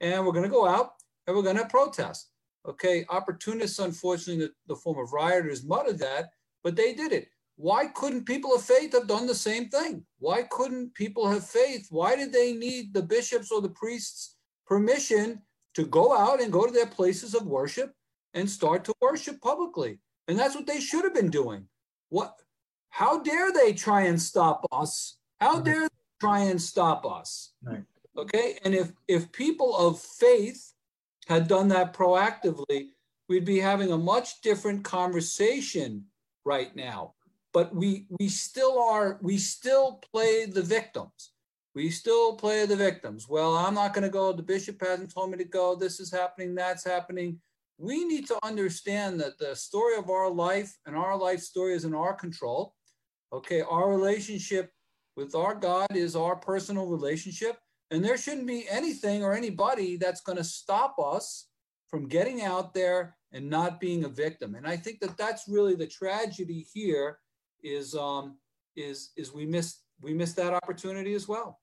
and 0.00 0.24
we're 0.24 0.32
going 0.32 0.44
to 0.44 0.50
go 0.50 0.66
out 0.66 0.92
and 1.26 1.36
we're 1.36 1.42
going 1.42 1.56
to 1.56 1.66
protest. 1.66 2.30
Okay, 2.66 3.04
opportunists, 3.08 3.78
unfortunately, 3.78 4.46
the, 4.46 4.52
the 4.74 4.76
form 4.76 4.98
of 4.98 5.12
rioters 5.12 5.64
muttered 5.64 5.98
that, 5.98 6.30
but 6.62 6.76
they 6.76 6.92
did 6.92 7.12
it. 7.12 7.28
Why 7.56 7.86
couldn't 7.86 8.24
people 8.24 8.54
of 8.54 8.62
faith 8.62 8.92
have 8.92 9.06
done 9.06 9.26
the 9.26 9.34
same 9.34 9.68
thing? 9.68 10.04
Why 10.18 10.42
couldn't 10.50 10.94
people 10.94 11.28
have 11.28 11.46
faith? 11.46 11.86
Why 11.90 12.16
did 12.16 12.32
they 12.32 12.52
need 12.52 12.94
the 12.94 13.02
bishops 13.02 13.50
or 13.50 13.60
the 13.60 13.68
priests' 13.70 14.36
permission 14.66 15.42
to 15.74 15.86
go 15.86 16.16
out 16.16 16.40
and 16.40 16.52
go 16.52 16.66
to 16.66 16.72
their 16.72 16.86
places 16.86 17.34
of 17.34 17.46
worship 17.46 17.92
and 18.34 18.48
start 18.48 18.84
to 18.84 18.94
worship 19.00 19.40
publicly? 19.40 19.98
And 20.28 20.38
that's 20.38 20.54
what 20.54 20.66
they 20.66 20.80
should 20.80 21.04
have 21.04 21.14
been 21.14 21.30
doing. 21.30 21.66
What? 22.08 22.34
How 22.90 23.22
dare 23.22 23.52
they 23.52 23.72
try 23.72 24.02
and 24.02 24.20
stop 24.20 24.66
us? 24.72 25.18
How 25.40 25.60
dare 25.60 25.82
they 25.82 25.88
try 26.20 26.40
and 26.40 26.60
stop 26.60 27.04
us? 27.06 27.52
Right. 27.62 27.84
Okay, 28.16 28.58
and 28.64 28.74
if 28.74 28.92
if 29.06 29.30
people 29.32 29.76
of 29.76 30.00
faith 30.00 30.69
had 31.30 31.46
done 31.46 31.68
that 31.68 31.94
proactively, 31.94 32.88
we'd 33.28 33.44
be 33.44 33.60
having 33.60 33.92
a 33.92 33.96
much 33.96 34.40
different 34.40 34.82
conversation 34.82 36.04
right 36.44 36.74
now. 36.74 37.14
But 37.52 37.72
we 37.74 38.06
we 38.18 38.28
still 38.28 38.82
are 38.82 39.18
we 39.22 39.38
still 39.38 40.02
play 40.12 40.46
the 40.46 40.62
victims. 40.62 41.32
We 41.72 41.90
still 41.90 42.34
play 42.34 42.66
the 42.66 42.76
victims. 42.76 43.28
Well 43.28 43.56
i'm 43.56 43.74
not 43.74 43.94
going 43.94 44.02
to 44.02 44.10
go 44.10 44.32
the 44.32 44.42
bishop 44.42 44.80
hasn't 44.80 45.14
told 45.14 45.30
me 45.30 45.38
to 45.38 45.44
go 45.44 45.76
this 45.76 46.00
is 46.00 46.10
happening 46.12 46.54
that's 46.54 46.84
happening. 46.84 47.38
We 47.78 48.04
need 48.04 48.26
to 48.26 48.38
understand 48.42 49.20
that 49.20 49.38
the 49.38 49.54
story 49.54 49.96
of 49.96 50.10
our 50.10 50.30
life 50.30 50.76
and 50.84 50.96
our 50.96 51.16
life 51.16 51.40
story 51.40 51.74
is 51.74 51.84
in 51.84 51.94
our 51.94 52.14
control. 52.14 52.74
Okay 53.32 53.60
our 53.62 53.88
relationship 53.88 54.72
with 55.16 55.36
our 55.36 55.54
god 55.54 55.94
is 55.94 56.16
our 56.16 56.34
personal 56.34 56.86
relationship 56.86 57.56
and 57.90 58.04
there 58.04 58.16
shouldn't 58.16 58.46
be 58.46 58.66
anything 58.68 59.24
or 59.24 59.34
anybody 59.34 59.96
that's 59.96 60.20
going 60.20 60.38
to 60.38 60.44
stop 60.44 60.96
us 60.98 61.48
from 61.88 62.08
getting 62.08 62.42
out 62.42 62.72
there 62.72 63.16
and 63.32 63.48
not 63.48 63.80
being 63.80 64.04
a 64.04 64.08
victim 64.08 64.54
and 64.54 64.66
i 64.66 64.76
think 64.76 65.00
that 65.00 65.16
that's 65.16 65.48
really 65.48 65.74
the 65.74 65.86
tragedy 65.86 66.66
here 66.72 67.18
is 67.62 67.94
um, 67.94 68.36
is 68.76 69.10
is 69.16 69.32
we 69.32 69.46
missed 69.46 69.82
we 70.00 70.14
missed 70.14 70.36
that 70.36 70.54
opportunity 70.54 71.14
as 71.14 71.28
well. 71.28 71.60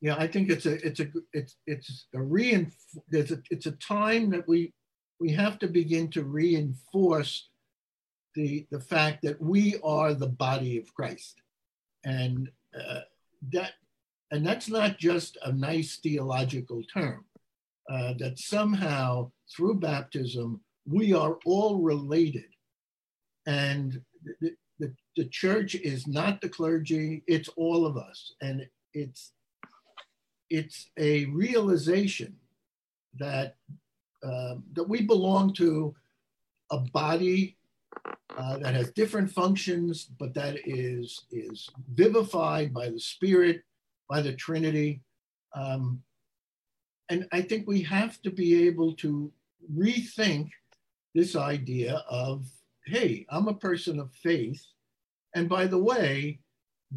Yeah, 0.00 0.16
I 0.16 0.26
think 0.26 0.50
it's 0.50 0.66
a 0.66 0.84
it's 0.86 1.00
a 1.00 1.06
it's 1.32 1.56
it's 1.66 2.06
a 2.14 2.18
reinf- 2.18 2.74
there's 3.08 3.32
a, 3.32 3.38
it's 3.50 3.66
a 3.66 3.72
time 3.72 4.30
that 4.30 4.46
we 4.48 4.72
we 5.20 5.30
have 5.32 5.58
to 5.60 5.68
begin 5.68 6.08
to 6.10 6.24
reinforce 6.24 7.48
the 8.34 8.66
the 8.70 8.80
fact 8.80 9.22
that 9.22 9.40
we 9.40 9.76
are 9.84 10.14
the 10.14 10.28
body 10.28 10.78
of 10.78 10.92
Christ, 10.94 11.40
and 12.04 12.50
uh, 12.74 13.00
that 13.52 13.72
and 14.32 14.44
that's 14.44 14.68
not 14.68 14.98
just 14.98 15.38
a 15.44 15.52
nice 15.52 15.96
theological 16.02 16.82
term. 16.92 17.24
Uh, 17.90 18.14
that 18.18 18.38
somehow 18.38 19.30
through 19.54 19.74
baptism 19.74 20.60
we 20.86 21.12
are 21.12 21.38
all 21.44 21.78
related, 21.80 22.46
and 23.46 24.00
the, 24.40 24.92
the 25.16 25.24
church 25.26 25.74
is 25.74 26.06
not 26.06 26.40
the 26.40 26.48
clergy, 26.48 27.22
it's 27.26 27.48
all 27.56 27.86
of 27.86 27.96
us. 27.96 28.34
And 28.40 28.66
it's, 28.94 29.32
it's 30.50 30.90
a 30.98 31.26
realization 31.26 32.34
that, 33.18 33.56
uh, 34.24 34.56
that 34.72 34.88
we 34.88 35.02
belong 35.02 35.52
to 35.54 35.94
a 36.70 36.78
body 36.78 37.56
uh, 38.36 38.58
that 38.58 38.74
has 38.74 38.90
different 38.92 39.30
functions, 39.30 40.08
but 40.18 40.34
that 40.34 40.56
is, 40.66 41.26
is 41.30 41.68
vivified 41.94 42.72
by 42.72 42.88
the 42.88 43.00
Spirit, 43.00 43.62
by 44.12 44.20
the 44.20 44.34
Trinity. 44.34 45.00
Um, 45.56 46.02
and 47.08 47.26
I 47.32 47.40
think 47.40 47.66
we 47.66 47.80
have 47.84 48.20
to 48.22 48.30
be 48.30 48.66
able 48.66 48.92
to 48.96 49.32
rethink 49.74 50.50
this 51.14 51.34
idea 51.34 52.04
of 52.10 52.44
hey, 52.84 53.24
I'm 53.30 53.48
a 53.48 53.54
person 53.54 53.98
of 53.98 54.12
faith. 54.12 54.62
And 55.34 55.48
by 55.48 55.66
the 55.66 55.78
way, 55.78 56.40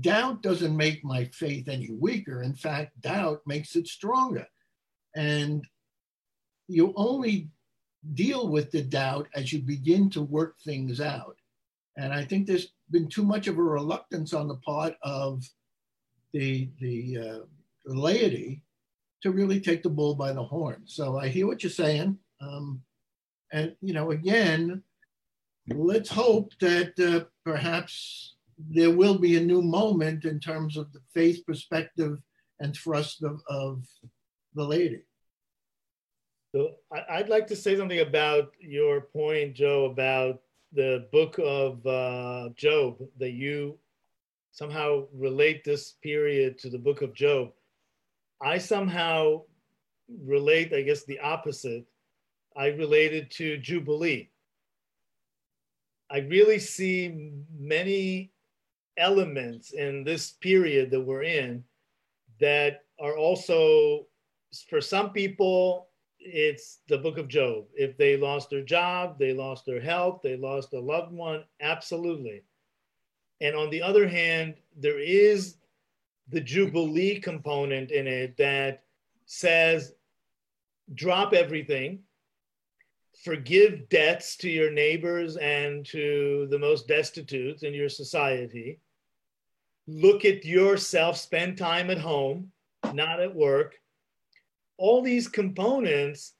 doubt 0.01 0.41
doesn't 0.41 0.75
make 0.75 1.05
my 1.05 1.25
faith 1.25 1.69
any 1.69 1.91
weaker. 1.91 2.41
In 2.41 2.55
fact, 2.55 2.99
doubt 2.99 3.41
makes 3.45 3.75
it 3.77 3.87
stronger. 3.87 4.47
And 5.15 5.63
you 6.67 6.91
only 6.97 7.49
deal 8.15 8.49
with 8.49 8.71
the 8.71 8.81
doubt 8.81 9.27
as 9.35 9.53
you 9.53 9.59
begin 9.59 10.09
to 10.09 10.21
work 10.21 10.55
things 10.65 10.99
out. 10.99 11.37
And 11.97 12.11
I 12.11 12.25
think 12.25 12.45
there's 12.45 12.73
been 12.89 13.07
too 13.07 13.23
much 13.23 13.47
of 13.47 13.57
a 13.57 13.63
reluctance 13.63 14.33
on 14.33 14.47
the 14.49 14.57
part 14.65 14.95
of 15.03 15.43
the, 16.35 16.69
the, 16.81 17.17
uh, 17.17 17.39
laity 17.85 18.61
to 19.21 19.31
really 19.31 19.59
take 19.59 19.83
the 19.83 19.89
bull 19.89 20.15
by 20.15 20.33
the 20.33 20.43
horn. 20.43 20.81
So 20.85 21.17
I 21.17 21.29
hear 21.29 21.47
what 21.47 21.63
you're 21.63 21.69
saying. 21.69 22.17
Um, 22.41 22.81
and, 23.53 23.75
you 23.81 23.93
know, 23.93 24.11
again, 24.11 24.83
let's 25.73 26.09
hope 26.09 26.51
that 26.59 26.93
uh, 26.99 27.25
perhaps 27.43 28.35
there 28.57 28.91
will 28.91 29.17
be 29.17 29.37
a 29.37 29.41
new 29.51 29.61
moment 29.61 30.25
in 30.25 30.39
terms 30.39 30.77
of 30.77 30.91
the 30.93 30.99
faith 31.13 31.45
perspective 31.45 32.19
and 32.59 32.75
thrust 32.75 33.23
of, 33.23 33.41
of 33.47 33.83
the 34.55 34.63
laity. 34.63 35.03
So 36.53 36.75
I'd 37.09 37.29
like 37.29 37.47
to 37.47 37.55
say 37.55 37.75
something 37.75 37.99
about 37.99 38.51
your 38.59 39.01
point, 39.01 39.55
Joe, 39.55 39.85
about 39.85 40.41
the 40.71 41.07
book 41.11 41.39
of 41.39 41.85
uh, 41.85 42.49
Job, 42.55 42.97
that 43.19 43.31
you 43.31 43.77
somehow 44.55 45.05
relate 45.13 45.65
this 45.65 45.95
period 46.01 46.57
to 46.57 46.69
the 46.69 46.77
book 46.77 47.01
of 47.01 47.13
Job. 47.13 47.51
I 48.41 48.57
somehow 48.57 49.41
relate, 50.23 50.73
I 50.73 50.81
guess, 50.81 51.03
the 51.03 51.19
opposite. 51.19 51.85
I 52.55 52.67
related 52.67 53.29
to 53.31 53.57
Jubilee. 53.57 54.29
I 56.09 56.19
really 56.19 56.59
see 56.59 57.33
many 57.59 58.31
elements 58.97 59.73
in 59.73 60.05
this 60.05 60.31
period 60.31 60.89
that 60.91 61.01
we're 61.01 61.23
in 61.23 61.61
that 62.39 62.85
are 62.97 63.17
also, 63.17 64.07
for 64.69 64.79
some 64.79 65.09
people, 65.11 65.89
it's 66.17 66.79
the 66.87 66.97
book 66.97 67.17
of 67.17 67.27
Job. 67.27 67.65
If 67.75 67.97
they 67.97 68.15
lost 68.15 68.49
their 68.49 68.63
job, 68.63 69.19
they 69.19 69.33
lost 69.33 69.65
their 69.65 69.81
health, 69.81 70.21
they 70.23 70.37
lost 70.37 70.71
a 70.71 70.79
loved 70.79 71.11
one, 71.11 71.43
absolutely. 71.59 72.43
And 73.41 73.55
on 73.55 73.69
the 73.69 73.81
other 73.81 74.07
hand, 74.07 74.55
there 74.77 74.99
is 74.99 75.57
the 76.29 76.41
Jubilee 76.41 77.19
component 77.19 77.91
in 77.91 78.07
it 78.07 78.37
that 78.37 78.83
says 79.25 79.93
drop 80.93 81.33
everything, 81.33 81.99
forgive 83.23 83.89
debts 83.89 84.35
to 84.37 84.49
your 84.49 84.71
neighbors 84.71 85.37
and 85.37 85.85
to 85.87 86.47
the 86.49 86.59
most 86.59 86.87
destitute 86.87 87.63
in 87.63 87.73
your 87.73 87.89
society, 87.89 88.79
look 89.87 90.25
at 90.25 90.45
yourself, 90.45 91.17
spend 91.17 91.57
time 91.57 91.89
at 91.89 91.99
home, 91.99 92.51
not 92.93 93.19
at 93.19 93.33
work. 93.33 93.75
All 94.77 95.01
these 95.01 95.27
components 95.27 96.33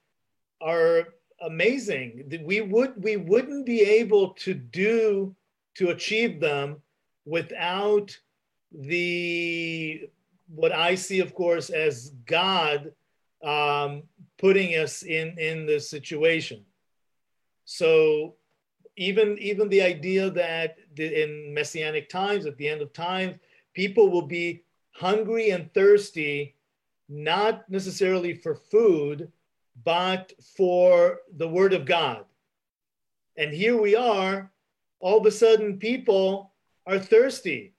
are 0.62 1.08
amazing. 1.42 2.42
We 2.44 2.62
would 2.62 2.94
we 3.02 3.18
wouldn't 3.18 3.66
be 3.66 3.82
able 3.82 4.30
to 4.34 4.54
do 4.54 5.36
to 5.76 5.90
achieve 5.90 6.40
them 6.40 6.82
without 7.26 8.18
the 8.72 10.10
what 10.48 10.72
I 10.72 10.96
see, 10.96 11.20
of 11.22 11.34
course, 11.34 11.70
as 11.70 12.12
God 12.26 12.92
um, 13.44 14.04
putting 14.38 14.76
us 14.76 15.04
in 15.04 15.38
in 15.40 15.66
this 15.66 15.90
situation. 15.90 16.64
So 17.66 18.36
even 18.96 19.38
even 19.40 19.70
the 19.70 19.82
idea 19.82 20.30
that 20.30 20.78
in 20.98 21.54
messianic 21.54 22.10
times, 22.10 22.46
at 22.46 22.58
the 22.58 22.70
end 22.70 22.82
of 22.82 22.94
time, 22.94 23.40
people 23.74 24.10
will 24.10 24.28
be 24.28 24.64
hungry 24.94 25.50
and 25.50 25.74
thirsty, 25.74 26.56
not 27.10 27.70
necessarily 27.70 28.34
for 28.34 28.56
food, 28.56 29.32
but 29.84 30.32
for 30.56 31.20
the 31.36 31.48
word 31.48 31.74
of 31.74 31.86
God. 31.86 32.24
And 33.38 33.54
here 33.54 33.80
we 33.80 33.96
are, 33.96 34.50
all 35.02 35.20
of 35.20 35.26
a 35.26 35.32
sudden, 35.32 35.78
people 35.78 36.54
are 36.86 37.00
thirsty 37.00 37.74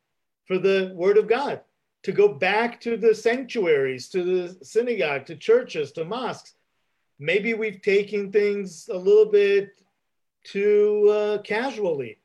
for 0.47 0.59
the 0.59 0.93
word 0.95 1.19
of 1.19 1.29
God, 1.29 1.61
to 2.05 2.13
go 2.13 2.29
back 2.29 2.81
to 2.83 2.97
the 2.97 3.15
sanctuaries, 3.15 4.09
to 4.09 4.23
the 4.23 4.65
synagogue, 4.65 5.27
to 5.27 5.37
churches, 5.37 5.93
to 5.93 6.05
mosques. 6.05 6.55
Maybe 7.19 7.55
we've 7.55 7.83
taken 7.83 8.31
things 8.31 8.89
a 8.93 8.97
little 8.97 9.27
bit 9.27 9.71
too 10.45 11.09
uh, 11.11 11.43
casually. 11.43 12.19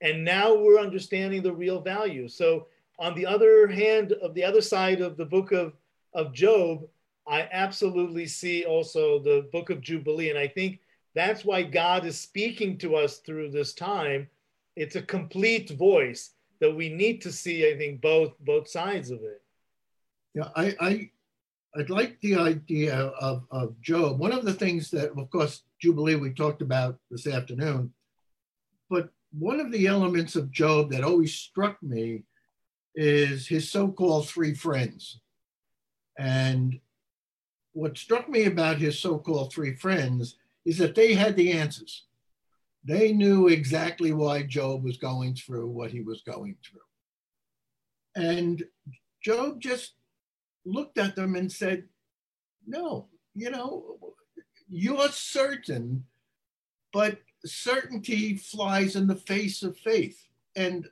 And 0.00 0.24
now 0.24 0.54
we're 0.54 0.78
understanding 0.78 1.42
the 1.42 1.52
real 1.52 1.80
value. 1.80 2.28
So, 2.28 2.66
on 2.98 3.14
the 3.14 3.26
other 3.26 3.66
hand, 3.66 4.12
of 4.12 4.34
the 4.34 4.44
other 4.44 4.60
side 4.60 5.00
of 5.00 5.16
the 5.16 5.24
book 5.24 5.52
of, 5.52 5.72
of 6.12 6.34
Job, 6.34 6.86
I 7.26 7.48
absolutely 7.50 8.26
see 8.26 8.64
also 8.64 9.18
the 9.18 9.48
book 9.52 9.70
of 9.70 9.80
Jubilee. 9.80 10.30
And 10.30 10.38
I 10.38 10.48
think 10.48 10.80
that's 11.14 11.44
why 11.44 11.62
God 11.62 12.04
is 12.04 12.20
speaking 12.20 12.76
to 12.78 12.96
us 12.96 13.18
through 13.18 13.50
this 13.50 13.72
time. 13.72 14.28
It's 14.80 14.96
a 14.96 15.02
complete 15.02 15.68
voice 15.72 16.30
that 16.60 16.74
we 16.74 16.88
need 16.88 17.20
to 17.20 17.30
see, 17.30 17.70
I 17.70 17.76
think, 17.76 18.00
both 18.00 18.32
both 18.40 18.66
sides 18.66 19.10
of 19.10 19.18
it. 19.22 19.42
Yeah, 20.34 20.48
I, 20.56 20.74
I 20.80 21.10
I'd 21.76 21.90
like 21.90 22.18
the 22.20 22.36
idea 22.36 22.94
of, 22.96 23.44
of 23.50 23.78
Job. 23.82 24.18
One 24.18 24.32
of 24.32 24.46
the 24.46 24.54
things 24.54 24.90
that, 24.92 25.10
of 25.10 25.30
course, 25.30 25.64
Jubilee 25.82 26.16
we 26.16 26.30
talked 26.32 26.62
about 26.62 26.98
this 27.10 27.26
afternoon, 27.26 27.92
but 28.88 29.10
one 29.38 29.60
of 29.60 29.70
the 29.70 29.86
elements 29.86 30.34
of 30.34 30.50
Job 30.50 30.90
that 30.92 31.04
always 31.04 31.34
struck 31.34 31.76
me 31.82 32.24
is 32.94 33.46
his 33.46 33.70
so-called 33.70 34.28
three 34.28 34.54
friends. 34.54 35.20
And 36.18 36.80
what 37.72 37.98
struck 37.98 38.30
me 38.30 38.46
about 38.46 38.78
his 38.78 38.98
so-called 38.98 39.52
three 39.52 39.74
friends 39.74 40.36
is 40.64 40.78
that 40.78 40.94
they 40.94 41.12
had 41.12 41.36
the 41.36 41.52
answers. 41.52 42.06
They 42.84 43.12
knew 43.12 43.48
exactly 43.48 44.12
why 44.12 44.42
Job 44.42 44.82
was 44.82 44.96
going 44.96 45.34
through 45.34 45.68
what 45.68 45.90
he 45.90 46.00
was 46.00 46.22
going 46.22 46.56
through. 46.64 46.80
And 48.16 48.64
Job 49.22 49.60
just 49.60 49.94
looked 50.64 50.98
at 50.98 51.14
them 51.14 51.36
and 51.36 51.50
said, 51.50 51.84
No, 52.66 53.08
you 53.34 53.50
know, 53.50 53.98
you're 54.68 55.10
certain, 55.10 56.04
but 56.92 57.18
certainty 57.44 58.36
flies 58.36 58.96
in 58.96 59.06
the 59.06 59.16
face 59.16 59.62
of 59.62 59.76
faith. 59.76 60.18
And 60.56 60.88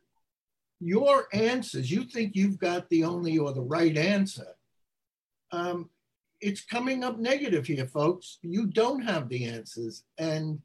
your 0.81 1.27
answers, 1.33 1.91
you 1.91 2.05
think 2.05 2.37
you've 2.37 2.59
got 2.59 2.89
the 2.89 3.05
only 3.05 3.39
or 3.39 3.53
the 3.53 3.63
right 3.63 3.97
answer. 3.97 4.47
Um, 5.51 5.91
it's 6.41 6.65
coming 6.65 7.03
up 7.03 7.19
negative 7.19 7.67
here, 7.67 7.87
folks. 7.87 8.39
You 8.43 8.67
don't 8.67 9.01
have 9.01 9.29
the 9.29 9.47
answers. 9.47 10.05
And 10.19 10.61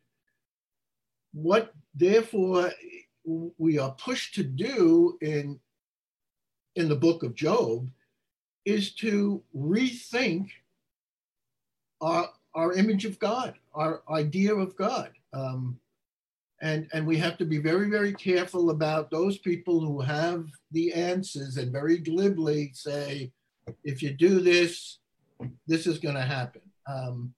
what 1.34 1.74
therefore 1.96 2.72
we 3.58 3.78
are 3.78 3.92
pushed 3.92 4.36
to 4.36 4.44
do 4.44 5.18
in 5.22 5.60
in 6.76 6.90
the 6.90 6.96
book 6.96 7.24
of 7.24 7.36
job 7.36 7.88
is 8.66 8.94
to 8.96 9.44
rethink 9.56 10.50
our 12.02 12.30
our 12.56 12.74
image 12.74 13.06
of 13.06 13.20
god 13.20 13.56
our 13.74 14.04
idea 14.10 14.54
of 14.54 14.76
god. 14.76 15.12
Um, 15.34 15.80
and 16.62 16.88
and 16.94 17.06
we 17.06 17.18
have 17.18 17.38
to 17.38 17.46
be 17.46 17.58
very 17.58 17.90
very 17.90 18.14
careful 18.14 18.70
about 18.70 19.10
those 19.10 19.38
people 19.38 19.80
who 19.82 20.00
have 20.02 20.46
the 20.72 20.94
answers 20.94 21.58
and 21.58 21.72
very 21.72 21.98
glibly 21.98 22.72
say 22.74 23.32
if 23.84 24.02
you 24.02 24.14
do 24.14 24.40
this 24.40 25.00
this 25.68 25.88
is 25.88 26.00
going 26.00 26.16
to 26.16 26.22
happen. 26.22 26.62
Um, 26.88 27.34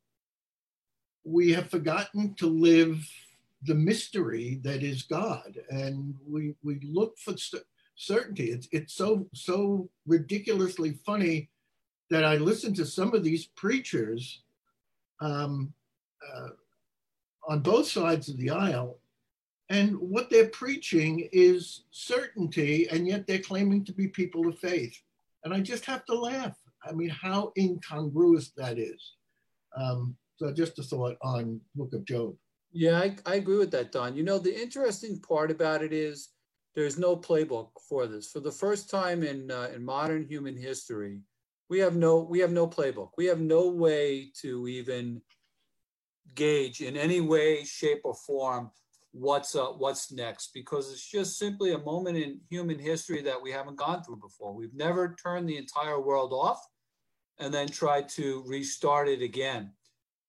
we 1.23 1.51
have 1.53 1.69
forgotten 1.69 2.35
to 2.35 2.47
live 2.47 3.07
the 3.65 3.75
mystery 3.75 4.59
that 4.63 4.83
is 4.83 5.03
God, 5.03 5.59
and 5.69 6.15
we 6.27 6.55
we 6.63 6.79
look 6.83 7.17
for 7.17 7.35
certainty. 7.95 8.51
It's 8.51 8.67
it's 8.71 8.93
so 8.93 9.27
so 9.33 9.89
ridiculously 10.05 10.99
funny 11.05 11.49
that 12.09 12.23
I 12.23 12.35
listen 12.35 12.73
to 12.75 12.85
some 12.85 13.13
of 13.13 13.23
these 13.23 13.47
preachers 13.47 14.43
um, 15.19 15.73
uh, 16.33 16.49
on 17.47 17.61
both 17.61 17.87
sides 17.87 18.29
of 18.29 18.37
the 18.37 18.51
aisle, 18.51 18.99
and 19.69 19.95
what 19.97 20.29
they're 20.29 20.49
preaching 20.49 21.27
is 21.31 21.85
certainty, 21.91 22.87
and 22.89 23.07
yet 23.07 23.25
they're 23.25 23.39
claiming 23.39 23.83
to 23.85 23.93
be 23.93 24.07
people 24.07 24.47
of 24.47 24.59
faith. 24.59 24.99
And 25.43 25.53
I 25.53 25.59
just 25.59 25.85
have 25.85 26.05
to 26.05 26.15
laugh. 26.15 26.55
I 26.87 26.91
mean, 26.91 27.09
how 27.09 27.51
incongruous 27.57 28.49
that 28.57 28.77
is. 28.77 29.13
Um, 29.75 30.15
so 30.37 30.51
just 30.51 30.79
a 30.79 30.83
thought 30.83 31.17
on 31.21 31.61
Book 31.75 31.93
of 31.93 32.05
Job. 32.05 32.35
Yeah, 32.75 32.99
I, 33.01 33.17
I 33.27 33.35
agree 33.37 33.59
with 33.59 33.71
that, 33.73 33.93
Don. 33.93 34.17
You 34.17 34.23
know, 34.23 34.39
the 34.39 34.61
interesting 34.61 35.21
part 35.21 35.51
about 35.51 35.83
it 35.83 35.93
is 35.93 36.31
there's 36.75 36.99
no 36.99 37.17
playbook 37.17 37.69
for 37.89 38.07
this. 38.07 38.31
For 38.31 38.41
the 38.41 38.53
first 38.53 38.91
time 38.91 39.23
in 39.23 39.51
uh, 39.51 39.71
in 39.75 39.85
modern 39.85 40.27
human 40.27 40.57
history, 40.57 41.21
we 41.69 41.79
have 41.81 41.97
no 41.97 42.19
we 42.21 42.39
have 42.41 42.53
no 42.53 42.67
playbook. 42.67 43.11
We 43.17 43.25
have 43.27 43.41
no 43.41 43.69
way 43.69 44.31
to 44.43 44.67
even 44.69 45.23
gauge 46.35 46.81
in 46.81 46.97
any 46.97 47.21
way, 47.21 47.63
shape, 47.65 48.01
or 48.05 48.15
form 48.15 48.71
what's 49.13 49.55
uh, 49.55 49.67
what's 49.67 50.11
next 50.11 50.51
because 50.53 50.91
it's 50.91 51.09
just 51.09 51.39
simply 51.39 51.73
a 51.73 51.79
moment 51.79 52.17
in 52.17 52.41
human 52.49 52.79
history 52.79 53.21
that 53.23 53.41
we 53.41 53.51
haven't 53.51 53.77
gone 53.77 54.03
through 54.03 54.17
before. 54.21 54.53
We've 54.55 54.75
never 54.75 55.15
turned 55.23 55.49
the 55.49 55.57
entire 55.57 56.01
world 56.01 56.33
off 56.33 56.61
and 57.39 57.53
then 57.53 57.67
tried 57.69 58.09
to 58.09 58.43
restart 58.47 59.09
it 59.09 59.21
again. 59.21 59.71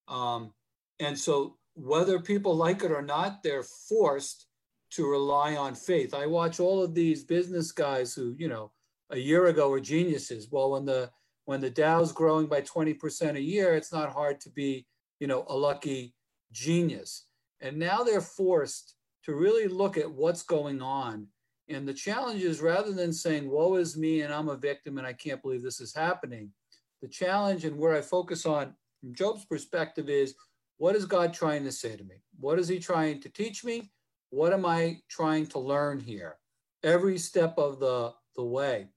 Um, 0.08 0.52
and 1.00 1.18
so 1.18 1.56
whether 1.76 2.18
people 2.18 2.56
like 2.56 2.82
it 2.82 2.90
or 2.90 3.02
not, 3.02 3.42
they're 3.42 3.62
forced 3.62 4.46
to 4.92 5.06
rely 5.06 5.56
on 5.56 5.74
faith. 5.74 6.14
I 6.14 6.26
watch 6.26 6.58
all 6.58 6.82
of 6.82 6.94
these 6.94 7.22
business 7.22 7.70
guys 7.70 8.14
who, 8.14 8.34
you 8.38 8.48
know, 8.48 8.72
a 9.10 9.18
year 9.18 9.46
ago 9.46 9.68
were 9.68 9.80
geniuses. 9.80 10.48
Well, 10.50 10.70
when 10.70 10.86
the 10.86 11.10
when 11.44 11.60
the 11.60 11.70
Dow's 11.70 12.12
growing 12.12 12.46
by 12.46 12.62
20% 12.62 13.36
a 13.36 13.40
year, 13.40 13.76
it's 13.76 13.92
not 13.92 14.12
hard 14.12 14.40
to 14.40 14.50
be, 14.50 14.84
you 15.20 15.28
know, 15.28 15.44
a 15.48 15.56
lucky 15.56 16.12
genius. 16.50 17.26
And 17.60 17.78
now 17.78 18.02
they're 18.02 18.20
forced 18.20 18.96
to 19.24 19.34
really 19.34 19.68
look 19.68 19.96
at 19.96 20.10
what's 20.10 20.42
going 20.42 20.82
on. 20.82 21.28
And 21.68 21.86
the 21.86 21.94
challenge 21.94 22.42
is 22.42 22.60
rather 22.60 22.92
than 22.92 23.12
saying, 23.12 23.48
woe 23.48 23.76
is 23.76 23.96
me 23.96 24.22
and 24.22 24.34
I'm 24.34 24.48
a 24.48 24.56
victim 24.56 24.98
and 24.98 25.06
I 25.06 25.12
can't 25.12 25.40
believe 25.40 25.62
this 25.62 25.80
is 25.80 25.94
happening, 25.94 26.50
the 27.00 27.08
challenge 27.08 27.64
and 27.64 27.78
where 27.78 27.94
I 27.94 28.00
focus 28.00 28.44
on 28.44 28.74
from 29.00 29.14
Job's 29.14 29.44
perspective 29.44 30.08
is 30.08 30.34
what 30.78 30.94
is 30.94 31.06
God 31.06 31.32
trying 31.32 31.64
to 31.64 31.72
say 31.72 31.96
to 31.96 32.04
me? 32.04 32.16
What 32.38 32.58
is 32.58 32.68
He 32.68 32.78
trying 32.78 33.20
to 33.22 33.28
teach 33.28 33.64
me? 33.64 33.90
What 34.30 34.52
am 34.52 34.66
I 34.66 34.98
trying 35.08 35.46
to 35.48 35.58
learn 35.58 36.00
here? 36.00 36.36
Every 36.82 37.18
step 37.18 37.54
of 37.58 37.80
the, 37.80 38.12
the 38.36 38.44
way. 38.44 38.88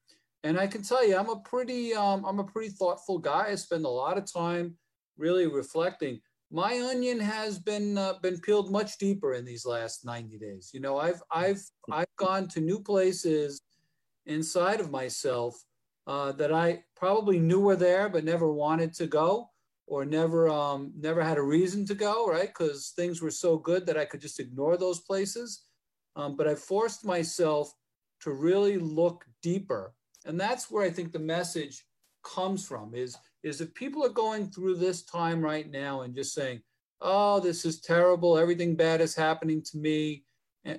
And 0.43 0.59
I 0.59 0.67
can 0.67 0.83
tell 0.83 1.05
you, 1.05 1.17
I'm 1.17 1.29
a 1.29 1.39
pretty, 1.39 1.93
um, 1.93 2.25
I'm 2.25 2.39
a 2.39 2.43
pretty 2.43 2.69
thoughtful 2.69 3.17
guy. 3.17 3.47
I 3.49 3.55
spend 3.55 3.85
a 3.85 3.89
lot 3.89 4.17
of 4.17 4.31
time 4.31 4.75
really 5.17 5.47
reflecting. 5.47 6.19
My 6.51 6.79
onion 6.79 7.19
has 7.19 7.59
been 7.59 7.97
uh, 7.97 8.13
been 8.23 8.39
peeled 8.39 8.71
much 8.71 8.97
deeper 8.97 9.33
in 9.33 9.45
these 9.45 9.65
last 9.65 10.03
90 10.03 10.39
days. 10.39 10.71
You 10.73 10.79
know, 10.79 10.97
I've 10.97 11.21
I've 11.31 11.61
I've 11.91 12.15
gone 12.17 12.47
to 12.49 12.59
new 12.59 12.79
places 12.79 13.61
inside 14.25 14.79
of 14.79 14.89
myself 14.89 15.61
uh, 16.07 16.31
that 16.33 16.51
I 16.51 16.83
probably 16.95 17.37
knew 17.37 17.59
were 17.59 17.75
there 17.75 18.09
but 18.09 18.23
never 18.23 18.51
wanted 18.51 18.93
to 18.95 19.05
go 19.07 19.49
or 19.89 20.05
never 20.05 20.47
um, 20.47 20.93
never 20.95 21.21
had 21.23 21.39
a 21.39 21.41
reason 21.41 21.83
to 21.87 21.95
go, 21.95 22.27
right? 22.27 22.49
Because 22.49 22.93
things 22.95 23.21
were 23.21 23.31
so 23.31 23.57
good 23.57 23.87
that 23.87 23.97
I 23.97 24.05
could 24.05 24.21
just 24.21 24.39
ignore 24.39 24.77
those 24.77 24.99
places. 24.99 25.63
Um, 26.15 26.37
but 26.37 26.47
I 26.47 26.53
forced 26.53 27.03
myself 27.03 27.73
to 28.21 28.31
really 28.31 28.77
look 28.77 29.25
deeper, 29.41 29.95
and 30.25 30.39
that's 30.39 30.69
where 30.69 30.83
I 30.83 30.91
think 30.91 31.11
the 31.11 31.19
message 31.19 31.85
comes 32.23 32.65
from. 32.65 32.93
Is 32.93 33.17
is 33.41 33.61
if 33.61 33.73
people 33.73 34.05
are 34.05 34.09
going 34.09 34.51
through 34.51 34.75
this 34.75 35.01
time 35.03 35.41
right 35.41 35.69
now 35.69 36.01
and 36.01 36.13
just 36.15 36.35
saying, 36.35 36.61
"Oh, 37.01 37.39
this 37.39 37.65
is 37.65 37.81
terrible. 37.81 38.37
Everything 38.37 38.75
bad 38.75 39.01
is 39.01 39.15
happening 39.15 39.63
to 39.63 39.77
me," 39.77 40.23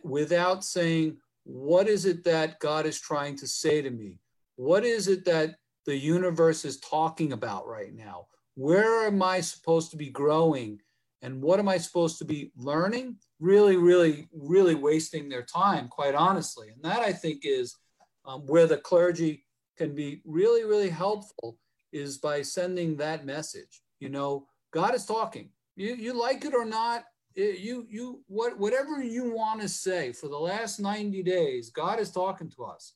without 0.05 0.65
saying, 0.65 1.19
"What 1.43 1.89
is 1.89 2.05
it 2.05 2.23
that 2.25 2.61
God 2.61 2.87
is 2.87 3.01
trying 3.01 3.35
to 3.39 3.49
say 3.49 3.83
to 3.83 3.91
me? 3.91 4.21
What 4.55 4.85
is 4.85 5.09
it 5.09 5.25
that 5.25 5.57
the 5.85 5.97
universe 5.97 6.65
is 6.65 6.79
talking 6.79 7.33
about 7.33 7.67
right 7.67 7.93
now?" 7.93 8.29
Where 8.55 9.07
am 9.07 9.23
I 9.23 9.41
supposed 9.41 9.91
to 9.93 9.97
be 9.97 10.11
growing 10.11 10.81
and 11.23 11.43
what 11.43 11.59
am 11.59 11.69
I 11.69 11.79
supposed 11.79 12.19
to 12.19 12.25
be 12.25 12.53
learning? 12.57 13.17
Really, 13.41 13.77
really, 13.77 14.29
really 14.33 14.75
wasting 14.75 15.29
their 15.29 15.43
time, 15.43 15.89
quite 15.89 16.15
honestly. 16.15 16.69
And 16.69 16.83
that 16.83 17.01
I 17.01 17.13
think 17.13 17.43
is 17.45 17.77
um, 18.25 18.43
where 18.47 18.67
the 18.67 18.79
clergy 18.79 19.45
can 19.77 19.95
be 19.95 20.23
really, 20.25 20.65
really 20.65 20.91
helpful 20.91 21.59
is 21.93 22.19
by 22.19 22.43
sending 22.43 22.97
that 22.97 23.27
message. 23.27 23.83
You 23.99 24.09
know, 24.09 24.47
God 24.73 24.95
is 24.95 25.05
talking. 25.05 25.51
You, 25.77 25.95
you 25.95 26.19
like 26.19 26.45
it 26.45 26.55
or 26.55 26.65
not, 26.65 27.05
it, 27.35 27.61
you 27.61 27.87
you 27.89 28.23
what 28.27 28.59
whatever 28.59 29.03
you 29.03 29.33
want 29.33 29.61
to 29.61 29.69
say 29.69 30.13
for 30.13 30.29
the 30.29 30.39
last 30.39 30.81
90 30.81 31.23
days, 31.23 31.71
God 31.71 32.01
is 32.01 32.11
talking 32.11 32.51
to 32.57 32.65
us. 32.65 32.95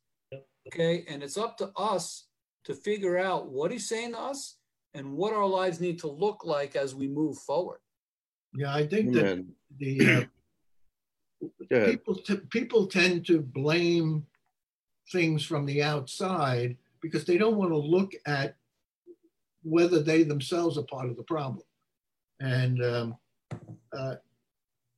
Okay, 0.66 1.04
and 1.08 1.22
it's 1.22 1.38
up 1.38 1.56
to 1.58 1.70
us 1.76 2.26
to 2.64 2.74
figure 2.74 3.18
out 3.18 3.48
what 3.48 3.70
He's 3.70 3.88
saying 3.88 4.12
to 4.12 4.20
us 4.20 4.56
and 4.94 5.12
what 5.12 5.34
our 5.34 5.46
lives 5.46 5.80
need 5.80 5.98
to 6.00 6.08
look 6.08 6.44
like 6.44 6.76
as 6.76 6.94
we 6.94 7.08
move 7.08 7.38
forward. 7.38 7.80
Yeah, 8.54 8.72
I 8.72 8.86
think 8.86 9.12
that 9.14 9.44
the 9.78 10.28
uh, 11.72 11.86
people 11.86 12.14
t- 12.14 12.36
people 12.50 12.86
tend 12.86 13.26
to 13.26 13.40
blame 13.40 14.26
things 15.10 15.44
from 15.44 15.66
the 15.66 15.82
outside 15.82 16.76
because 17.02 17.24
they 17.24 17.36
don't 17.36 17.56
want 17.56 17.72
to 17.72 17.76
look 17.76 18.12
at 18.26 18.56
whether 19.62 20.00
they 20.00 20.22
themselves 20.22 20.78
are 20.78 20.84
part 20.84 21.10
of 21.10 21.16
the 21.16 21.24
problem, 21.24 21.64
and 22.40 22.82
um, 22.84 23.16
uh, 23.92 24.14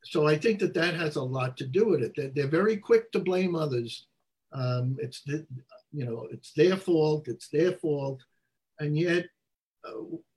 so 0.05 0.27
I 0.27 0.37
think 0.37 0.61
that 0.61 0.75
that 0.75 0.95
has 0.95 1.17
a 1.17 1.23
lot 1.23 1.57
to 1.57 1.67
do 1.67 1.89
with 1.89 2.03
it. 2.03 2.13
They're, 2.15 2.29
they're 2.29 2.47
very 2.47 2.77
quick 2.77 3.11
to 3.13 3.19
blame 3.19 3.57
others. 3.57 4.07
Um, 4.53 4.97
it's 5.01 5.23
the, 5.23 5.47
you 5.93 6.05
know 6.05 6.29
it's 6.31 6.53
their 6.53 6.77
fault. 6.77 7.27
It's 7.27 7.49
their 7.49 7.73
fault, 7.73 8.21
and 8.81 8.99
yet 8.99 9.27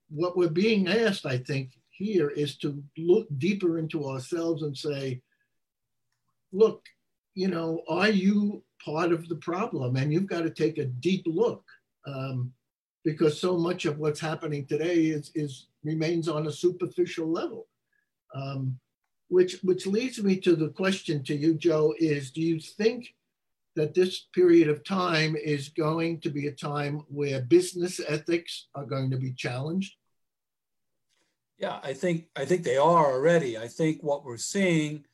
what 0.10 0.38
we're 0.38 0.50
being 0.50 0.88
asked, 0.88 1.26
I 1.26 1.38
think, 1.38 1.72
here 1.90 2.30
is 2.30 2.58
to 2.58 2.82
look 2.98 3.28
deeper 3.38 3.78
into 3.78 4.08
ourselves 4.08 4.64
and 4.64 4.76
say, 4.76 5.22
look, 6.52 6.86
you 7.36 7.48
know, 7.48 7.82
are 7.88 8.10
you 8.10 8.64
part 8.84 9.12
of 9.12 9.28
the 9.28 9.36
problem? 9.36 9.96
And 9.96 10.12
you've 10.12 10.28
got 10.28 10.42
to 10.42 10.50
take 10.50 10.78
a 10.78 10.86
deep 10.86 11.24
look 11.26 11.64
um, 12.08 12.52
because 13.04 13.40
so 13.40 13.58
much 13.58 13.86
of 13.86 14.00
what's 14.00 14.20
happening 14.20 14.66
today 14.66 15.06
is, 15.08 15.32
is 15.36 15.68
remains 15.84 16.28
on 16.28 16.48
a 16.48 16.52
superficial 16.52 17.30
level. 17.32 17.68
Um, 18.34 18.80
which, 19.28 19.60
which 19.62 19.86
leads 19.86 20.24
me 20.24 20.38
to 20.38 20.56
the 20.56 20.70
question 20.70 21.24
to 21.24 21.36
you, 21.36 21.54
Joe, 21.54 21.94
is 22.00 22.32
do 22.32 22.42
you 22.42 22.60
think 22.60 23.14
that 23.76 23.94
this 23.94 24.28
period 24.34 24.68
of 24.70 24.84
time 24.84 25.36
is 25.36 25.70
going 25.70 26.20
to 26.22 26.30
be 26.30 26.48
a 26.48 26.52
time 26.52 27.04
where 27.08 27.42
business 27.42 28.00
ethics 28.08 28.68
are 28.76 28.86
going 28.86 29.10
to 29.12 29.18
be 29.18 29.34
challenged? 29.34 29.96
Yeah, 31.58 31.80
I 31.84 31.94
think 31.94 32.28
I 32.36 32.46
think 32.46 32.64
they 32.64 32.78
are 32.78 33.14
already. 33.14 33.58
I 33.58 33.68
think 33.68 34.02
what 34.02 34.24
we're 34.24 34.38
seeing, 34.38 35.06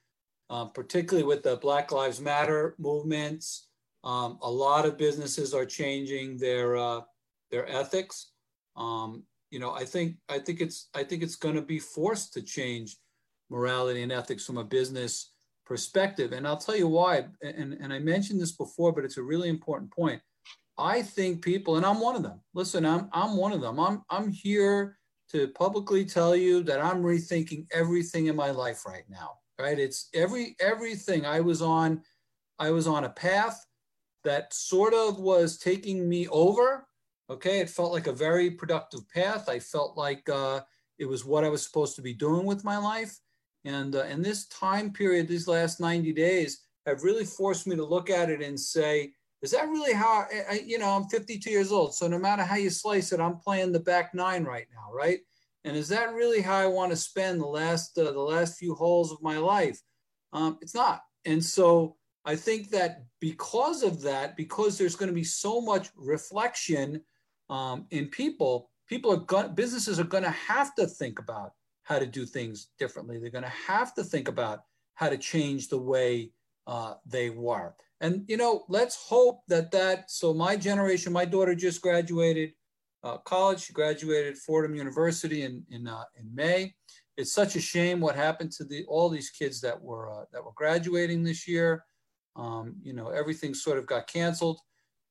um, 0.49 0.72
particularly 0.72 1.26
with 1.26 1.41
the 1.43 1.58
Black 1.58 1.91
Lives 1.91 2.22
Matter 2.22 2.76
movements, 2.78 3.68
um, 4.03 4.38
a 4.41 4.49
lot 4.49 4.86
of 4.86 4.97
businesses 4.97 5.53
are 5.53 5.66
changing 5.66 6.38
their 6.38 6.78
uh, 6.78 7.01
their 7.49 7.68
ethics. 7.68 8.32
Um, 8.76 9.24
you 9.49 9.60
know, 9.60 9.74
I 9.74 9.86
think 9.86 10.18
I 10.30 10.38
think 10.38 10.62
it's 10.62 10.89
I 10.93 11.03
think 11.03 11.24
it's 11.24 11.36
going 11.36 11.56
to 11.56 11.62
be 11.62 11.80
forced 11.80 12.34
to 12.34 12.43
change 12.43 12.97
morality 13.49 14.03
and 14.03 14.12
ethics 14.12 14.45
from 14.45 14.58
a 14.58 14.64
business 14.64 15.32
perspective. 15.66 16.32
And 16.32 16.47
I'll 16.47 16.57
tell 16.57 16.76
you 16.76 16.88
why. 16.88 17.26
And, 17.41 17.74
and 17.74 17.91
I 17.93 17.99
mentioned 17.99 18.39
this 18.39 18.51
before, 18.51 18.91
but 18.91 19.03
it's 19.03 19.18
a 19.18 19.24
really 19.24 19.49
important 19.49 19.91
point. 19.91 20.22
I 20.78 21.01
think 21.01 21.43
people, 21.43 21.78
and 21.78 21.86
I'm 21.86 21.99
one 21.99 22.16
of 22.16 22.24
them. 22.24 22.41
Listen, 22.53 22.86
I'm 22.86 23.09
I'm 23.13 23.38
one 23.38 23.53
of 23.53 23.61
them. 23.61 23.80
I'm 23.80 24.03
I'm 24.09 24.30
here 24.30 24.97
to 25.30 25.47
publicly 25.49 26.05
tell 26.05 26.36
you 26.36 26.63
that 26.63 26.82
I'm 26.82 27.01
rethinking 27.01 27.68
everything 27.72 28.28
in 28.28 28.36
my 28.36 28.51
life 28.51 28.86
right 28.86 29.05
now. 29.09 29.32
Right? 29.57 29.80
It's 29.80 30.09
every 30.13 30.55
everything 30.59 31.26
I 31.26 31.39
was 31.39 31.61
on. 31.61 32.01
I 32.59 32.72
was 32.72 32.88
on 32.88 33.05
a 33.05 33.09
path 33.09 33.66
that 34.26 34.53
sort 34.53 34.93
of 34.93 35.20
was 35.20 35.57
taking 35.57 36.09
me 36.09 36.28
over. 36.28 36.86
Okay, 37.30 37.59
it 37.59 37.70
felt 37.70 37.93
like 37.93 38.07
a 38.07 38.13
very 38.13 38.51
productive 38.51 39.09
path. 39.09 39.47
I 39.49 39.59
felt 39.59 39.97
like 39.97 40.28
uh, 40.30 40.59
it 40.99 41.05
was 41.05 41.26
what 41.26 41.43
I 41.43 41.49
was 41.49 41.63
supposed 41.66 41.95
to 41.95 42.01
be 42.01 42.13
doing 42.13 42.45
with 42.45 42.63
my 42.63 42.78
life. 42.78 43.18
And, 43.66 43.95
uh, 43.95 44.05
this 44.18 44.47
time 44.47 44.93
period, 44.93 45.28
these 45.28 45.47
last 45.47 45.80
90 45.80 46.13
days, 46.13 46.66
have 46.86 47.03
really 47.03 47.26
forced 47.26 47.68
me 47.68 47.76
to 47.76 47.84
look 47.84 48.09
at 48.09 48.30
it 48.30 48.41
and 48.41 48.59
say, 48.59 49.11
is 49.41 49.51
that 49.51 49.68
really 49.68 49.93
how, 49.93 50.26
I, 50.32 50.43
I, 50.51 50.61
you 50.66 50.80
know, 50.80 50.89
I'm 50.89 51.05
52 51.05 51.49
years 51.49 51.72
old. 51.72 51.95
So 51.95 52.07
no 52.07 52.18
matter 52.18 52.43
how 52.43 52.55
you 52.55 52.70
slice 52.70 53.11
it, 53.11 53.20
I'm 53.20 53.38
playing 53.38 53.72
the 53.72 53.80
back 53.80 54.13
nine 54.13 54.43
right 54.43 54.68
now, 54.74 54.93
right? 54.93 55.20
And 55.63 55.76
is 55.76 55.88
that 55.89 56.13
really 56.13 56.41
how 56.41 56.57
I 56.57 56.68
want 56.68 56.91
to 56.91 56.95
spend 56.95 57.41
the 57.41 57.47
last, 57.47 57.97
uh, 57.97 58.11
the 58.11 58.20
last 58.20 58.57
few 58.57 58.76
holes 58.76 59.11
of 59.11 59.22
my 59.22 59.38
life? 59.38 59.80
Um, 60.32 60.57
it's 60.61 60.76
not. 60.76 61.01
And 61.26 61.43
so 61.43 61.95
I 62.24 62.36
think 62.36 62.70
that 62.70 63.03
because 63.20 63.84
of 63.84 64.01
that, 64.01 64.38
because 64.38 64.78
there's 64.78 64.95
going 64.95 65.09
to 65.09 65.16
be 65.16 65.24
so 65.24 65.59
much 65.61 65.89
reflection 65.95 67.01
um, 67.49 67.88
in 67.91 68.07
people, 68.07 68.70
people 68.88 69.11
are 69.11 69.18
going, 69.18 69.53
businesses 69.55 69.99
are 69.99 70.05
going 70.05 70.24
to 70.24 70.30
have 70.32 70.76
to 70.76 70.86
think 70.88 71.20
about 71.20 71.51
how 71.86 71.99
to 71.99 72.05
do 72.05 72.25
things 72.25 72.69
differently. 72.77 73.17
They're 73.17 73.29
going 73.29 73.43
to 73.43 73.49
have 73.49 73.93
to 73.93 74.03
think 74.03 74.27
about 74.27 74.63
how 74.95 75.07
to 75.07 75.17
change 75.17 75.69
the 75.69 75.77
way 75.77 76.31
uh, 76.67 76.95
they 77.05 77.29
work. 77.29 77.79
And 78.01 78.25
you 78.27 78.38
know, 78.38 78.65
let's 78.67 78.95
hope 78.95 79.41
that 79.47 79.71
that. 79.71 80.11
So 80.11 80.33
my 80.33 80.57
generation, 80.57 81.13
my 81.13 81.25
daughter 81.25 81.55
just 81.55 81.81
graduated 81.81 82.51
uh, 83.03 83.17
college. 83.19 83.61
She 83.61 83.73
graduated 83.73 84.38
Fordham 84.38 84.75
University 84.75 85.43
in 85.43 85.63
in 85.69 85.88
uh, 85.88 86.03
in 86.19 86.33
May. 86.33 86.73
It's 87.17 87.31
such 87.31 87.55
a 87.55 87.61
shame 87.61 88.01
what 88.01 88.15
happened 88.15 88.51
to 88.53 88.65
the 88.65 88.83
all 88.88 89.07
these 89.07 89.29
kids 89.29 89.61
that 89.61 89.79
were 89.81 90.11
uh, 90.11 90.25
that 90.33 90.43
were 90.43 90.51
graduating 90.55 91.23
this 91.23 91.47
year. 91.47 91.86
Um, 92.36 92.75
you 92.83 92.93
know, 92.93 93.09
everything 93.09 93.53
sort 93.53 93.77
of 93.77 93.86
got 93.86 94.07
canceled, 94.07 94.59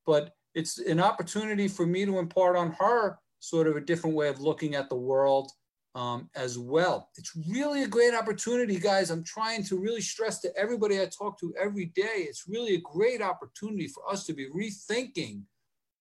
but 0.05 0.33
it's 0.55 0.79
an 0.79 1.01
opportunity 1.01 1.69
for 1.69 1.87
me 1.87 2.05
to 2.05 2.19
impart 2.19 2.57
on 2.57 2.73
her 2.73 3.19
sort 3.39 3.67
of 3.67 3.77
a 3.77 3.81
different 3.81 4.15
way 4.15 4.29
of 4.29 4.41
looking 4.41 4.75
at 4.75 4.89
the 4.89 4.97
world 4.97 5.51
um, 5.95 6.29
as 6.35 6.59
well. 6.59 7.11
It's 7.17 7.33
really 7.49 7.85
a 7.85 7.89
great 7.89 8.15
opportunity, 8.15 8.79
guys. 8.79 9.11
I'm 9.11 9.25
trying 9.25 9.63
to 9.65 9.79
really 9.79 10.01
stress 10.01 10.41
to 10.41 10.57
everybody 10.57 11.01
I 11.01 11.07
talk 11.07 11.39
to 11.41 11.55
every 11.61 11.87
day. 11.87 12.27
It's 12.29 12.49
really 12.49 12.75
a 12.75 12.81
great 12.81 13.23
opportunity 13.23 13.87
for 13.87 14.11
us 14.11 14.27
to 14.27 14.33
be 14.33 14.49
rethinking 14.49 15.43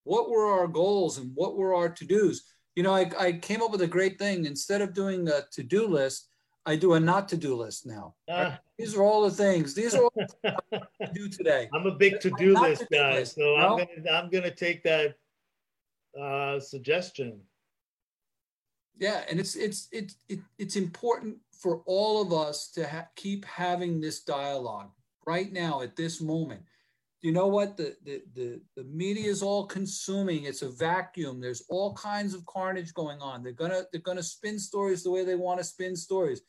what 0.04 0.30
were 0.30 0.46
our 0.46 0.68
goals 0.68 1.18
and 1.18 1.32
what 1.36 1.56
were 1.56 1.76
our 1.76 1.90
to 1.90 2.06
dos. 2.06 2.42
You 2.76 2.84
know, 2.84 2.94
I, 2.94 3.10
I 3.20 3.32
came 3.34 3.62
up 3.62 3.72
with 3.72 3.82
a 3.82 3.88
great 3.88 4.18
thing. 4.18 4.46
Instead 4.46 4.82
of 4.82 4.94
doing 4.94 5.28
a 5.30 5.44
to 5.52 5.64
do 5.64 5.88
list, 5.88 6.28
I 6.66 6.76
do 6.76 6.94
a 6.94 7.00
not 7.00 7.30
to 7.30 7.38
do 7.38 7.56
list 7.56 7.86
now. 7.86 8.16
Uh, 8.28 8.56
These 8.80 8.96
are 8.96 9.04
all 9.04 9.22
the 9.22 9.32
things. 9.32 9.76
These 9.76 9.94
are 9.96 10.04
all 10.04 10.14
the 10.16 10.88
do 11.14 11.30
today. 11.30 11.70
I'm 11.74 11.86
a 11.86 11.96
big 11.96 12.20
to 12.22 12.32
do 12.32 12.60
list 12.60 12.86
guy, 12.92 13.24
so 13.24 13.56
I'm 13.58 13.78
gonna 13.78 14.12
I'm 14.12 14.30
gonna 14.32 14.54
take 14.54 14.82
that 14.84 15.16
uh, 16.20 16.60
suggestion 16.60 17.42
yeah 18.98 19.24
and 19.30 19.40
it's 19.40 19.56
it's 19.56 19.88
it's 19.92 20.16
it, 20.30 20.40
it's 20.58 20.76
important 20.76 21.38
for 21.64 21.82
all 21.86 22.22
of 22.22 22.34
us 22.34 22.70
to 22.72 22.86
ha- 22.86 23.08
keep 23.16 23.46
having 23.46 24.02
this 24.02 24.22
dialogue 24.22 24.92
right 25.26 25.52
now 25.52 25.82
at 25.82 25.96
this 25.96 26.22
moment. 26.22 26.62
You 27.22 27.32
know 27.32 27.48
what? 27.48 27.78
The, 27.78 27.96
the 28.04 28.22
the 28.36 28.62
the 28.76 28.84
media 28.84 29.30
is 29.30 29.42
all 29.42 29.66
consuming. 29.66 30.44
It's 30.44 30.62
a 30.62 30.70
vacuum. 30.70 31.40
There's 31.40 31.64
all 31.70 31.94
kinds 31.94 32.34
of 32.34 32.46
carnage 32.46 32.94
going 32.94 33.22
on. 33.22 33.44
They're 33.44 33.54
gonna 33.54 33.84
they're 33.92 34.02
gonna 34.02 34.24
spin 34.24 34.60
stories 34.60 35.04
the 35.04 35.12
way 35.12 35.24
they 35.24 35.36
want 35.36 35.60
to 35.60 35.64
spin 35.64 35.96
stories. 35.96 36.42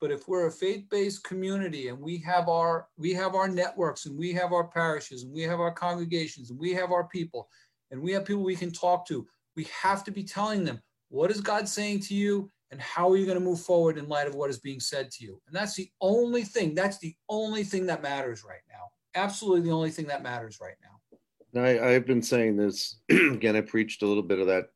But 0.00 0.12
if 0.12 0.28
we're 0.28 0.46
a 0.46 0.52
faith-based 0.52 1.24
community 1.24 1.88
and 1.88 1.98
we 1.98 2.18
have 2.18 2.48
our 2.48 2.88
we 2.98 3.14
have 3.14 3.34
our 3.34 3.48
networks 3.48 4.04
and 4.04 4.18
we 4.18 4.34
have 4.34 4.52
our 4.52 4.68
parishes 4.68 5.22
and 5.22 5.32
we 5.32 5.42
have 5.42 5.60
our 5.60 5.72
congregations 5.72 6.50
and 6.50 6.58
we 6.58 6.74
have 6.74 6.92
our 6.92 7.04
people 7.04 7.48
and 7.90 8.02
we 8.02 8.12
have 8.12 8.26
people 8.26 8.44
we 8.44 8.54
can 8.54 8.70
talk 8.70 9.06
to. 9.08 9.26
We 9.56 9.66
have 9.82 10.04
to 10.04 10.10
be 10.10 10.24
telling 10.24 10.62
them 10.62 10.82
what 11.08 11.30
is 11.30 11.40
God 11.40 11.68
saying 11.68 12.00
to 12.00 12.14
you 12.14 12.50
and 12.70 12.80
how 12.80 13.10
are 13.10 13.16
you 13.16 13.24
going 13.24 13.38
to 13.38 13.44
move 13.44 13.60
forward 13.60 13.98
in 13.98 14.08
light 14.08 14.26
of 14.26 14.34
what 14.34 14.50
is 14.50 14.58
being 14.58 14.80
said 14.80 15.10
to 15.10 15.24
you. 15.24 15.40
And 15.46 15.56
that's 15.56 15.74
the 15.74 15.90
only 16.00 16.42
thing, 16.42 16.74
that's 16.74 16.98
the 16.98 17.14
only 17.28 17.64
thing 17.64 17.86
that 17.86 18.02
matters 18.02 18.44
right 18.44 18.60
now. 18.68 18.90
Absolutely 19.14 19.62
the 19.62 19.74
only 19.74 19.90
thing 19.90 20.06
that 20.06 20.22
matters 20.22 20.58
right 20.60 20.76
now. 20.82 21.60
I, 21.62 21.94
I've 21.94 22.06
been 22.06 22.22
saying 22.22 22.56
this 22.56 23.00
again. 23.08 23.56
I 23.56 23.62
preached 23.62 24.02
a 24.02 24.06
little 24.06 24.22
bit 24.22 24.38
of 24.38 24.46
that 24.48 24.66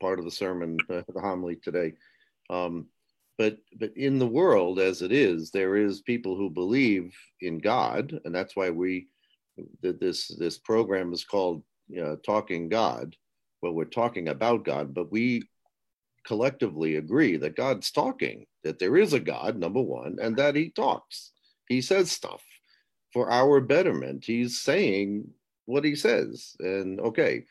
part 0.00 0.18
of 0.18 0.26
the 0.26 0.30
sermon, 0.30 0.76
uh, 0.90 1.02
the 1.12 1.20
homily 1.20 1.56
today. 1.56 1.94
Um, 2.50 2.86
but 3.38 3.58
but 3.78 3.96
in 3.96 4.18
the 4.18 4.26
world 4.26 4.80
as 4.80 5.00
it 5.00 5.12
is, 5.12 5.50
there 5.50 5.76
is 5.76 6.02
people 6.02 6.36
who 6.36 6.50
believe 6.50 7.16
in 7.40 7.58
God, 7.58 8.20
and 8.24 8.34
that's 8.34 8.54
why 8.54 8.68
we 8.70 9.06
that 9.80 10.00
this 10.00 10.28
this 10.38 10.58
program 10.58 11.12
is 11.12 11.24
called 11.24 11.62
know, 11.88 12.16
Talking 12.16 12.68
God. 12.68 13.16
Well, 13.62 13.72
we're 13.72 13.84
talking 13.84 14.28
about 14.28 14.64
God, 14.64 14.94
but 14.94 15.10
we 15.10 15.42
collectively 16.26 16.96
agree 16.96 17.36
that 17.38 17.56
God's 17.56 17.90
talking, 17.90 18.46
that 18.62 18.78
there 18.78 18.96
is 18.96 19.12
a 19.12 19.20
God, 19.20 19.56
number 19.56 19.82
one, 19.82 20.18
and 20.20 20.36
that 20.36 20.54
He 20.54 20.70
talks. 20.70 21.32
He 21.68 21.80
says 21.80 22.10
stuff 22.10 22.42
for 23.12 23.30
our 23.30 23.60
betterment. 23.60 24.24
He's 24.24 24.60
saying 24.60 25.28
what 25.64 25.84
He 25.84 25.94
says, 25.94 26.54
and 26.60 27.00
okay. 27.00 27.44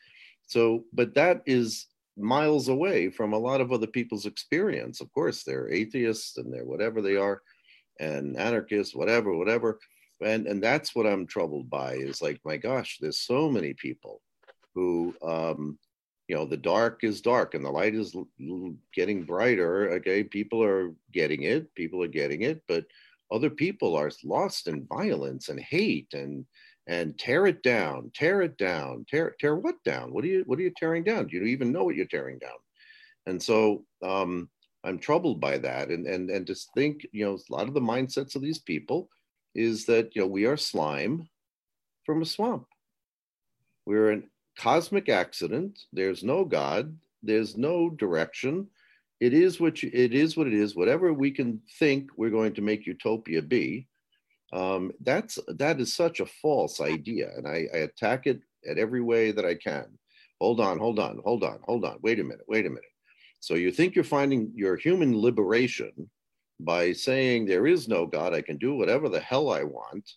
So, 0.45 0.85
but 0.93 1.15
that 1.15 1.41
is 1.45 1.87
miles 2.17 2.67
away 2.67 3.09
from 3.09 3.33
a 3.33 3.37
lot 3.37 3.61
of 3.61 3.71
other 3.71 3.87
people's 3.87 4.25
experience. 4.25 5.01
Of 5.01 5.11
course, 5.11 5.43
they're 5.43 5.69
atheists 5.69 6.37
and 6.37 6.51
they're 6.53 6.65
whatever 6.65 7.01
they 7.01 7.17
are, 7.17 7.41
and 7.99 8.37
anarchists, 8.37 8.95
whatever, 8.95 9.35
whatever. 9.35 9.79
And 10.21 10.47
and 10.47 10.63
that's 10.63 10.95
what 10.95 11.05
I'm 11.05 11.27
troubled 11.27 11.69
by 11.69 11.93
is 11.93 12.21
like, 12.21 12.39
my 12.45 12.57
gosh, 12.57 12.97
there's 12.99 13.19
so 13.19 13.49
many 13.49 13.73
people 13.73 14.21
who 14.73 15.13
um, 15.21 15.77
you 16.27 16.35
know 16.35 16.45
the 16.45 16.57
dark 16.57 17.03
is 17.03 17.21
dark 17.21 17.53
and 17.53 17.63
the 17.63 17.69
light 17.69 17.95
is 17.95 18.15
getting 18.93 19.23
brighter 19.23 19.91
okay 19.91 20.23
people 20.23 20.63
are 20.63 20.93
getting 21.11 21.43
it 21.43 21.73
people 21.75 22.03
are 22.03 22.07
getting 22.07 22.41
it 22.41 22.61
but 22.67 22.85
other 23.31 23.49
people 23.49 23.95
are 23.95 24.11
lost 24.23 24.67
in 24.67 24.85
violence 24.87 25.49
and 25.49 25.59
hate 25.59 26.13
and 26.13 26.45
and 26.87 27.17
tear 27.19 27.45
it 27.47 27.63
down, 27.63 28.11
tear 28.15 28.41
it 28.41 28.57
down, 28.57 29.05
tear 29.09 29.35
tear 29.39 29.55
what 29.55 29.75
down? 29.83 30.13
What 30.13 30.23
are 30.23 30.27
you 30.27 30.43
what 30.45 30.57
are 30.57 30.61
you 30.61 30.73
tearing 30.75 31.03
down? 31.03 31.27
Do 31.27 31.37
you 31.37 31.43
even 31.43 31.71
know 31.71 31.83
what 31.83 31.95
you're 31.95 32.05
tearing 32.05 32.39
down? 32.39 32.57
And 33.25 33.43
so 33.43 33.83
um, 34.01 34.49
I'm 34.85 34.97
troubled 34.97 35.41
by 35.41 35.57
that, 35.57 35.89
and 35.89 36.07
and 36.07 36.29
and 36.29 36.47
just 36.47 36.69
think, 36.73 37.05
you 37.11 37.25
know, 37.25 37.33
a 37.33 37.53
lot 37.53 37.67
of 37.67 37.73
the 37.73 37.81
mindsets 37.81 38.35
of 38.35 38.41
these 38.41 38.59
people 38.59 39.09
is 39.53 39.85
that 39.85 40.15
you 40.15 40.21
know 40.21 40.27
we 40.27 40.45
are 40.45 40.57
slime 40.57 41.27
from 42.05 42.21
a 42.21 42.25
swamp. 42.25 42.65
We're 43.85 44.13
a 44.13 44.21
cosmic 44.57 45.09
accident. 45.09 45.79
There's 45.93 46.23
no 46.23 46.45
God. 46.45 46.95
There's 47.23 47.57
no 47.57 47.89
direction. 47.89 48.67
It 49.19 49.33
is 49.33 49.59
what 49.59 49.81
you, 49.81 49.89
it 49.93 50.13
is 50.13 50.37
what 50.37 50.47
it 50.47 50.53
is. 50.53 50.75
Whatever 50.75 51.13
we 51.13 51.31
can 51.31 51.61
think 51.79 52.09
we're 52.17 52.29
going 52.29 52.53
to 52.53 52.61
make 52.61 52.85
utopia 52.85 53.41
be, 53.41 53.87
um, 54.53 54.91
that's 55.01 55.39
that 55.47 55.79
is 55.79 55.93
such 55.93 56.19
a 56.19 56.25
false 56.25 56.79
idea 56.79 57.31
and 57.35 57.47
I, 57.47 57.67
I 57.73 57.77
attack 57.79 58.27
it 58.27 58.41
at 58.67 58.77
every 58.77 59.01
way 59.01 59.31
that 59.31 59.45
i 59.45 59.55
can 59.55 59.85
hold 60.39 60.59
on 60.61 60.77
hold 60.77 60.99
on 60.99 61.19
hold 61.23 61.43
on 61.43 61.59
hold 61.63 61.83
on 61.83 61.97
wait 62.01 62.19
a 62.19 62.23
minute 62.23 62.45
wait 62.47 62.65
a 62.65 62.69
minute 62.69 62.83
so 63.39 63.55
you 63.55 63.71
think 63.71 63.93
you're 63.93 64.03
finding 64.03 64.51
your 64.55 64.77
human 64.77 65.19
liberation 65.19 66.09
by 66.59 66.93
saying 66.93 67.45
there 67.45 67.67
is 67.67 67.87
no 67.87 68.05
god 68.05 68.33
i 68.33 68.41
can 68.41 68.57
do 68.57 68.75
whatever 68.75 69.09
the 69.09 69.19
hell 69.19 69.51
i 69.51 69.63
want 69.63 70.13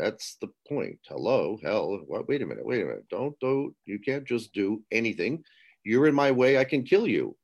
that's 0.00 0.36
the 0.40 0.48
point. 0.66 0.98
Hello? 1.06 1.58
Hell 1.62 2.00
what 2.06 2.28
wait 2.28 2.42
a 2.42 2.46
minute 2.46 2.64
wait 2.64 2.82
a 2.82 2.86
minute. 2.86 3.08
Don't 3.10 3.38
do 3.40 3.74
you 3.84 3.98
can't 3.98 4.24
just 4.24 4.52
do 4.52 4.82
anything. 4.90 5.44
You're 5.84 6.06
in 6.06 6.14
my 6.14 6.30
way 6.30 6.58
i 6.58 6.64
can 6.64 6.82
kill 6.84 7.06
you. 7.06 7.36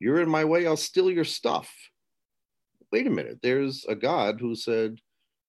You're 0.00 0.20
in 0.20 0.28
my 0.28 0.44
way 0.44 0.66
i'll 0.66 0.76
steal 0.76 1.10
your 1.10 1.24
stuff. 1.24 1.72
Wait 2.92 3.06
a 3.06 3.10
minute 3.10 3.38
there's 3.42 3.84
a 3.88 3.94
god 3.94 4.40
who 4.40 4.54
said 4.54 4.98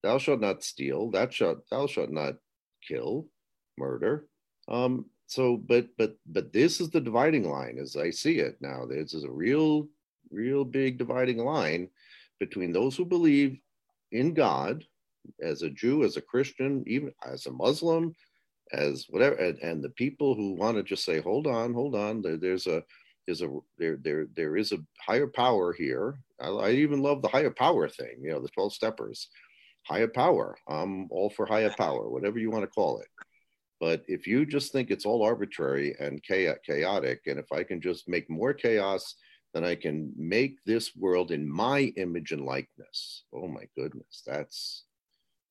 thou 0.03 0.19
shalt 0.19 0.39
not 0.39 0.63
steal, 0.63 1.09
That 1.11 1.33
shalt 1.33 1.67
thou 1.71 1.87
shalt 1.87 2.11
not 2.11 2.35
kill, 2.87 3.27
murder. 3.77 4.27
Um, 4.67 5.05
so, 5.27 5.57
but 5.57 5.87
but 5.97 6.15
but 6.27 6.53
this 6.53 6.79
is 6.79 6.91
the 6.91 7.01
dividing 7.01 7.49
line 7.49 7.79
as 7.79 7.95
I 7.95 8.11
see 8.11 8.37
it 8.37 8.57
now. 8.61 8.85
This 8.85 9.15
is 9.15 9.23
a 9.23 9.31
real, 9.31 9.87
real 10.29 10.63
big 10.63 10.99
dividing 10.99 11.39
line 11.39 11.89
between 12.39 12.71
those 12.71 12.95
who 12.95 13.05
believe 13.05 13.57
in 14.11 14.33
God 14.33 14.83
as 15.41 15.61
a 15.61 15.69
Jew, 15.69 16.03
as 16.03 16.17
a 16.17 16.21
Christian, 16.21 16.83
even 16.87 17.11
as 17.25 17.45
a 17.45 17.51
Muslim, 17.51 18.13
as 18.73 19.05
whatever, 19.09 19.35
and, 19.35 19.57
and 19.59 19.83
the 19.83 19.89
people 19.89 20.35
who 20.35 20.53
want 20.53 20.77
to 20.77 20.83
just 20.83 21.05
say, 21.05 21.19
hold 21.19 21.47
on, 21.47 21.73
hold 21.73 21.95
on, 21.95 22.21
there, 22.21 22.37
there's 22.37 22.67
a 22.67 22.83
there's 23.25 23.41
a 23.41 23.49
there 23.77 23.97
there 24.01 24.27
there 24.35 24.55
is 24.55 24.71
a 24.71 24.77
higher 24.99 25.27
power 25.27 25.73
here. 25.73 26.19
I, 26.39 26.47
I 26.49 26.71
even 26.71 27.01
love 27.01 27.21
the 27.21 27.27
higher 27.27 27.51
power 27.51 27.89
thing, 27.89 28.19
you 28.21 28.31
know, 28.31 28.41
the 28.41 28.49
12 28.49 28.73
steppers 28.73 29.29
higher 29.85 30.07
power. 30.07 30.57
I'm 30.67 31.07
all 31.11 31.29
for 31.29 31.45
higher 31.45 31.73
power, 31.77 32.09
whatever 32.09 32.39
you 32.39 32.51
want 32.51 32.63
to 32.63 32.67
call 32.67 32.99
it. 32.99 33.07
But 33.79 34.03
if 34.07 34.25
you 34.25 34.45
just 34.45 34.71
think 34.71 34.89
it's 34.89 35.05
all 35.05 35.23
arbitrary 35.23 35.95
and 35.99 36.23
chaotic, 36.23 37.21
and 37.27 37.39
if 37.39 37.51
I 37.51 37.63
can 37.63 37.81
just 37.81 38.07
make 38.07 38.29
more 38.29 38.53
chaos, 38.53 39.15
then 39.53 39.63
I 39.63 39.75
can 39.75 40.11
make 40.17 40.57
this 40.65 40.95
world 40.95 41.31
in 41.31 41.47
my 41.47 41.93
image 41.97 42.31
and 42.31 42.45
likeness. 42.45 43.23
Oh 43.33 43.47
my 43.47 43.65
goodness, 43.77 44.23
that's 44.25 44.85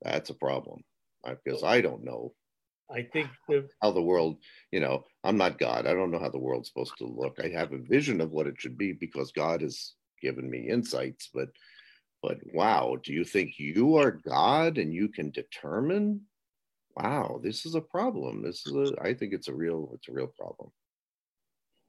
that's 0.05 0.31
a 0.31 0.35
problem 0.35 0.83
because 1.25 1.63
I 1.63 1.81
don't 1.81 2.05
know. 2.05 2.35
I 2.91 3.03
think 3.13 3.29
the, 3.49 3.67
how 3.81 3.93
the 3.93 4.03
world, 4.03 4.37
you 4.71 4.81
know, 4.81 5.05
I'm 5.25 5.39
not 5.39 5.59
God. 5.59 5.87
I 5.87 5.95
don't 5.95 6.11
know 6.11 6.19
how 6.19 6.29
the 6.29 6.39
world's 6.39 6.69
supposed 6.69 6.99
to 6.99 7.07
look. 7.07 7.39
I 7.43 7.49
have 7.49 7.73
a 7.73 7.79
vision 7.79 8.21
of 8.21 8.31
what 8.31 8.47
it 8.47 8.61
should 8.61 8.77
be 8.77 8.93
because 8.93 9.33
God 9.33 9.63
has 9.63 9.95
given 10.21 10.51
me 10.51 10.69
insights, 10.69 11.31
but 11.33 11.49
but 12.23 12.39
wow, 12.55 12.97
do 13.03 13.13
you 13.13 13.23
think 13.23 13.59
you 13.59 13.97
are 13.97 14.11
God 14.11 14.79
and 14.79 14.95
you 14.95 15.09
can 15.09 15.31
determine? 15.31 16.23
Wow, 16.97 17.39
this 17.43 17.67
is 17.67 17.75
a 17.75 17.83
problem. 17.83 18.43
This 18.43 18.67
is 18.67 18.73
a, 18.73 18.95
I 19.03 19.13
think 19.13 19.35
it's 19.35 19.49
a 19.49 19.55
real, 19.55 19.91
it's 19.93 20.09
a 20.09 20.13
real 20.13 20.29
problem. 20.29 20.71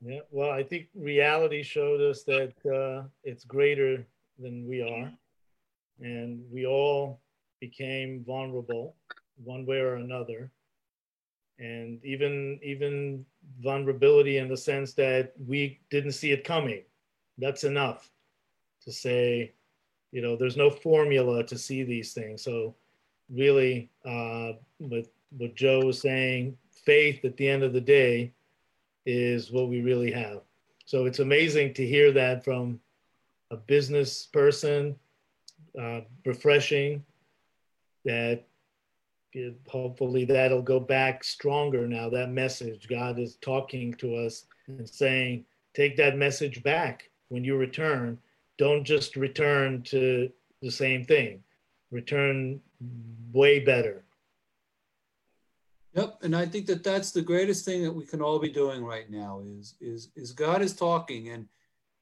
Yeah, 0.01 0.19
well, 0.31 0.51
I 0.51 0.63
think 0.63 0.87
reality 0.93 1.63
showed 1.63 2.01
us 2.01 2.23
that 2.23 2.53
uh, 2.65 3.07
it's 3.23 3.45
greater 3.45 4.05
than 4.37 4.67
we 4.67 4.81
are, 4.81 5.09
and 6.01 6.43
we 6.51 6.65
all 6.65 7.21
became 7.59 8.23
vulnerable 8.25 8.95
one 9.43 9.65
way 9.65 9.79
or 9.79 9.95
another, 9.95 10.51
and 11.59 12.03
even 12.03 12.59
even 12.63 13.25
vulnerability 13.61 14.37
in 14.37 14.47
the 14.47 14.57
sense 14.57 14.93
that 14.93 15.33
we 15.47 15.79
didn't 15.89 16.13
see 16.13 16.31
it 16.31 16.43
coming. 16.43 16.83
That's 17.37 17.63
enough 17.63 18.09
to 18.83 18.91
say 18.91 19.53
you 20.11 20.21
know 20.21 20.35
there's 20.35 20.57
no 20.57 20.69
formula 20.69 21.43
to 21.43 21.57
see 21.57 21.83
these 21.83 22.13
things. 22.13 22.41
So 22.41 22.75
really 23.29 23.89
uh, 24.05 24.53
what 24.77 25.07
what 25.37 25.55
joe 25.55 25.79
was 25.79 25.99
saying 25.99 26.57
faith 26.85 27.25
at 27.25 27.35
the 27.35 27.47
end 27.47 27.63
of 27.63 27.73
the 27.73 27.81
day 27.81 28.31
is 29.05 29.51
what 29.51 29.69
we 29.69 29.81
really 29.81 30.11
have. 30.11 30.41
So 30.85 31.05
it's 31.05 31.19
amazing 31.19 31.73
to 31.75 31.85
hear 31.85 32.11
that 32.11 32.43
from 32.43 32.79
a 33.51 33.57
business 33.57 34.27
person 34.27 34.95
uh, 35.79 36.01
refreshing 36.25 37.03
that 38.05 38.45
hopefully 39.67 40.23
that'll 40.25 40.61
go 40.61 40.79
back 40.79 41.23
stronger 41.23 41.87
now. 41.87 42.09
That 42.09 42.29
message 42.29 42.87
god 42.87 43.19
is 43.19 43.35
talking 43.41 43.93
to 43.95 44.15
us 44.15 44.45
and 44.67 44.87
saying 44.87 45.45
take 45.73 45.97
that 45.97 46.17
message 46.17 46.63
back 46.63 47.09
when 47.29 47.43
you 47.43 47.57
return. 47.57 48.17
Don't 48.57 48.85
just 48.85 49.17
return 49.17 49.81
to 49.83 50.31
the 50.61 50.71
same 50.71 51.03
thing. 51.03 51.43
Return 51.91 52.61
way 53.33 53.59
better. 53.59 54.03
Yep 55.93 56.19
and 56.23 56.35
i 56.35 56.45
think 56.45 56.65
that 56.67 56.83
that's 56.83 57.11
the 57.11 57.21
greatest 57.21 57.65
thing 57.65 57.83
that 57.83 57.91
we 57.91 58.05
can 58.05 58.21
all 58.21 58.39
be 58.39 58.49
doing 58.49 58.83
right 58.83 59.09
now 59.09 59.41
is 59.59 59.75
is 59.81 60.09
is 60.15 60.31
god 60.31 60.61
is 60.61 60.73
talking. 60.73 61.29
And 61.29 61.47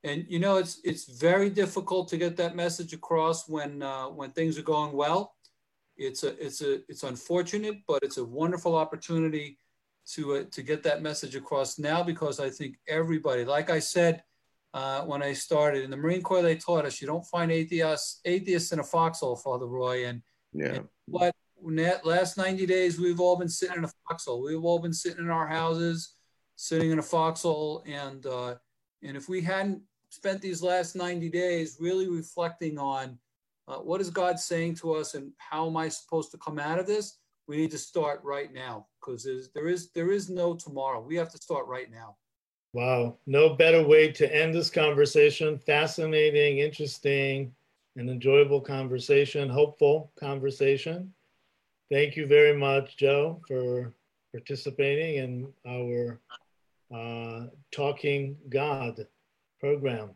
and 0.04 0.26
you 0.28 0.40
know 0.40 0.58
it's 0.58 0.80
it's 0.84 1.06
very 1.06 1.50
difficult 1.50 2.08
to 2.10 2.18
get 2.18 2.36
that 2.38 2.56
message 2.56 2.94
across 2.94 3.48
when 3.48 3.82
uh, 3.82 4.06
when 4.06 4.32
things 4.32 4.58
are 4.58 4.64
going 4.64 4.94
well 4.94 5.33
it's 5.98 6.24
a 6.24 6.44
it's 6.44 6.62
a 6.62 6.80
it's 6.90 7.04
unfortunate 7.04 7.78
but 7.88 8.02
it's 8.04 8.18
a 8.18 8.26
wonderful 8.26 8.76
opportunity 8.76 9.58
to 10.06 10.36
uh, 10.36 10.44
to 10.52 10.62
get 10.62 10.84
that 10.84 11.02
message 11.02 11.36
across 11.36 11.78
now 11.78 12.02
because 12.04 12.40
i 12.40 12.50
think 12.50 12.76
everybody 12.88 13.46
like 13.46 13.70
i 13.70 13.80
said 13.80 14.24
uh, 14.74 15.02
when 15.04 15.22
I 15.22 15.34
started. 15.34 15.84
In 15.84 15.92
the 15.92 15.98
Marine 15.98 16.22
Corps, 16.22 16.42
they 16.42 16.56
taught 16.56 16.86
us 16.86 17.00
you 17.00 17.08
don't 17.08 17.26
find 17.28 17.52
atheists 17.52 18.22
atheists 18.26 18.72
in 18.72 18.80
a 18.80 18.84
foxhole, 18.84 19.36
Father 19.36 19.68
Roy. 19.68 20.08
And, 20.08 20.22
yeah. 20.52 20.74
and 20.74 20.88
what 21.06 21.36
last 22.04 22.38
90 22.38 22.66
days 22.66 23.00
we've 23.00 23.20
all 23.20 23.36
been 23.36 23.50
sitting 23.50 23.78
in 23.78 23.86
a 23.86 23.92
foxhole. 24.08 24.44
We've 24.44 24.64
all 24.64 24.80
been 24.80 24.94
sitting 24.94 25.24
in 25.24 25.30
our 25.30 25.48
houses, 25.48 26.16
sitting 26.56 26.92
in 26.92 27.00
a 27.00 27.04
foxhole, 27.04 27.84
and 27.86 28.26
uh, 28.26 28.56
and 29.02 29.16
if 29.18 29.30
we 29.30 29.42
hadn't 29.42 29.82
spent 30.10 30.42
these 30.42 30.62
last 30.62 30.96
90 30.96 31.30
days 31.30 31.78
really 31.80 32.08
reflecting 32.08 32.78
on 32.78 33.18
uh, 33.68 33.78
what 33.78 34.02
is 34.02 34.10
God 34.10 34.40
saying 34.40 34.76
to 34.76 34.94
us 34.94 35.14
and 35.14 35.32
how 35.38 35.68
am 35.68 35.78
I 35.78 35.90
supposed 35.90 36.32
to 36.32 36.38
come 36.38 36.60
out 36.60 36.80
of 36.80 36.88
this, 36.88 37.20
we 37.48 37.58
need 37.58 37.72
to 37.72 37.78
start 37.78 38.22
right 38.24 38.54
now 38.54 38.88
because 39.00 39.28
there 39.54 39.68
is 39.68 39.92
there 39.92 40.12
is 40.12 40.30
no 40.30 40.56
tomorrow. 40.56 41.02
We 41.02 41.16
have 41.16 41.32
to 41.32 41.38
start 41.38 41.68
right 41.68 41.92
now. 41.92 42.16
Wow, 42.74 43.18
no 43.28 43.50
better 43.50 43.86
way 43.86 44.12
to 44.14 44.36
end 44.36 44.56
this 44.56 44.70
conversation. 44.70 45.60
Fascinating, 45.60 46.60
interesting, 46.60 47.54
and 47.96 48.10
enjoyable 48.10 48.62
conversation, 48.62 49.50
hopeful 49.50 50.12
conversation. 50.20 51.14
Thank 51.92 52.16
you 52.16 52.26
very 52.26 52.58
much, 52.58 52.98
Joe, 52.98 53.42
for 53.48 53.94
participating 54.34 55.16
in 55.18 55.54
our 55.68 56.20
uh, 56.94 57.48
Talking 57.72 58.38
God 58.50 59.06
program. 59.60 60.12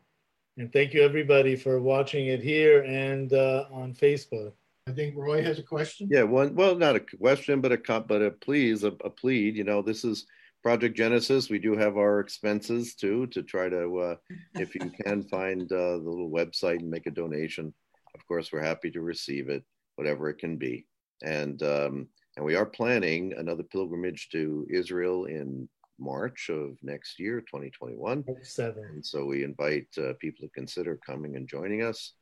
And 0.58 0.74
thank 0.74 0.94
you 0.96 1.04
everybody 1.04 1.56
for 1.56 1.80
watching 1.80 2.28
it 2.28 2.42
here 2.42 2.82
and 2.82 3.32
uh, 3.32 3.66
on 3.72 3.94
Facebook. 3.94 4.54
I 4.88 4.92
think 4.92 5.16
Roy 5.16 5.44
has 5.44 5.60
a 5.60 5.64
question. 5.64 6.08
Yeah, 6.10 6.24
one. 6.24 6.56
Well, 6.56 6.76
not 6.76 6.96
a 6.96 7.00
question, 7.00 7.62
but 7.62 7.72
a 7.72 8.02
but 8.02 8.24
a 8.24 8.32
please, 8.32 8.84
a, 8.84 8.88
a 9.04 9.10
plead. 9.10 9.56
You 9.56 9.66
know, 9.66 9.84
this 9.84 10.04
is 10.04 10.26
Project 10.64 10.98
Genesis. 10.98 11.52
We 11.52 11.60
do 11.60 11.76
have 11.76 11.98
our 11.98 12.20
expenses 12.20 12.96
too 12.96 13.28
to 13.28 13.44
try 13.44 13.70
to, 13.70 13.98
uh, 14.00 14.16
if 14.56 14.74
you 14.74 14.90
can 15.06 15.22
find 15.24 15.72
uh, 15.72 16.00
the 16.00 16.04
little 16.04 16.32
website 16.32 16.80
and 16.80 16.90
make 16.90 17.06
a 17.06 17.12
donation. 17.12 17.72
Of 18.16 18.26
course, 18.28 18.52
we're 18.52 18.64
happy 18.64 18.90
to 18.92 19.02
receive 19.02 19.50
it, 19.50 19.64
whatever 19.96 20.28
it 20.30 20.40
can 20.40 20.58
be. 20.58 20.88
And 21.22 21.62
um, 21.62 22.08
and 22.36 22.44
we 22.44 22.56
are 22.56 22.66
planning 22.66 23.34
another 23.38 23.64
pilgrimage 23.64 24.30
to 24.30 24.66
Israel 24.72 25.26
in 25.26 25.70
March 26.00 26.50
of 26.50 26.78
next 26.82 27.20
year, 27.20 27.42
2021. 27.42 28.24
Seven. 28.44 28.84
And 28.86 29.06
so 29.06 29.26
we 29.26 29.44
invite 29.44 29.88
uh, 29.98 30.14
people 30.20 30.48
to 30.48 30.54
consider 30.54 31.00
coming 31.06 31.36
and 31.36 31.48
joining 31.48 31.84
us, 31.84 32.14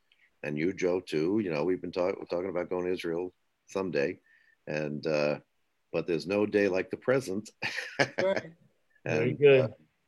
and 0.44 0.58
you, 0.58 0.74
Joe, 0.74 1.00
too. 1.00 1.40
You 1.44 1.52
know, 1.52 1.64
we've 1.64 1.82
been 1.82 1.92
talk- 1.92 2.18
talking 2.30 2.50
about 2.50 2.70
going 2.70 2.86
to 2.86 2.94
Israel 2.94 3.34
someday, 3.68 4.20
and 4.68 5.06
uh, 5.06 5.40
but 5.92 6.08
there's 6.08 6.28
no 6.28 6.46
day 6.46 6.68
like 6.68 6.90
the 6.90 6.98
present. 6.98 7.50
right. 8.22 8.52
Very 9.06 9.34
good. 9.34 9.62
Uh, 9.62 9.68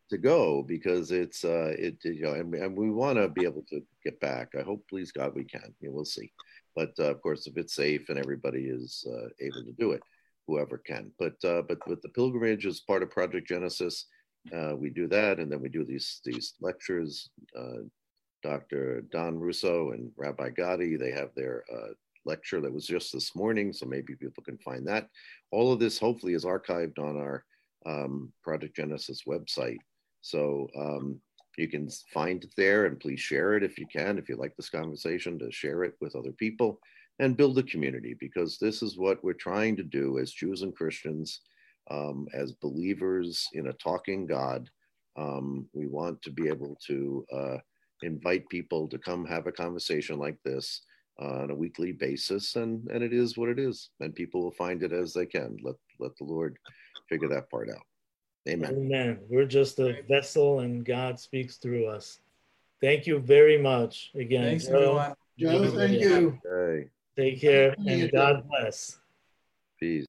to 0.10 0.18
go 0.18 0.64
because 0.64 1.12
it's 1.12 1.44
uh 1.44 1.74
it 1.78 1.98
you 2.04 2.22
know 2.22 2.34
and, 2.34 2.54
and 2.56 2.78
we 2.78 2.90
want 2.90 3.18
to 3.18 3.28
be 3.28 3.44
able 3.44 3.64
to 3.70 3.82
get 4.04 4.20
back 4.20 4.50
i 4.58 4.62
hope 4.62 4.82
please 4.90 5.12
god 5.12 5.34
we 5.36 5.44
can 5.44 5.74
you 5.82 5.90
know, 5.90 5.96
we'll 5.96 6.06
see 6.06 6.32
but 6.76 6.92
uh, 7.00 7.12
of 7.12 7.22
course 7.22 7.48
if 7.48 7.58
it's 7.58 7.76
safe 7.76 8.08
and 8.10 8.18
everybody 8.18 8.68
is 8.68 9.06
uh, 9.12 9.28
able 9.42 9.64
to 9.64 9.74
do 9.78 9.92
it 9.92 10.02
whoever 10.48 10.78
can. 10.78 11.12
But 11.20 11.36
uh, 11.44 11.62
but 11.68 11.86
with 11.88 12.02
the 12.02 12.10
pilgrimage 12.10 12.66
as 12.66 12.80
part 12.80 13.04
of 13.04 13.12
Project 13.12 13.48
Genesis, 13.48 14.06
uh, 14.56 14.76
we 14.76 14.90
do 14.90 15.08
that, 15.08 15.40
and 15.40 15.52
then 15.52 15.62
we 15.62 15.70
do 15.70 15.84
these 15.84 16.22
these 16.24 16.54
lectures. 16.62 17.30
Uh, 17.58 17.84
Dr. 18.44 19.02
Don 19.12 19.40
Russo 19.40 19.92
and 19.92 20.12
Rabbi 20.16 20.52
Gadi, 20.52 20.96
they 20.96 21.12
have 21.12 21.32
their 21.36 21.64
uh, 21.74 21.94
lecture 22.24 22.62
that 22.62 22.72
was 22.72 22.86
just 22.86 23.12
this 23.12 23.36
morning, 23.36 23.74
so 23.74 23.86
maybe 23.86 24.16
people 24.16 24.44
can 24.44 24.60
find 24.60 24.88
that. 24.88 25.10
All 25.52 25.74
of 25.74 25.80
this 25.80 25.98
hopefully 25.98 26.34
is 26.34 26.46
archived 26.46 27.00
on 27.00 27.18
our 27.18 27.44
um, 27.86 28.32
Project 28.44 28.76
Genesis 28.76 29.24
website, 29.28 29.80
so 30.22 30.70
um, 30.78 31.20
you 31.58 31.68
can 31.68 31.90
find 32.14 32.44
it 32.44 32.52
there, 32.56 32.86
and 32.86 33.00
please 33.00 33.20
share 33.20 33.56
it 33.56 33.64
if 33.64 33.78
you 33.80 33.88
can. 33.88 34.20
If 34.20 34.30
you 34.30 34.36
like 34.36 34.56
this 34.56 34.70
conversation, 34.70 35.40
to 35.40 35.52
share 35.52 35.84
it 35.84 35.96
with 36.00 36.16
other 36.16 36.32
people 36.32 36.80
and 37.20 37.38
build 37.38 37.58
a 37.58 37.64
community 37.64 38.16
because 38.20 38.58
this 38.58 38.82
is 38.82 38.98
what 38.98 39.24
we're 39.24 39.34
trying 39.34 39.76
to 39.78 39.84
do 39.84 40.20
as 40.20 40.32
Jews 40.32 40.62
and 40.62 40.76
Christians, 40.76 41.42
um, 41.90 42.28
as 42.34 42.52
believers 42.54 43.48
in 43.54 43.68
a 43.68 43.74
talking 43.74 44.26
God. 44.26 44.70
Um, 45.18 45.68
we 45.74 45.88
want 45.88 46.22
to 46.24 46.32
be 46.32 46.48
able 46.48 46.78
to 46.88 47.26
uh, 47.36 47.58
invite 48.04 48.48
people 48.50 48.88
to 48.90 49.00
come 49.00 49.26
have 49.26 49.48
a 49.48 49.52
conversation 49.52 50.20
like 50.20 50.38
this 50.46 50.82
uh, 51.20 51.44
on 51.44 51.50
a 51.50 51.56
weekly 51.56 51.92
basis, 51.92 52.56
and 52.56 52.88
and 52.92 53.04
it 53.04 53.14
is 53.14 53.36
what 53.36 53.50
it 53.50 53.58
is, 53.58 53.90
and 54.00 54.14
people 54.14 54.44
will 54.44 54.52
find 54.52 54.84
it 54.84 54.94
as 54.94 55.14
they 55.14 55.26
can. 55.26 55.58
Let 55.64 55.76
let 56.00 56.16
the 56.18 56.26
Lord 56.26 56.58
figure 57.10 57.30
that 57.30 57.50
part 57.50 57.70
out. 57.70 57.82
Amen. 58.48 58.76
Amen. 58.78 59.20
We're 59.28 59.48
just 59.48 59.80
a 59.80 60.04
vessel, 60.08 60.60
and 60.60 60.86
God 60.86 61.20
speaks 61.20 61.58
through 61.58 61.88
us. 61.88 62.20
Thank 62.80 63.08
you 63.08 63.18
very 63.18 63.60
much 63.60 64.12
again. 64.14 64.44
Thanks, 64.44 64.68
everyone. 64.68 65.16
Joe, 65.40 65.72
thank 65.72 66.00
you. 66.00 66.40
Okay. 66.46 66.90
Take 67.18 67.42
care 67.42 67.76
and 67.88 68.12
God 68.12 68.48
bless. 68.48 69.00
Peace. 69.80 70.06